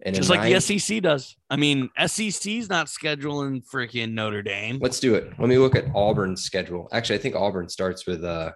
And 0.05 0.13
Just 0.13 0.29
like 0.29 0.41
nine- 0.41 0.53
the 0.53 0.59
SEC 0.59 1.01
does. 1.01 1.35
I 1.49 1.55
mean, 1.55 1.89
SEC's 1.97 2.69
not 2.69 2.87
scheduling 2.87 3.63
freaking 3.65 4.11
Notre 4.11 4.41
Dame. 4.41 4.79
Let's 4.81 4.99
do 4.99 5.15
it. 5.15 5.31
Let 5.39 5.47
me 5.47 5.57
look 5.57 5.75
at 5.75 5.85
Auburn's 5.95 6.43
schedule. 6.43 6.89
Actually, 6.91 7.19
I 7.19 7.21
think 7.21 7.35
Auburn 7.35 7.69
starts 7.69 8.05
with 8.05 8.23
uh 8.23 8.51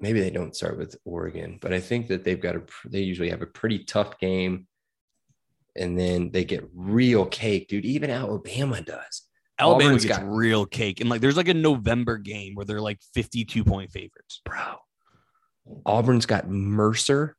maybe 0.00 0.20
they 0.20 0.30
don't 0.30 0.54
start 0.54 0.78
with 0.78 0.94
Oregon, 1.04 1.58
but 1.60 1.72
I 1.72 1.80
think 1.80 2.06
that 2.08 2.22
they've 2.22 2.40
got 2.40 2.54
a 2.54 2.62
they 2.86 3.00
usually 3.00 3.30
have 3.30 3.42
a 3.42 3.46
pretty 3.46 3.80
tough 3.80 4.18
game. 4.20 4.68
And 5.74 5.98
then 5.98 6.30
they 6.30 6.44
get 6.44 6.68
real 6.72 7.26
cake, 7.26 7.68
dude. 7.68 7.84
Even 7.84 8.10
Alabama 8.10 8.80
does. 8.80 9.27
Alabama 9.58 9.90
Auburn's 9.90 10.04
gets 10.04 10.18
got- 10.18 10.30
real 10.30 10.66
cake. 10.66 11.00
And 11.00 11.10
like 11.10 11.20
there's 11.20 11.36
like 11.36 11.48
a 11.48 11.54
November 11.54 12.18
game 12.18 12.54
where 12.54 12.64
they're 12.64 12.80
like 12.80 12.98
52 13.14 13.64
point 13.64 13.90
favorites. 13.90 14.40
Bro. 14.44 14.76
Auburn's 15.84 16.26
got 16.26 16.48
Mercer 16.48 17.36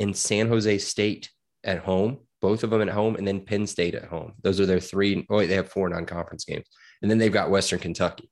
and 0.00 0.16
San 0.16 0.48
Jose 0.48 0.78
State 0.78 1.30
at 1.64 1.78
home, 1.78 2.18
both 2.40 2.62
of 2.62 2.70
them 2.70 2.82
at 2.82 2.88
home, 2.88 3.16
and 3.16 3.26
then 3.26 3.40
Penn 3.40 3.66
State 3.66 3.94
at 3.94 4.04
home. 4.04 4.34
Those 4.42 4.60
are 4.60 4.66
their 4.66 4.80
three. 4.80 5.26
Oh, 5.30 5.38
wait, 5.38 5.46
they 5.46 5.54
have 5.54 5.70
four 5.70 5.88
non-conference 5.88 6.44
games, 6.44 6.66
and 7.00 7.10
then 7.10 7.18
they've 7.18 7.32
got 7.32 7.50
Western 7.50 7.78
Kentucky. 7.78 8.30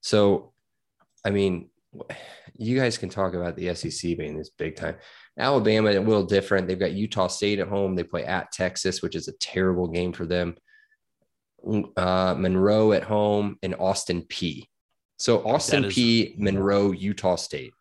So, 0.00 0.52
I 1.24 1.30
mean, 1.30 1.70
you 2.54 2.78
guys 2.78 2.98
can 2.98 3.08
talk 3.08 3.34
about 3.34 3.56
the 3.56 3.74
SEC 3.74 4.16
being 4.16 4.36
this 4.36 4.50
big 4.50 4.76
time. 4.76 4.96
Alabama 5.38 5.90
a 5.90 5.98
little 6.00 6.24
different. 6.24 6.68
They've 6.68 6.78
got 6.78 6.92
Utah 6.92 7.26
State 7.26 7.58
at 7.58 7.68
home. 7.68 7.94
They 7.94 8.04
play 8.04 8.24
at 8.24 8.52
Texas, 8.52 9.02
which 9.02 9.16
is 9.16 9.28
a 9.28 9.36
terrible 9.38 9.88
game 9.88 10.12
for 10.12 10.26
them. 10.26 10.56
Uh, 11.96 12.34
Monroe 12.36 12.92
at 12.92 13.04
home 13.04 13.56
and 13.62 13.74
Austin 13.78 14.22
Peay. 14.22 14.66
So 15.18 15.46
Austin 15.46 15.84
is- 15.84 15.94
P, 15.94 16.34
Monroe, 16.38 16.90
Utah 16.92 17.36
State. 17.36 17.72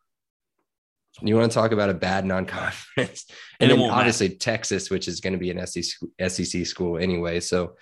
You 1.22 1.36
want 1.36 1.52
to 1.52 1.54
talk 1.56 1.72
about 1.72 1.90
a 1.90 1.94
bad 1.94 2.26
non-conference, 2.26 3.26
And 3.60 3.70
and, 3.70 3.72
then 3.72 3.80
won't 3.80 3.90
matter. 3.92 4.00
obviously 4.00 4.30
Texas, 4.30 4.90
which 4.90 5.08
is 5.08 5.20
going 5.20 5.34
to 5.34 5.40
be 5.40 5.52
an 5.52 5.66
SEC, 5.68 6.00
SEC 6.30 6.66
school 6.66 6.98
anyway. 6.98 7.40
So, 7.42 7.76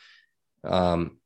um, 0.64 1.18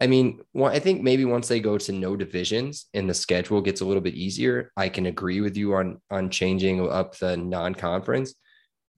I 0.00 0.06
mean, 0.06 0.40
well, 0.52 0.70
I 0.70 0.78
think 0.80 1.02
maybe 1.02 1.24
once 1.24 1.48
they 1.48 1.60
go 1.60 1.78
to 1.78 1.92
no 1.92 2.14
divisions 2.16 2.86
and 2.92 3.08
the 3.08 3.14
schedule 3.14 3.62
gets 3.62 3.80
a 3.80 3.84
little 3.86 4.02
bit 4.02 4.14
easier, 4.14 4.70
I 4.76 4.88
can 4.90 5.06
agree 5.06 5.40
with 5.40 5.56
you 5.56 5.74
on 5.76 6.00
on 6.10 6.28
changing 6.30 6.86
up 6.90 7.16
the 7.16 7.36
non-conference. 7.36 8.34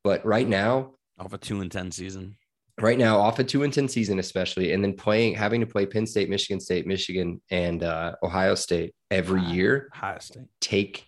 But 0.03 0.25
right 0.25 0.49
now, 0.49 0.95
Off 1.19 1.33
a 1.35 1.39
two 1.39 1.61
and 1.61 1.71
10 1.71 1.91
season. 1.93 2.37
Right 2.81 2.99
now, 2.99 3.19
off 3.19 3.39
a 3.39 3.45
two 3.45 3.63
and 3.65 3.73
ten 3.73 3.89
season, 3.89 4.19
especially, 4.19 4.73
and 4.73 4.83
then 4.83 4.95
playing, 4.95 5.35
having 5.35 5.61
to 5.61 5.67
play 5.67 5.87
Penn 5.87 6.07
State, 6.07 6.29
Michigan 6.29 6.61
State, 6.61 6.87
Michigan, 6.87 7.41
and 7.51 7.83
uh, 7.83 8.15
Ohio 8.23 8.55
State 8.55 8.95
every 9.11 9.41
Wow. 9.41 9.53
year, 9.53 9.89
Ohio 9.95 10.19
State. 10.21 10.45
take 10.61 11.07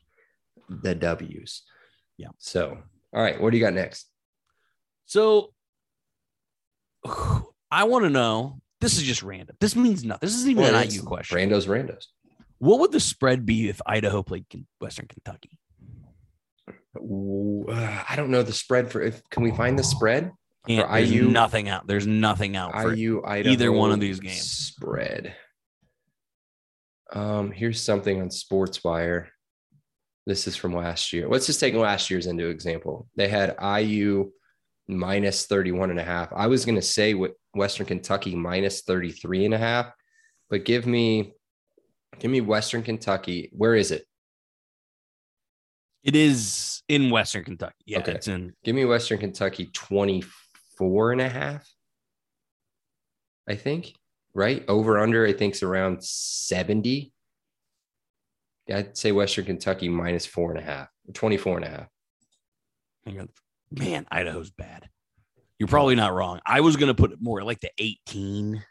the 0.69 0.95
W's. 0.95 1.63
Yeah. 2.17 2.29
So, 2.39 2.79
all 3.13 3.23
right, 3.23 3.41
what 3.41 3.51
do 3.51 3.57
you 3.57 3.63
got 3.65 3.75
next? 3.75 4.07
So 5.07 5.53
I 7.71 7.85
want 7.85 8.05
to 8.05 8.11
know. 8.11 8.61
This 8.81 8.97
is 8.97 9.03
just 9.03 9.23
random. 9.23 9.57
This 9.61 9.77
means 9.77 10.05
nothing. 10.05 10.27
This 10.27 10.35
isn't 10.37 10.51
even 10.51 10.63
Well, 10.63 10.75
an 10.75 10.91
IU 10.91 11.03
question. 11.03 11.37
Randos, 11.37 11.67
randos. 11.69 12.07
What 12.59 12.81
would 12.81 12.93
the 12.93 13.01
spread 13.01 13.45
be 13.45 13.69
if 13.69 13.79
Idaho 13.85 14.23
played 14.23 14.47
Western 14.81 15.07
Kentucky? 15.07 15.59
Ooh, 16.97 17.67
uh, 17.69 18.05
I 18.09 18.17
don't 18.17 18.31
know 18.31 18.43
the 18.43 18.53
spread 18.55 18.91
for. 18.91 19.03
If 19.03 19.23
can 19.31 19.43
we 19.43 19.51
find 19.51 19.79
the 19.79 19.83
spread? 19.83 20.31
Can't, 20.67 20.87
For 20.89 20.95
there's 20.95 21.11
IU 21.11 21.29
nothing 21.31 21.69
out. 21.69 21.87
There's 21.87 22.07
nothing 22.07 22.57
out 22.57 22.73
for 22.73 22.93
IU 22.95 23.23
Idaho 23.25 23.53
either 23.53 23.73
one 23.73 23.93
of 23.93 24.01
these 24.01 24.21
games. 24.21 24.43
spread. 24.51 25.35
Um, 27.13 27.51
here's 27.51 27.81
something 27.81 28.21
on 28.21 28.29
SportsWire. 28.29 29.29
This 30.27 30.47
is 30.47 30.55
from 30.57 30.75
last 30.77 31.13
year. 31.13 31.29
Let's 31.29 31.47
just 31.47 31.59
take 31.61 31.75
last 31.75 32.11
year's 32.11 32.27
into 32.27 32.49
example. 32.49 33.09
They 33.17 33.27
had 33.27 33.57
IU 33.81 34.31
minus 34.87 35.47
31 35.47 35.91
and 35.91 35.99
a 35.99 36.05
half. 36.05 36.33
I 36.33 36.47
was 36.47 36.65
going 36.65 36.77
to 36.77 36.83
say 36.83 37.15
what 37.15 37.33
Western 37.55 37.87
Kentucky 37.87 38.37
minus 38.37 38.83
33 38.83 39.47
and 39.47 39.55
a 39.55 39.59
half, 39.59 39.91
but 40.51 40.65
give 40.65 40.87
me 40.87 41.33
give 42.19 42.31
me 42.31 42.43
Western 42.43 42.83
Kentucky. 42.83 43.49
Where 43.53 43.75
is 43.75 43.91
it? 43.91 44.05
It 46.05 46.15
is 46.17 46.83
in 46.89 47.11
Western 47.11 47.45
Kentucky. 47.45 47.75
Yeah, 47.87 47.99
Okay. 48.01 48.13
it's 48.13 48.29
in. 48.29 48.53
Give 48.63 48.75
me 48.77 48.85
Western 48.85 49.19
Kentucky 49.19 49.71
24 49.73 50.31
and 50.85 51.21
a 51.21 51.29
half. 51.29 51.69
I 53.49 53.55
think, 53.57 53.93
right? 54.35 54.65
Over 54.69 54.99
under, 54.99 55.27
I 55.27 55.33
think 55.33 55.55
is 55.55 55.63
around 55.63 56.03
70. 56.05 57.13
I'd 58.73 58.97
say 58.97 59.11
Western 59.13 59.45
Kentucky 59.47 59.89
minus 59.89 60.27
four 60.27 60.51
and 60.51 60.61
a 60.61 60.63
half, 60.63 60.89
24 61.15 61.57
and 61.57 61.65
a 61.67 61.69
half. 61.69 61.87
hang 63.05 63.21
on. 63.21 63.29
Man, 63.73 64.07
Idaho's 64.11 64.51
bad. 64.51 64.89
You're 65.59 65.69
probably 65.69 65.95
not 65.97 66.15
wrong. 66.15 66.41
I 66.47 66.61
was 66.61 66.77
going 66.77 66.89
to 66.89 66.95
put 66.95 67.13
it 67.13 67.19
more 67.21 67.43
like 67.43 67.61
the 67.61 67.71
18, 67.79 68.63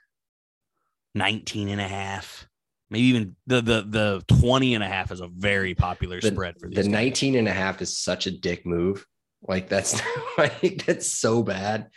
19 1.16 1.70
and 1.70 1.82
a 1.82 1.88
half. 1.88 2.48
Maybe 2.90 3.04
even 3.06 3.36
the 3.46 3.62
the 3.62 3.82
the 3.88 4.24
20 4.40 4.74
and 4.74 4.84
a 4.84 4.88
half 4.88 5.12
is 5.12 5.22
a 5.22 5.28
very 5.28 5.76
popular 5.76 6.20
The- 6.20 6.32
spread 6.32 6.56
for 6.60 6.68
these. 6.68 6.78
The 6.78 6.82
games. 6.84 6.92
19 6.94 7.36
and 7.36 7.48
a 7.48 7.52
half 7.54 7.82
is 7.84 7.96
such 7.98 8.26
a 8.26 8.32
dick 8.32 8.66
move. 8.66 9.06
Like 9.48 9.70
that's 9.70 10.02
like 10.38 10.86
that's 10.86 11.12
so 11.12 11.44
bad. 11.44 11.90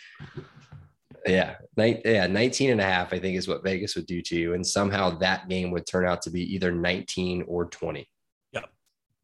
Yeah, 1.27 1.55
yeah, 1.77 2.27
19 2.27 2.71
and 2.71 2.81
a 2.81 2.85
half, 2.85 3.13
I 3.13 3.19
think 3.21 3.37
is 3.37 3.47
what 3.47 3.63
Vegas 3.63 3.95
would 3.95 4.07
do 4.07 4.21
to 4.23 4.37
you. 4.37 4.55
And 4.55 4.67
somehow 4.67 5.11
that 5.19 5.49
game 5.49 5.71
would 5.71 5.87
turn 5.87 6.05
out 6.05 6.23
to 6.23 6.31
be 6.31 6.43
either 6.55 6.73
19 6.73 7.45
or 7.47 7.67
20. 7.67 8.09
Yep. 8.53 8.65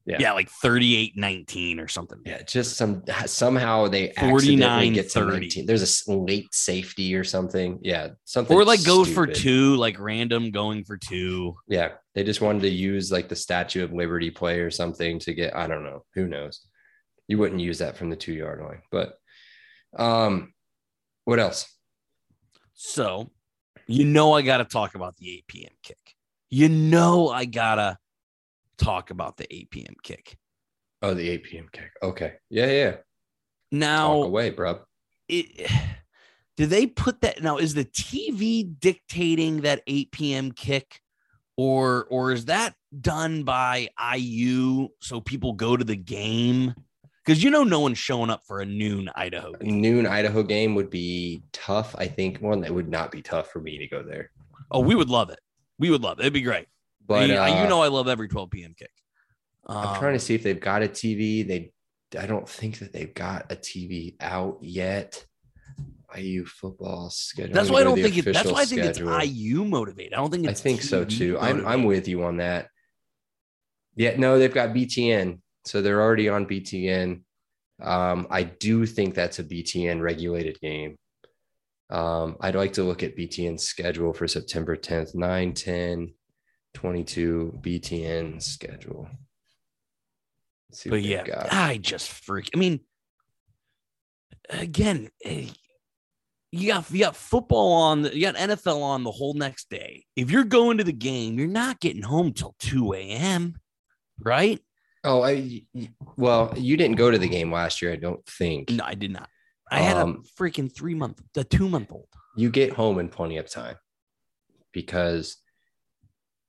Yeah, 0.06 0.16
Yeah. 0.20 0.32
like 0.32 0.48
38 0.48 1.16
19 1.16 1.80
or 1.80 1.88
something. 1.88 2.20
Yeah, 2.24 2.42
just 2.42 2.76
some 2.76 3.02
somehow 3.26 3.88
they 3.88 4.10
accidentally 4.10 4.58
49, 4.58 4.92
get 4.92 5.02
to 5.10 5.20
30. 5.20 5.30
19. 5.40 5.66
There's 5.66 6.06
a 6.06 6.12
late 6.12 6.54
safety 6.54 7.16
or 7.16 7.24
something. 7.24 7.80
Yeah, 7.82 8.10
something. 8.24 8.56
Or 8.56 8.64
like 8.64 8.84
goes 8.84 9.12
for 9.12 9.26
two, 9.26 9.74
like 9.74 9.98
random 9.98 10.52
going 10.52 10.84
for 10.84 10.96
two. 10.96 11.56
Yeah, 11.66 11.92
they 12.14 12.22
just 12.22 12.40
wanted 12.40 12.62
to 12.62 12.68
use 12.70 13.10
like 13.10 13.28
the 13.28 13.36
Statue 13.36 13.82
of 13.82 13.92
Liberty 13.92 14.30
play 14.30 14.60
or 14.60 14.70
something 14.70 15.18
to 15.20 15.34
get. 15.34 15.56
I 15.56 15.66
don't 15.66 15.82
know. 15.82 16.04
Who 16.14 16.28
knows? 16.28 16.60
You 17.28 17.38
wouldn't 17.38 17.60
use 17.60 17.78
that 17.78 17.96
from 17.96 18.10
the 18.10 18.16
two 18.16 18.32
yard 18.32 18.60
line, 18.60 18.82
but 18.90 19.18
um, 19.96 20.52
what 21.24 21.38
else? 21.38 21.70
So, 22.72 23.30
you 23.86 24.04
know, 24.04 24.32
I 24.32 24.42
got 24.42 24.58
to 24.58 24.64
talk 24.64 24.94
about 24.94 25.16
the 25.16 25.30
8 25.30 25.46
p.m. 25.46 25.72
kick. 25.82 26.14
You 26.50 26.68
know, 26.68 27.28
I 27.28 27.44
got 27.44 27.74
to 27.76 27.98
talk 28.78 29.10
about 29.10 29.36
the 29.36 29.52
8 29.52 29.70
p.m. 29.70 29.94
kick. 30.02 30.38
Oh, 31.02 31.14
the 31.14 31.28
8 31.28 31.42
p.m. 31.44 31.68
kick. 31.70 31.90
Okay, 32.02 32.34
yeah, 32.50 32.66
yeah. 32.66 32.96
Now, 33.70 34.22
away, 34.22 34.50
bro. 34.50 34.80
it, 35.28 35.70
do 36.56 36.66
they 36.66 36.86
put 36.86 37.20
that 37.20 37.42
now? 37.42 37.58
Is 37.58 37.74
the 37.74 37.84
TV 37.84 38.68
dictating 38.78 39.60
that 39.62 39.82
8 39.86 40.12
p.m. 40.12 40.52
kick, 40.52 41.00
or 41.56 42.06
or 42.10 42.32
is 42.32 42.46
that 42.46 42.74
done 43.00 43.42
by 43.42 43.88
IU 44.16 44.88
so 45.00 45.20
people 45.20 45.52
go 45.52 45.76
to 45.76 45.84
the 45.84 45.96
game? 45.96 46.74
Because 47.28 47.44
you 47.44 47.50
know, 47.50 47.62
no 47.62 47.80
one's 47.80 47.98
showing 47.98 48.30
up 48.30 48.42
for 48.46 48.60
a 48.60 48.64
noon 48.64 49.10
Idaho 49.14 49.52
game. 49.52 49.82
Noon 49.82 50.06
Idaho 50.06 50.42
game 50.42 50.74
would 50.76 50.88
be 50.88 51.42
tough. 51.52 51.94
I 51.98 52.06
think 52.06 52.38
one 52.38 52.62
that 52.62 52.72
would 52.74 52.88
not 52.88 53.12
be 53.12 53.20
tough 53.20 53.50
for 53.50 53.60
me 53.60 53.76
to 53.76 53.86
go 53.86 54.02
there. 54.02 54.30
Oh, 54.70 54.80
we 54.80 54.94
would 54.94 55.10
love 55.10 55.28
it. 55.28 55.38
We 55.78 55.90
would 55.90 56.00
love 56.00 56.18
it. 56.20 56.22
It'd 56.22 56.32
be 56.32 56.40
great. 56.40 56.68
But 57.06 57.30
I- 57.30 57.58
uh, 57.58 57.62
you 57.62 57.68
know, 57.68 57.82
I 57.82 57.88
love 57.88 58.08
every 58.08 58.28
12 58.28 58.50
p.m. 58.50 58.74
kick. 58.78 58.90
I'm 59.66 59.98
trying 59.98 60.14
to 60.14 60.18
see 60.18 60.34
if 60.34 60.42
they've 60.42 60.58
got 60.58 60.82
a 60.82 60.88
TV. 60.88 61.46
They, 61.46 61.70
I 62.18 62.24
don't 62.24 62.48
think 62.48 62.78
that 62.78 62.94
they've 62.94 63.12
got 63.12 63.52
a 63.52 63.56
TV 63.56 64.14
out 64.20 64.56
yet. 64.62 65.26
IU 66.16 66.46
football 66.46 67.10
schedule. 67.10 67.52
That's 67.52 67.68
why 67.68 67.80
I 67.80 67.84
don't 67.84 68.00
think 68.00 68.16
it. 68.16 68.24
That's 68.24 68.50
why 68.50 68.62
I 68.62 68.64
think 68.64 68.84
schedule. 68.84 69.14
it's 69.14 69.26
IU 69.28 69.66
motivated. 69.66 70.14
I 70.14 70.16
don't 70.16 70.30
think 70.30 70.48
I 70.48 70.54
think 70.54 70.80
so 70.80 71.04
TV 71.04 71.18
too. 71.18 71.38
I'm 71.38 71.66
I'm 71.66 71.84
with 71.84 72.08
you 72.08 72.24
on 72.24 72.38
that. 72.38 72.70
Yeah, 73.96 74.16
no, 74.16 74.38
they've 74.38 74.54
got 74.54 74.70
BTN, 74.70 75.40
so 75.68 75.82
they're 75.82 76.02
already 76.02 76.28
on 76.28 76.46
BTN. 76.46 77.20
Um, 77.80 78.26
I 78.30 78.42
do 78.42 78.86
think 78.86 79.14
that's 79.14 79.38
a 79.38 79.44
BTN 79.44 80.00
regulated 80.00 80.58
game. 80.60 80.96
Um, 81.90 82.36
I'd 82.40 82.54
like 82.54 82.74
to 82.74 82.84
look 82.84 83.02
at 83.02 83.16
BTN's 83.16 83.62
schedule 83.62 84.12
for 84.12 84.26
September 84.26 84.76
10th, 84.76 85.14
9, 85.14 85.54
10, 85.54 86.14
22 86.74 87.58
BTN 87.62 88.42
schedule. 88.42 89.08
See 90.72 90.90
But 90.90 91.02
yeah. 91.02 91.48
I 91.50 91.78
just 91.78 92.10
freak. 92.10 92.50
I 92.54 92.58
mean, 92.58 92.80
again, 94.50 95.08
eh, 95.24 95.46
you 96.50 96.68
got 96.68 96.90
you 96.90 97.00
got 97.00 97.16
football 97.16 97.72
on, 97.72 98.04
you 98.04 98.22
got 98.22 98.36
NFL 98.36 98.82
on 98.82 99.04
the 99.04 99.10
whole 99.10 99.34
next 99.34 99.70
day. 99.70 100.04
If 100.16 100.30
you're 100.30 100.44
going 100.44 100.78
to 100.78 100.84
the 100.84 100.92
game, 100.92 101.38
you're 101.38 101.48
not 101.48 101.80
getting 101.80 102.02
home 102.02 102.32
till 102.32 102.54
two 102.58 102.92
a.m. 102.92 103.54
Right? 104.18 104.60
Oh, 105.08 105.22
I 105.24 105.62
well, 106.16 106.52
you 106.56 106.76
didn't 106.76 106.96
go 106.96 107.10
to 107.10 107.18
the 107.18 107.28
game 107.28 107.50
last 107.50 107.80
year, 107.80 107.92
I 107.92 107.96
don't 107.96 108.24
think. 108.26 108.70
No, 108.70 108.84
I 108.84 108.94
did 108.94 109.10
not. 109.10 109.28
I 109.70 109.80
had 109.80 109.96
Um, 109.96 110.22
a 110.24 110.42
freaking 110.42 110.70
three 110.74 110.94
month, 110.94 111.22
a 111.36 111.44
two 111.44 111.68
month 111.68 111.90
old. 111.92 112.08
you 112.36 112.50
get 112.50 112.72
home 112.74 112.98
in 112.98 113.08
plenty 113.08 113.38
of 113.38 113.48
time 113.50 113.76
because 114.72 115.36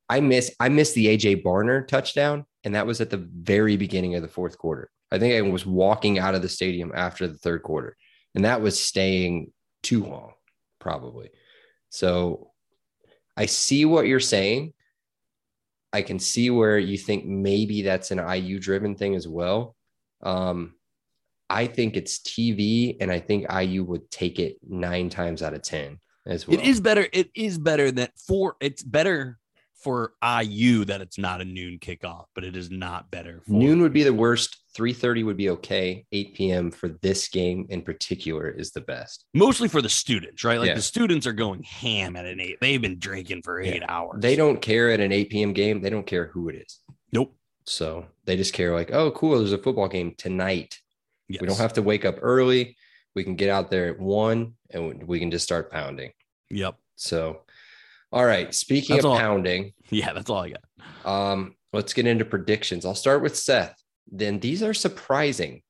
I 0.09 0.19
miss 0.19 0.53
I 0.59 0.69
missed 0.69 0.93
the 0.95 1.07
AJ 1.07 1.41
Barner 1.43 1.87
touchdown, 1.87 2.45
and 2.63 2.75
that 2.75 2.85
was 2.85 2.99
at 3.01 3.09
the 3.09 3.25
very 3.33 3.77
beginning 3.77 4.15
of 4.15 4.21
the 4.21 4.27
fourth 4.27 4.57
quarter. 4.57 4.89
I 5.11 5.19
think 5.19 5.33
I 5.35 5.41
was 5.49 5.65
walking 5.65 6.19
out 6.19 6.35
of 6.35 6.41
the 6.41 6.49
stadium 6.49 6.91
after 6.93 7.27
the 7.27 7.37
third 7.37 7.63
quarter, 7.63 7.95
and 8.35 8.43
that 8.45 8.61
was 8.61 8.79
staying 8.79 9.51
too 9.83 10.03
long, 10.03 10.33
probably. 10.79 11.29
So 11.89 12.51
I 13.37 13.45
see 13.45 13.85
what 13.85 14.05
you're 14.07 14.19
saying. 14.19 14.73
I 15.91 16.01
can 16.01 16.19
see 16.19 16.49
where 16.49 16.77
you 16.77 16.97
think 16.97 17.25
maybe 17.25 17.81
that's 17.81 18.11
an 18.11 18.19
IU 18.19 18.59
driven 18.59 18.95
thing 18.95 19.15
as 19.15 19.27
well. 19.27 19.75
Um, 20.21 20.75
I 21.49 21.65
think 21.65 21.97
it's 21.97 22.19
TV, 22.19 22.97
and 23.01 23.11
I 23.11 23.19
think 23.19 23.51
IU 23.51 23.83
would 23.85 24.11
take 24.11 24.39
it 24.39 24.57
nine 24.67 25.09
times 25.09 25.41
out 25.41 25.55
of 25.55 25.63
ten 25.63 25.99
as 26.27 26.47
well. 26.47 26.59
It 26.59 26.65
is 26.65 26.79
better. 26.79 27.07
It 27.11 27.31
is 27.33 27.57
better 27.57 27.91
that 27.91 28.11
for 28.19 28.55
it's 28.59 28.83
better 28.83 29.38
for 29.83 30.13
IU 30.23 30.85
that 30.85 31.01
it's 31.01 31.17
not 31.17 31.41
a 31.41 31.45
noon 31.45 31.79
kickoff, 31.79 32.25
but 32.35 32.43
it 32.43 32.55
is 32.55 32.69
not 32.69 33.09
better. 33.11 33.41
For, 33.47 33.53
noon 33.53 33.81
would 33.81 33.93
be 33.93 34.03
the 34.03 34.13
worst. 34.13 34.57
Three 34.75 34.93
thirty 34.93 35.23
would 35.23 35.37
be 35.37 35.49
okay. 35.51 36.05
Eight 36.11 36.35
p.m. 36.35 36.69
for 36.71 36.89
this 37.01 37.27
game 37.29 37.65
in 37.69 37.81
particular 37.81 38.49
is 38.49 38.71
the 38.71 38.81
best. 38.81 39.25
mostly 39.33 39.67
for 39.67 39.81
the 39.81 39.89
students, 39.89 40.43
right? 40.43 40.59
Like 40.59 40.67
Yeah. 40.67 40.75
the 40.75 40.81
students 40.81 41.25
are 41.27 41.33
going 41.33 41.63
ham 41.63 42.15
at 42.15 42.25
an 42.25 42.39
eight. 42.39 42.57
They've 42.61 42.81
been 42.81 42.99
drinking 42.99 43.41
for 43.43 43.59
eight 43.59 43.83
hours. 43.87 44.21
They 44.21 44.35
don't 44.35 44.61
care 44.61 44.91
at 44.91 44.99
an 44.99 45.11
eight 45.11 45.29
p.m. 45.29 45.53
game. 45.53 45.81
They 45.81 45.89
don't 45.89 46.05
care 46.05 46.27
who 46.27 46.49
it 46.49 46.55
is. 46.55 46.79
Nope. 47.11 47.35
So 47.65 48.05
they 48.25 48.35
just 48.37 48.53
care 48.53 48.73
like, 48.73 48.91
oh, 48.91 49.11
cool. 49.11 49.37
There's 49.37 49.53
a 49.53 49.57
football 49.57 49.87
game 49.87 50.13
tonight. 50.17 50.79
Yes. 51.27 51.41
We 51.41 51.47
don't 51.47 51.57
have 51.59 51.73
to 51.73 51.81
wake 51.81 52.05
up 52.05 52.17
early. 52.21 52.75
We 53.15 53.23
can 53.23 53.35
get 53.35 53.49
out 53.49 53.69
there 53.71 53.87
at 53.89 53.99
one, 53.99 54.53
and 54.71 55.03
we 55.03 55.19
can 55.19 55.29
just 55.31 55.43
start 55.43 55.71
pounding. 55.71 56.11
Yep. 56.51 56.75
So, 56.95 57.41
all 58.11 58.25
right. 58.25 58.53
Speaking 58.53 58.95
That's 58.95 59.05
of 59.05 59.11
all- 59.11 59.17
pounding, 59.17 59.73
Yeah, 59.89 60.13
that's 60.13 60.29
all 60.29 60.43
I 60.43 60.51
got. 60.51 60.61
Um, 61.05 61.55
let's 61.73 61.93
get 61.93 62.07
into 62.07 62.25
predictions. 62.25 62.85
I'll 62.85 62.95
start 62.95 63.21
with 63.21 63.35
Seth. 63.37 63.75
Then 64.11 64.39
these 64.39 64.63
are 64.63 64.73
surprising 64.73 65.61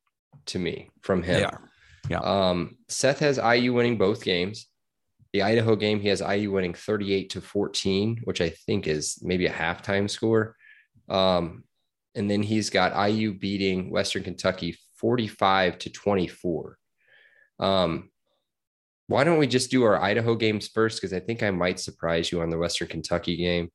to 0.47 0.59
me 0.59 0.89
from 1.01 1.23
him. 1.23 1.35
They 1.39 1.43
are. 1.45 1.61
Yeah. 2.09 2.19
Um, 2.19 2.77
Seth 2.87 3.19
has 3.19 3.37
IU 3.37 3.73
winning 3.73 3.97
both 3.97 4.23
games. 4.23 4.67
The 5.33 5.43
Idaho 5.43 5.75
game, 5.75 5.99
he 5.99 6.07
has 6.07 6.21
IU 6.21 6.51
winning 6.51 6.73
38 6.73 7.29
to 7.31 7.41
14, 7.41 8.21
which 8.23 8.41
I 8.41 8.49
think 8.49 8.87
is 8.87 9.19
maybe 9.21 9.45
a 9.45 9.51
halftime 9.53 10.09
score. 10.09 10.55
Um, 11.07 11.65
and 12.15 12.29
then 12.31 12.41
he's 12.41 12.69
got 12.71 13.09
IU 13.09 13.33
beating 13.33 13.91
Western 13.91 14.23
Kentucky 14.23 14.75
45 14.97 15.77
to 15.79 15.89
24. 15.91 16.77
Um, 17.59 18.09
why 19.09 19.23
don't 19.23 19.39
we 19.39 19.47
just 19.47 19.71
do 19.71 19.83
our 19.83 19.99
Idaho 19.99 20.35
games 20.35 20.67
first? 20.67 21.01
Because 21.01 21.13
I 21.13 21.19
think 21.19 21.41
I 21.41 21.49
might 21.49 21.79
surprise 21.79 22.31
you 22.31 22.41
on 22.41 22.51
the 22.51 22.59
Western 22.59 22.87
Kentucky 22.87 23.35
game. 23.35 23.71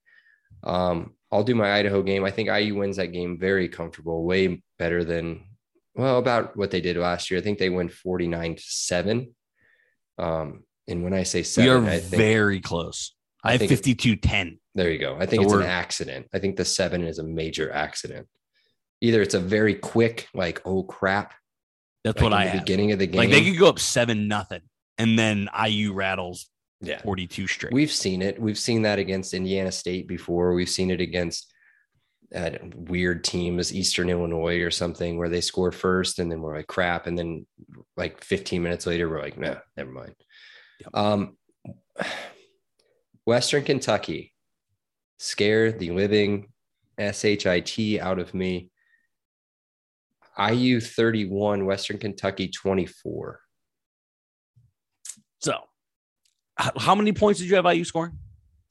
Um, 0.63 1.15
I'll 1.33 1.43
do 1.43 1.57
my 1.57 1.73
Idaho 1.73 2.03
game. 2.05 2.25
I 2.25 2.31
think 2.31 2.49
IU 2.49 2.77
wins 2.77 2.97
that 2.99 3.09
game 3.09 3.37
very 3.37 3.69
comfortable, 3.69 4.25
way 4.25 4.63
better 4.79 5.03
than 5.03 5.45
well 5.97 6.19
about 6.19 6.57
what 6.57 6.71
they 6.71 6.81
did 6.81 6.97
last 6.97 7.33
year. 7.33 7.41
I 7.41 7.43
think 7.43 7.59
they 7.59 7.69
win 7.69 7.89
49 7.89 8.55
to 8.55 8.63
7. 8.65 9.35
Um, 10.19 10.63
and 10.87 11.03
when 11.03 11.13
I 11.13 11.25
say 11.25 11.43
seven, 11.43 11.83
We 11.83 11.89
seven, 11.89 11.89
are 11.89 11.93
I 11.97 11.99
think 11.99 12.23
very 12.23 12.61
close. 12.61 13.17
I, 13.43 13.49
I 13.49 13.53
have 13.57 13.69
52 13.69 14.15
10. 14.15 14.59
there 14.77 14.91
you 14.93 15.01
go. 15.01 15.17
I 15.19 15.27
think 15.27 15.43
So 15.43 15.47
it's 15.47 15.65
an 15.65 15.69
accident. 15.69 16.29
I 16.33 16.39
think 16.39 16.55
the 16.55 16.65
seven 16.65 17.03
is 17.03 17.19
a 17.19 17.25
major 17.25 17.73
accident. 17.73 18.29
Either 19.01 19.21
it's 19.21 19.35
a 19.35 19.41
very 19.41 19.75
quick, 19.75 20.29
like, 20.33 20.63
oh 20.65 20.85
crap, 20.85 21.35
That's 22.05 22.19
like 22.19 22.23
what 22.23 22.33
I 22.33 22.45
the 22.45 22.51
have. 22.53 22.61
beginning 22.61 22.93
of 22.93 23.01
the 23.01 23.09
game. 23.09 23.19
Like 23.19 23.31
they 23.31 23.45
could 23.45 23.59
go 23.59 23.69
up 23.69 23.81
7 23.81 24.29
nothing 24.29 24.61
and 24.99 25.19
then 25.19 25.49
IU 25.67 25.93
rattles 25.93 26.49
yeah. 26.81 27.01
42 27.03 27.47
straight. 27.47 27.73
We've 27.73 27.91
seen 27.91 28.23
it. 28.23 28.41
We've 28.41 28.59
seen 28.59 28.83
that 28.83 28.99
against 28.99 29.35
Indiana 29.35 29.73
State 29.73 30.07
before. 30.07 30.53
We've 30.55 30.69
seen 30.69 30.91
it 30.91 31.01
against 31.01 31.53
uh, 32.35 32.51
weird 32.75 33.25
teams, 33.25 33.75
Eastern 33.75 34.11
Illinois 34.11 34.61
or 34.61 34.71
something, 34.71 35.17
where 35.17 35.29
they 35.29 35.41
score 35.41 35.73
first 35.73 36.19
and 36.19 36.31
then 36.31 36.41
we're 36.41 36.57
like 36.57 36.67
crap, 36.67 37.07
and 37.07 37.19
then 37.19 37.47
like 37.97 38.23
15 38.23 38.63
minutes 38.63 38.87
later 38.87 39.09
we're 39.09 39.23
like, 39.23 39.39
no, 39.39 39.57
never 39.77 39.91
mind. 39.91 40.15
Yep. 40.81 40.91
Um, 40.95 41.37
Western 43.25 43.65
Kentucky 43.65 44.33
scare 45.19 45.73
the 45.73 45.91
living 45.91 46.49
shit 47.13 47.47
out 47.47 48.19
of 48.19 48.35
me. 48.35 48.71
IU 50.37 50.81
31, 50.81 51.65
Western 51.65 51.99
Kentucky 51.99 52.49
24. 52.49 53.41
So, 55.45 55.59
how 56.57 56.95
many 56.95 57.13
points 57.13 57.41
did 57.41 57.49
you 57.49 57.57
have 57.57 57.67
IU 57.67 57.85
scoring? 57.85 58.13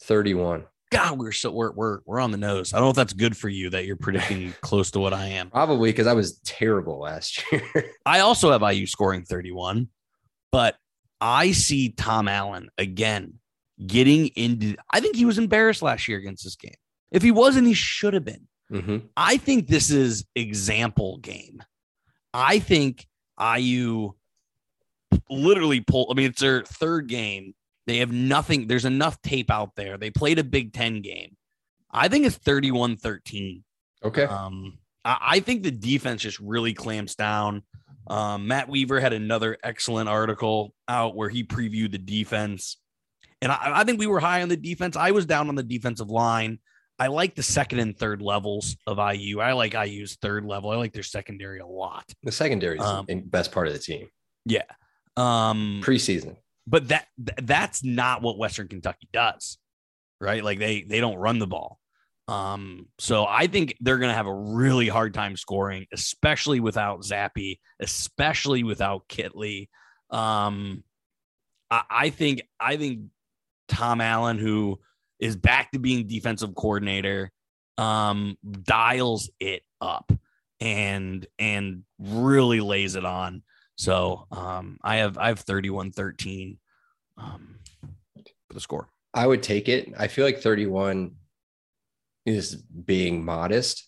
31. 0.02 0.66
God, 0.92 1.18
we're 1.20 1.32
so 1.32 1.52
we're 1.52 1.72
we're 1.72 2.00
we're 2.06 2.20
on 2.20 2.32
the 2.32 2.38
nose. 2.38 2.74
I 2.74 2.78
don't 2.78 2.86
know 2.86 2.90
if 2.92 2.96
that's 2.96 3.14
good 3.14 3.36
for 3.36 3.50
you 3.50 3.70
that 3.72 3.86
you're 3.86 3.96
predicting 3.96 4.54
close 4.62 4.92
to 4.92 5.00
what 5.00 5.12
I 5.14 5.26
am. 5.28 5.50
Probably 5.50 5.90
because 5.92 6.06
I 6.08 6.14
was 6.14 6.40
terrible 6.40 7.00
last 7.00 7.44
year. 7.52 7.64
I 8.06 8.20
also 8.20 8.52
have 8.52 8.62
IU 8.62 8.86
scoring 8.86 9.24
31, 9.24 9.88
but 10.52 10.76
I 11.20 11.52
see 11.52 11.90
Tom 11.90 12.28
Allen 12.28 12.70
again 12.78 13.36
getting 13.86 14.28
into. 14.36 14.76
I 14.92 15.00
think 15.00 15.16
he 15.16 15.26
was 15.26 15.40
embarrassed 15.40 15.82
last 15.82 16.08
year 16.08 16.20
against 16.20 16.44
this 16.44 16.56
game. 16.56 16.76
If 17.12 17.24
he 17.24 17.32
wasn't, 17.32 17.68
he 17.68 17.74
should 17.74 18.14
have 18.14 18.26
been. 18.26 18.48
hmm 18.70 18.98
I 19.18 19.38
think 19.38 19.68
this 19.68 19.90
is 19.90 20.26
example 20.36 21.18
game. 21.18 21.64
I 22.36 22.60
think 22.60 23.08
IU 23.40 24.14
literally 25.34 25.82
pull. 25.82 26.08
I 26.12 26.14
mean, 26.16 26.28
it's 26.28 26.42
their 26.42 26.64
third 26.64 27.08
game. 27.08 27.54
They 27.88 27.98
have 27.98 28.12
nothing. 28.12 28.68
There's 28.68 28.86
enough 28.86 29.22
tape 29.22 29.52
out 29.52 29.76
there. 29.76 29.98
They 29.98 30.10
played 30.10 30.40
a 30.40 30.44
Big 30.44 30.74
Ten 30.74 31.02
game. 31.02 31.36
I 31.92 32.08
think 32.08 32.26
it's 32.26 32.38
31 32.38 32.98
13. 32.98 33.64
Okay. 34.04 34.24
Um, 34.24 34.78
I, 35.06 35.18
I 35.22 35.40
think 35.42 35.64
the 35.64 35.72
defense 35.72 36.22
just 36.22 36.40
really 36.40 36.74
clamps 36.74 37.16
down. 37.16 37.64
Um, 38.08 38.48
Matt 38.48 38.68
Weaver 38.70 39.00
had 39.00 39.14
another 39.14 39.58
excellent 39.64 40.10
article 40.10 40.74
out 40.88 41.16
where 41.16 41.30
he 41.30 41.44
previewed 41.44 41.92
the 41.92 41.98
defense. 41.98 42.78
And 43.42 43.52
I, 43.52 43.82
I 43.82 43.84
think 43.84 44.00
we 44.00 44.08
were 44.08 44.20
high 44.20 44.42
on 44.42 44.50
the 44.50 44.58
defense. 44.58 44.96
I 44.96 45.12
was 45.12 45.26
down 45.26 45.50
on 45.50 45.56
the 45.56 45.64
defensive 45.64 46.10
line. 46.10 46.60
I 47.00 47.08
like 47.08 47.36
the 47.36 47.44
second 47.44 47.80
and 47.80 47.98
third 47.98 48.22
levels 48.22 48.78
of 48.88 48.98
IU. 48.98 49.40
I 49.40 49.54
like 49.54 49.74
IU's 49.74 50.16
third 50.16 50.46
level. 50.46 50.70
I 50.70 50.76
like 50.76 50.94
their 50.94 51.04
secondary 51.04 51.60
a 51.60 51.66
lot. 51.68 52.06
The 52.24 52.32
secondary 52.32 52.78
is 52.78 52.84
Um, 52.86 53.06
the 53.08 53.16
best 53.16 53.52
part 53.52 53.68
of 53.68 53.74
the 53.74 53.80
team. 53.80 54.08
Yeah. 54.46 54.64
Um, 55.18 55.82
Preseason. 55.84 56.36
but 56.66 56.88
that 56.90 57.08
that's 57.18 57.84
not 57.84 58.22
what 58.22 58.38
Western 58.38 58.68
Kentucky 58.68 59.10
does, 59.14 59.58
right? 60.20 60.44
Like 60.44 60.60
they 60.60 60.84
they 60.84 61.00
don't 61.00 61.18
run 61.18 61.40
the 61.40 61.48
ball. 61.48 61.80
Um, 62.28 62.88
so 63.00 63.26
I 63.28 63.48
think 63.48 63.76
they're 63.82 63.98
gonna 63.98 64.14
have 64.14 64.28
a 64.28 64.34
really 64.34 64.88
hard 64.88 65.14
time 65.14 65.36
scoring, 65.36 65.86
especially 65.94 66.60
without 66.60 67.02
Zappe, 67.02 67.60
especially 67.80 68.64
without 68.64 69.08
Kitley. 69.08 69.70
Um, 70.10 70.84
I, 71.70 71.84
I 71.90 72.10
think 72.10 72.44
I 72.60 72.78
think 72.78 73.02
Tom 73.68 74.02
Allen, 74.02 74.38
who 74.38 74.80
is 75.20 75.36
back 75.36 75.72
to 75.72 75.80
being 75.80 76.08
defensive 76.08 76.56
coordinator, 76.56 77.32
um, 77.78 78.38
dials 78.64 79.30
it 79.40 79.64
up 79.82 80.12
and 80.60 81.28
and 81.38 81.84
really 82.00 82.62
lays 82.62 82.96
it 82.96 83.06
on. 83.06 83.44
So 83.76 84.28
um, 84.32 84.78
I 84.84 84.98
have 84.98 85.18
I 85.18 85.28
have 85.28 85.44
31-13 85.44 86.58
um, 87.18 87.60
for 88.48 88.54
the 88.54 88.60
score. 88.60 88.90
I 89.14 89.28
would 89.28 89.44
take 89.44 89.70
it. 89.70 89.94
I 89.98 90.08
feel 90.08 90.26
like 90.26 90.40
31 90.40 91.16
is 92.26 92.56
being 92.56 93.24
modest. 93.24 93.88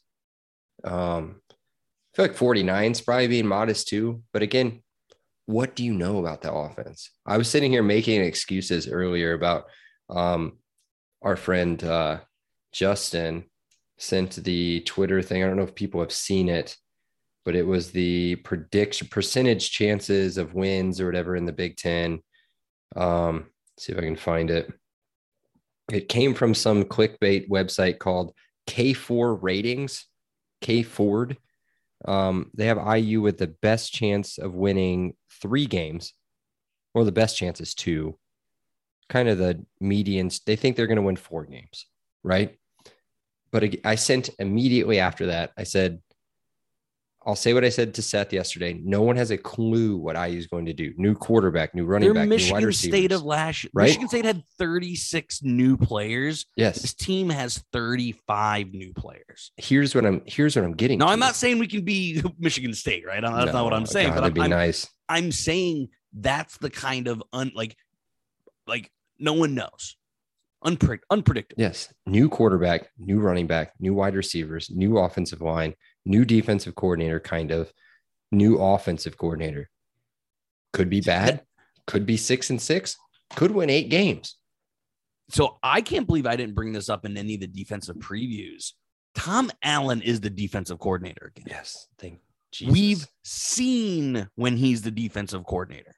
Um, 0.84 1.42
I 1.50 2.16
feel 2.16 2.26
like 2.26 2.36
49 2.36 2.92
is 2.92 3.02
probably 3.02 3.28
being 3.28 3.48
modest 3.48 3.88
too. 3.88 4.24
But 4.34 4.42
again, 4.42 4.84
what 5.46 5.76
do 5.76 5.84
you 5.84 5.94
know 5.94 6.20
about 6.20 6.42
the 6.42 6.54
offense? 6.54 7.12
I 7.26 7.38
was 7.38 7.50
sitting 7.50 7.72
here 7.72 7.84
making 7.84 8.22
excuses 8.22 8.88
earlier 8.88 9.34
about 9.34 9.66
um, 10.10 10.60
our 11.22 11.36
friend 11.36 11.84
uh, 11.84 12.20
Justin 12.72 13.46
sent 13.98 14.36
the 14.44 14.82
Twitter 14.82 15.22
thing. 15.22 15.44
I 15.44 15.48
don't 15.48 15.58
know 15.58 15.64
if 15.64 15.76
people 15.76 16.02
have 16.02 16.12
seen 16.12 16.50
it, 16.50 16.76
but 17.46 17.56
it 17.56 17.66
was 17.66 17.92
the 17.92 18.36
prediction 18.38 19.08
percentage 19.08 19.72
chances 19.72 20.38
of 20.38 20.56
wins 20.56 21.00
or 21.00 21.06
whatever 21.06 21.36
in 21.36 21.46
the 21.46 21.54
Big 21.54 21.78
Ten. 21.78 22.20
Um, 22.96 23.46
see 23.78 23.94
if 23.94 24.00
I 24.00 24.02
can 24.02 24.16
find 24.16 24.50
it. 24.50 24.74
It 25.92 26.10
came 26.10 26.34
from 26.34 26.56
some 26.56 26.84
clickbait 26.84 27.48
website 27.48 28.00
called 28.00 28.34
K4 28.68 29.38
Ratings, 29.42 30.08
K 30.62 30.82
Ford. 30.82 31.38
Um, 32.04 32.50
they 32.56 32.66
have 32.66 32.98
IU 32.98 33.22
with 33.22 33.38
the 33.38 33.48
best 33.48 33.94
chance 33.94 34.40
of 34.40 34.56
winning 34.56 35.16
three 35.42 35.68
games, 35.68 36.14
or 36.96 37.04
the 37.04 37.12
best 37.12 37.38
chance 37.38 37.62
is 37.62 37.76
two. 37.76 38.18
Kind 39.08 39.30
of 39.30 39.38
the 39.38 39.64
medians. 39.82 40.44
They 40.44 40.56
think 40.56 40.76
they're 40.76 40.88
going 40.88 40.96
to 40.96 41.04
win 41.04 41.16
four 41.16 41.46
games, 41.46 41.86
right? 42.24 42.58
But 43.52 43.76
I 43.86 43.96
sent 43.96 44.32
immediately 44.40 45.00
after 45.00 45.28
that. 45.28 45.52
I 45.56 45.64
said, 45.64 46.02
I'll 47.28 47.36
say 47.36 47.54
what 47.54 47.66
I 47.66 47.70
said 47.70 47.96
to 47.96 48.02
Seth 48.04 48.32
yesterday. 48.32 48.80
No 48.84 49.02
one 49.02 49.16
has 49.16 49.32
a 49.32 49.38
clue 49.38 49.98
what 49.98 50.16
IU 50.16 50.38
is 50.38 50.46
going 50.46 50.66
to 50.68 50.74
do. 50.74 50.94
New 50.98 51.16
quarterback, 51.16 51.74
new 51.74 51.84
running 51.86 52.14
back, 52.14 52.16
new 52.16 52.22
wide 52.22 52.30
Michigan 52.30 52.66
receivers. 52.66 53.00
State 53.00 53.12
of 53.12 53.24
last 53.24 53.66
right? 53.74 53.86
Michigan 53.86 54.08
State 54.08 54.26
had 54.26 54.44
36 54.60 55.42
new 55.42 55.76
players. 55.76 56.46
yes. 56.56 56.82
This 56.82 56.94
team 56.94 57.30
has 57.30 57.64
35 57.74 58.74
new 58.74 58.94
players. 58.94 59.52
Here's 59.58 59.96
what 59.96 60.06
I'm. 60.06 60.22
Here's 60.26 60.56
what 60.56 60.66
I'm 60.66 60.74
getting. 60.74 61.00
No. 61.00 61.08
I'm 61.08 61.20
not 61.20 61.36
saying 61.36 61.58
we 61.58 61.68
can 61.68 61.84
be 61.84 62.22
Michigan 62.40 62.74
State, 62.74 63.06
right? 63.08 63.22
That's 63.22 63.54
not 63.54 63.64
what 63.64 63.74
I'm 63.74 63.88
saying. 63.88 64.10
God, 64.10 64.16
but 64.16 64.22
that'd 64.22 64.34
be 64.36 64.42
I'm, 64.42 64.46
I'm, 64.46 64.50
nice. 64.52 64.88
I'm 65.10 65.32
saying 65.32 65.90
that's 66.14 66.58
the 66.60 66.70
kind 66.70 67.08
of 67.08 67.24
un 67.34 67.52
like 67.56 67.76
like 68.68 68.92
no 69.18 69.34
one 69.34 69.56
knows. 69.56 69.98
Unpredict 70.66 71.02
unpredictable. 71.10 71.62
Yes. 71.62 71.94
New 72.06 72.28
quarterback, 72.28 72.90
new 72.98 73.20
running 73.20 73.48
back, 73.48 73.74
new 73.80 73.94
wide 73.94 74.16
receivers, 74.16 74.70
new 74.72 74.98
offensive 74.98 75.42
line, 75.42 75.76
new 76.06 76.26
defensive 76.26 76.76
coordinator, 76.76 77.20
kind 77.20 77.52
of 77.52 77.72
new 78.32 78.58
offensive 78.58 79.18
coordinator. 79.18 79.70
Could 80.74 80.90
be 80.90 81.02
bad. 81.02 81.44
Could 81.88 82.06
be 82.06 82.18
six 82.18 82.50
and 82.50 82.62
six. 82.62 82.98
Could 83.36 83.52
win 83.52 83.70
eight 83.70 83.90
games. 83.90 84.38
So 85.30 85.58
I 85.64 85.82
can't 85.82 86.08
believe 86.08 86.28
I 86.28 86.36
didn't 86.36 86.56
bring 86.56 86.74
this 86.74 86.90
up 86.90 87.06
in 87.06 87.18
any 87.18 87.36
of 87.36 87.42
the 87.42 87.48
defensive 87.48 87.98
previews. 87.98 88.74
Tom 89.16 89.52
Allen 89.64 90.02
is 90.02 90.20
the 90.20 90.30
defensive 90.30 90.80
coordinator 90.80 91.32
again. 91.36 91.46
Yes. 91.48 91.88
Thank 91.98 92.20
Jesus. 92.52 92.74
We've 92.74 93.08
seen 93.24 94.28
when 94.36 94.58
he's 94.58 94.82
the 94.82 94.92
defensive 94.92 95.46
coordinator, 95.46 95.96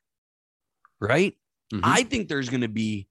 right? 0.99 1.35
Mhm. 1.73 1.81
I 1.83 2.03
think 2.03 2.29
there's 2.29 2.49
going 2.49 2.61
to 2.61 2.67
be, 2.67 3.07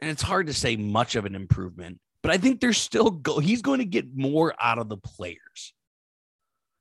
and 0.00 0.10
it's 0.10 0.22
hard 0.22 0.46
to 0.48 0.52
say 0.52 0.76
much 0.76 1.16
of 1.16 1.24
an 1.24 1.34
improvement, 1.34 2.00
but 2.22 2.30
I 2.32 2.38
think 2.38 2.60
there's 2.60 2.78
still 2.78 3.10
go. 3.10 3.38
He's 3.38 3.62
going 3.62 3.78
to 3.78 3.84
get 3.84 4.16
more 4.16 4.54
out 4.60 4.78
of 4.78 4.88
the 4.88 4.96
players. 4.96 5.72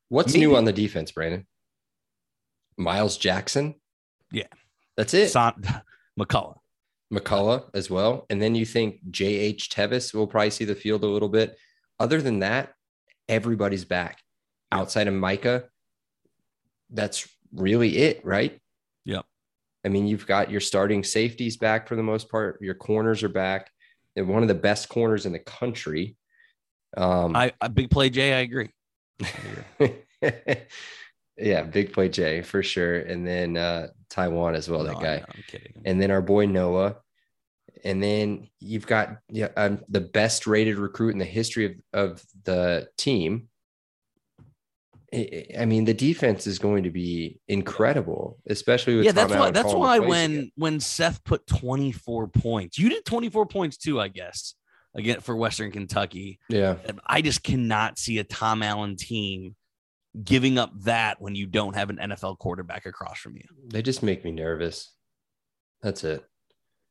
What's 0.10 0.34
maybe- 0.34 0.46
new 0.46 0.56
on 0.56 0.66
the 0.66 0.74
defense, 0.74 1.12
Brandon? 1.12 1.46
Miles 2.78 3.18
Jackson. 3.18 3.76
Yeah. 4.32 4.48
That's 4.98 5.14
it. 5.14 5.30
Son, 5.30 5.64
McCullough. 6.20 6.58
McCullough 7.14 7.66
as 7.74 7.90
well. 7.90 8.26
And 8.30 8.42
then 8.42 8.56
you 8.56 8.66
think 8.66 9.00
J.H. 9.12 9.70
Tevis 9.70 10.14
will 10.14 10.28
probably 10.28 10.50
see 10.50 10.66
the 10.66 10.76
field 10.76 11.04
a 11.04 11.08
little 11.08 11.30
bit. 11.30 11.58
Other 12.00 12.22
than 12.22 12.40
that, 12.40 12.74
everybody's 13.30 13.86
back 13.86 14.20
outside 14.72 15.08
of 15.08 15.14
Micah. 15.14 15.66
That's 16.90 17.28
really 17.54 17.98
it, 17.98 18.26
right? 18.26 18.60
I 19.86 19.90
mean, 19.90 20.08
you've 20.08 20.28
got 20.28 20.50
your 20.50 20.62
starting 20.62 21.04
safeties 21.04 21.58
back 21.58 21.88
for 21.88 21.96
the 21.96 22.04
most 22.04 22.30
part. 22.30 22.62
Your 22.62 22.74
corners 22.74 23.24
are 23.24 23.30
back. 23.30 23.70
They're 24.16 24.26
one 24.26 24.42
of 24.42 24.48
the 24.48 24.54
best 24.54 24.90
corners 24.90 25.26
in 25.26 25.34
the 25.34 25.40
country. 25.40 26.16
Um, 26.96 27.36
I, 27.36 27.52
I 27.60 27.68
big 27.68 27.90
play 27.90 28.10
Jay. 28.10 28.34
I 28.34 28.40
agree. 28.42 28.70
yeah, 31.38 31.64
big 31.64 31.94
play 31.94 32.10
Jay 32.10 32.42
for 32.42 32.64
sure. 32.64 33.00
And 33.00 33.26
then 33.28 33.58
uh, 33.58 33.88
Tiawan 34.10 34.56
as 34.56 34.70
well, 34.70 34.84
No, 34.84 34.94
that 34.94 35.02
guy 35.02 35.18
know, 35.18 35.26
I'm 35.36 35.44
kidding. 35.48 35.82
and 35.86 36.02
then 36.02 36.12
our 36.12 36.22
boy 36.22 36.46
Noah. 36.46 36.98
And 37.84 38.02
then 38.02 38.48
you've 38.60 38.88
got 38.88 39.18
yeah, 39.30 39.50
um, 39.58 39.82
the 39.90 40.00
best 40.00 40.48
rated 40.48 40.78
recruit 40.78 41.10
in 41.10 41.18
the 41.18 41.26
history 41.26 41.66
of, 41.66 41.74
of 41.94 42.24
the 42.46 42.88
team. 42.98 43.50
I 45.14 45.66
mean, 45.66 45.86
the 45.86 45.94
defense 45.94 46.48
is 46.48 46.58
going 46.58 46.84
to 46.84 46.90
be 46.90 47.40
incredible, 47.48 48.40
especially 48.48 48.96
with 48.96 49.06
yeah, 49.06 49.12
Tom 49.12 49.30
that's 49.30 49.40
why. 49.40 49.52
That's 49.52 49.74
why 49.74 50.00
when 50.00 50.32
again. 50.32 50.52
when 50.56 50.80
Seth 50.80 51.24
put 51.24 51.46
24 51.46 52.30
points, 52.30 52.80
you 52.80 52.90
did 52.90 53.06
24 53.06 53.46
points 53.46 53.78
too, 53.78 54.00
I 54.00 54.08
guess, 54.08 54.56
again 54.96 55.20
for 55.20 55.36
Western 55.36 55.72
Kentucky. 55.72 56.40
yeah, 56.50 56.78
I 57.06 57.22
just 57.22 57.44
cannot 57.44 58.00
see 58.00 58.18
a 58.18 58.24
Tom 58.24 58.64
Allen 58.64 58.96
team 58.96 59.56
giving 60.24 60.58
up 60.58 60.72
that 60.82 61.22
when 61.22 61.36
you 61.36 61.46
don't 61.46 61.76
have 61.76 61.90
an 61.90 61.98
NFL 61.98 62.40
quarterback 62.40 62.86
across 62.86 63.20
from 63.20 63.36
you. 63.36 63.44
they 63.72 63.82
just 63.82 64.04
make 64.04 64.24
me 64.24 64.32
nervous. 64.32 64.92
That's 65.82 66.04
it. 66.04 66.24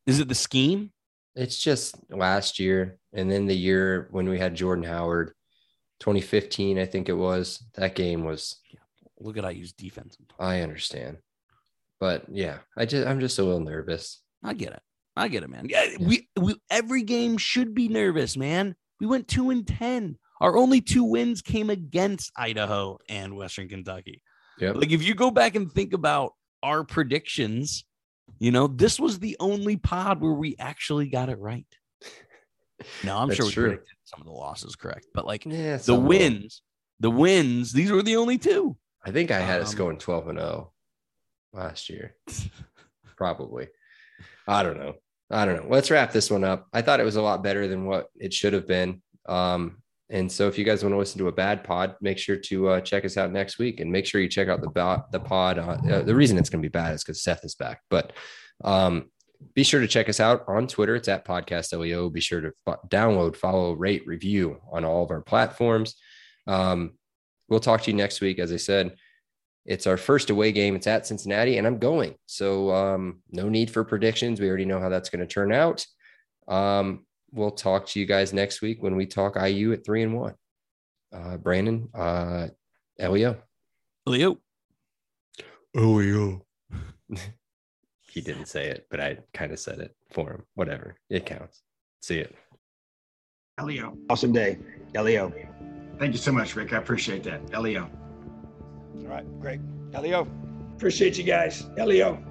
Is 0.05 0.19
it 0.19 0.27
the 0.27 0.35
scheme? 0.35 0.91
It's 1.35 1.61
just 1.61 1.95
last 2.09 2.59
year, 2.59 2.99
and 3.11 3.29
then 3.29 3.47
the 3.47 3.55
year 3.55 4.07
when 4.11 4.29
we 4.29 4.37
had 4.39 4.55
Jordan 4.55 4.85
Howard, 4.85 5.33
2015, 6.03 6.79
I 6.79 6.85
think 6.85 7.07
it 7.07 7.13
was. 7.13 7.63
That 7.75 7.95
game 7.95 8.25
was. 8.25 8.59
Yeah. 8.69 8.81
Look 9.21 9.37
at 9.37 9.55
IU's 9.55 9.71
defense. 9.71 10.17
I 10.37 10.59
understand, 10.59 11.17
but 12.01 12.25
yeah, 12.29 12.57
I 12.77 12.85
just 12.85 13.07
I'm 13.07 13.21
just 13.21 13.39
a 13.39 13.43
little 13.43 13.61
nervous. 13.61 14.21
I 14.43 14.53
get 14.53 14.73
it. 14.73 14.81
I 15.15 15.29
get 15.29 15.43
it, 15.43 15.49
man. 15.49 15.67
Yeah, 15.69 15.85
we, 16.01 16.27
we 16.37 16.55
every 16.69 17.03
game 17.03 17.37
should 17.37 17.73
be 17.73 17.87
nervous, 17.87 18.35
man. 18.35 18.75
We 18.99 19.07
went 19.07 19.29
two 19.29 19.49
and 19.49 19.65
ten. 19.65 20.17
Our 20.41 20.57
only 20.57 20.81
two 20.81 21.05
wins 21.05 21.41
came 21.41 21.69
against 21.69 22.33
Idaho 22.35 22.97
and 23.07 23.37
Western 23.37 23.69
Kentucky. 23.69 24.21
Yep. 24.59 24.75
Like 24.75 24.91
if 24.91 25.03
you 25.03 25.15
go 25.15 25.31
back 25.31 25.55
and 25.55 25.71
think 25.71 25.93
about 25.93 26.33
our 26.61 26.83
predictions, 26.83 27.85
you 28.39 28.51
know, 28.51 28.67
this 28.67 28.99
was 28.99 29.19
the 29.19 29.37
only 29.39 29.77
pod 29.77 30.19
where 30.19 30.33
we 30.33 30.57
actually 30.59 31.07
got 31.07 31.29
it 31.29 31.39
right. 31.39 31.65
No, 33.05 33.17
I'm 33.17 33.29
That's 33.29 33.37
sure 33.37 33.45
we 33.45 33.51
true. 33.53 33.63
predicted 33.69 33.95
some 34.05 34.19
of 34.21 34.25
the 34.25 34.31
losses 34.33 34.75
correct, 34.75 35.07
but 35.13 35.25
like 35.25 35.45
Yeah, 35.45 35.77
the 35.77 35.95
wins, 35.95 36.61
the 36.99 37.09
wins, 37.09 37.71
these 37.73 37.91
were 37.91 38.03
the 38.03 38.15
only 38.17 38.37
two. 38.37 38.77
I 39.05 39.11
think 39.11 39.31
I 39.31 39.39
had 39.39 39.61
us 39.61 39.71
Um, 39.73 39.77
going 39.77 39.97
12 39.97 40.27
and 40.29 40.39
0 40.39 40.71
last 41.53 41.89
year. 41.89 42.15
Probably. 43.17 43.67
I 44.47 44.63
don't 44.63 44.77
know. 44.77 44.93
I 45.29 45.45
don't 45.45 45.55
know. 45.63 45.69
Let's 45.69 45.89
wrap 45.91 46.11
this 46.11 46.29
one 46.29 46.43
up. 46.43 46.67
I 46.73 46.81
thought 46.81 46.99
it 46.99 47.05
was 47.05 47.15
a 47.15 47.21
lot 47.21 47.43
better 47.43 47.67
than 47.67 47.85
what 47.85 48.07
it 48.17 48.33
should 48.33 48.53
have 48.53 48.67
been. 48.67 49.01
Um, 49.27 49.77
and 50.09 50.31
so 50.31 50.47
if 50.47 50.57
you 50.57 50.65
guys 50.65 50.83
want 50.83 50.93
to 50.93 50.97
listen 50.99 51.17
to 51.19 51.27
a 51.27 51.31
bad 51.31 51.63
pod, 51.63 51.95
make 52.01 52.17
sure 52.17 52.35
to 52.35 52.67
uh, 52.69 52.81
check 52.81 53.03
us 53.05 53.17
out 53.17 53.31
next 53.31 53.57
week 53.57 53.79
and 53.79 53.91
make 53.91 54.05
sure 54.05 54.21
you 54.21 54.27
check 54.27 54.47
out 54.47 54.61
the 54.61 54.69
ba- 54.69 55.05
the 55.11 55.19
pod. 55.19 55.57
Uh, 55.57 55.77
uh, 55.89 56.01
the 56.03 56.13
reason 56.13 56.37
it's 56.37 56.49
going 56.49 56.61
to 56.61 56.67
be 56.67 56.71
bad 56.71 56.93
is 56.93 57.03
because 57.03 57.23
Seth 57.23 57.43
is 57.43 57.55
back. 57.55 57.81
But 57.89 58.13
um, 58.63 59.09
be 59.53 59.63
sure 59.63 59.81
to 59.81 59.87
check 59.87 60.09
us 60.09 60.19
out 60.19 60.43
on 60.47 60.67
Twitter. 60.67 60.95
It's 60.95 61.07
at 61.07 61.25
Podcast 61.25 61.77
LEO. 61.77 62.09
Be 62.09 62.21
sure 62.21 62.41
to 62.41 62.51
fo- 62.65 62.79
download, 62.87 63.35
follow, 63.35 63.73
rate, 63.73 64.05
review 64.05 64.59
on 64.71 64.85
all 64.85 65.03
of 65.03 65.11
our 65.11 65.21
platforms. 65.21 65.95
Um, 66.47 66.93
we'll 67.47 67.59
talk 67.59 67.81
to 67.83 67.91
you 67.91 67.97
next 67.97 68.21
week. 68.21 68.39
As 68.39 68.51
I 68.51 68.57
said, 68.57 68.95
it's 69.65 69.87
our 69.87 69.97
first 69.97 70.29
away 70.29 70.51
game. 70.51 70.75
It's 70.75 70.87
at 70.87 71.07
Cincinnati, 71.07 71.57
and 71.57 71.65
I'm 71.65 71.79
going. 71.79 72.15
So 72.25 72.73
um, 72.73 73.21
no 73.31 73.49
need 73.49 73.71
for 73.71 73.83
predictions. 73.83 74.39
We 74.39 74.47
already 74.47 74.65
know 74.65 74.79
how 74.79 74.89
that's 74.89 75.09
going 75.09 75.21
to 75.21 75.33
turn 75.33 75.53
out. 75.53 75.85
Um, 76.47 77.05
we'll 77.31 77.51
talk 77.51 77.87
to 77.87 77.99
you 77.99 78.05
guys 78.05 78.33
next 78.33 78.61
week 78.61 78.83
when 78.83 78.95
we 78.95 79.05
talk 79.05 79.35
IU 79.35 79.73
at 79.73 79.85
three 79.85 80.03
and 80.03 80.15
one. 80.15 80.35
Uh, 81.13 81.37
Brandon, 81.37 81.89
uh, 81.93 82.47
Elio. 82.99 83.41
Leo. 84.05 84.37
Elio. 85.75 86.45
he 88.13 88.21
didn't 88.21 88.45
say 88.45 88.67
it, 88.67 88.85
but 88.91 88.99
I 88.99 89.17
kind 89.33 89.51
of 89.51 89.59
said 89.59 89.79
it 89.79 89.95
for 90.11 90.29
him. 90.31 90.43
Whatever. 90.53 90.95
It 91.09 91.25
counts. 91.25 91.63
See 92.03 92.19
it. 92.19 92.35
Elio. 93.57 93.97
Awesome 94.07 94.31
day. 94.31 94.59
Elio. 94.93 95.33
Thank 95.97 96.13
you 96.13 96.19
so 96.19 96.31
much, 96.31 96.55
Rick. 96.55 96.73
I 96.73 96.77
appreciate 96.77 97.23
that. 97.23 97.41
Elio. 97.53 97.89
All 98.99 99.07
right, 99.07 99.25
great. 99.41 99.61
Elio. 99.95 100.27
Appreciate 100.75 101.17
you 101.17 101.23
guys. 101.23 101.65
Elio. 101.77 102.23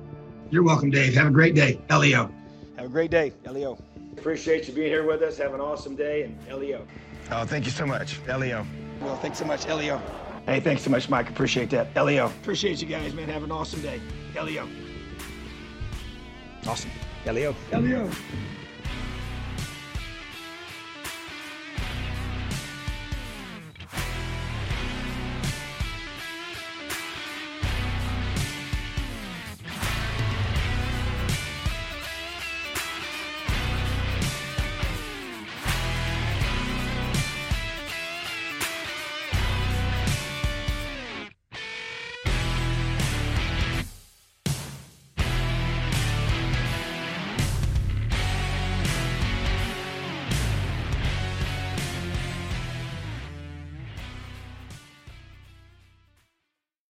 You're 0.51 0.63
welcome, 0.63 0.91
Dave. 0.91 1.15
Have 1.15 1.27
a 1.27 1.31
great 1.31 1.57
day. 1.57 1.81
Elio. 1.91 2.33
Have 2.77 2.87
a 2.87 2.89
great 2.89 3.11
day. 3.11 3.33
Elio. 3.45 3.77
Appreciate 4.17 4.69
you 4.69 4.75
being 4.75 4.89
here 4.89 5.05
with 5.05 5.23
us. 5.23 5.37
Have 5.39 5.53
an 5.53 5.61
awesome 5.61 5.97
day. 5.97 6.23
And 6.23 6.39
Elio. 6.49 6.87
Oh, 7.33 7.45
thank 7.45 7.65
you 7.65 7.73
so 7.73 7.87
much. 7.87 8.21
Elio. 8.29 8.65
Well, 9.01 9.17
thanks 9.17 9.39
so 9.39 9.45
much, 9.45 9.67
Elio. 9.67 10.01
Hey, 10.47 10.61
thanks 10.61 10.83
so 10.83 10.91
much, 10.91 11.09
Mike. 11.09 11.29
Appreciate 11.29 11.71
that. 11.71 11.89
Elio. 11.97 12.27
Appreciate 12.27 12.81
you 12.81 12.87
guys, 12.87 13.13
man. 13.15 13.29
Have 13.29 13.43
an 13.43 13.51
awesome 13.51 13.83
day. 13.83 14.01
Elio. 14.37 14.69
Awesome. 16.67 16.91
Elio. 17.25 17.55
Elio. 17.71 18.09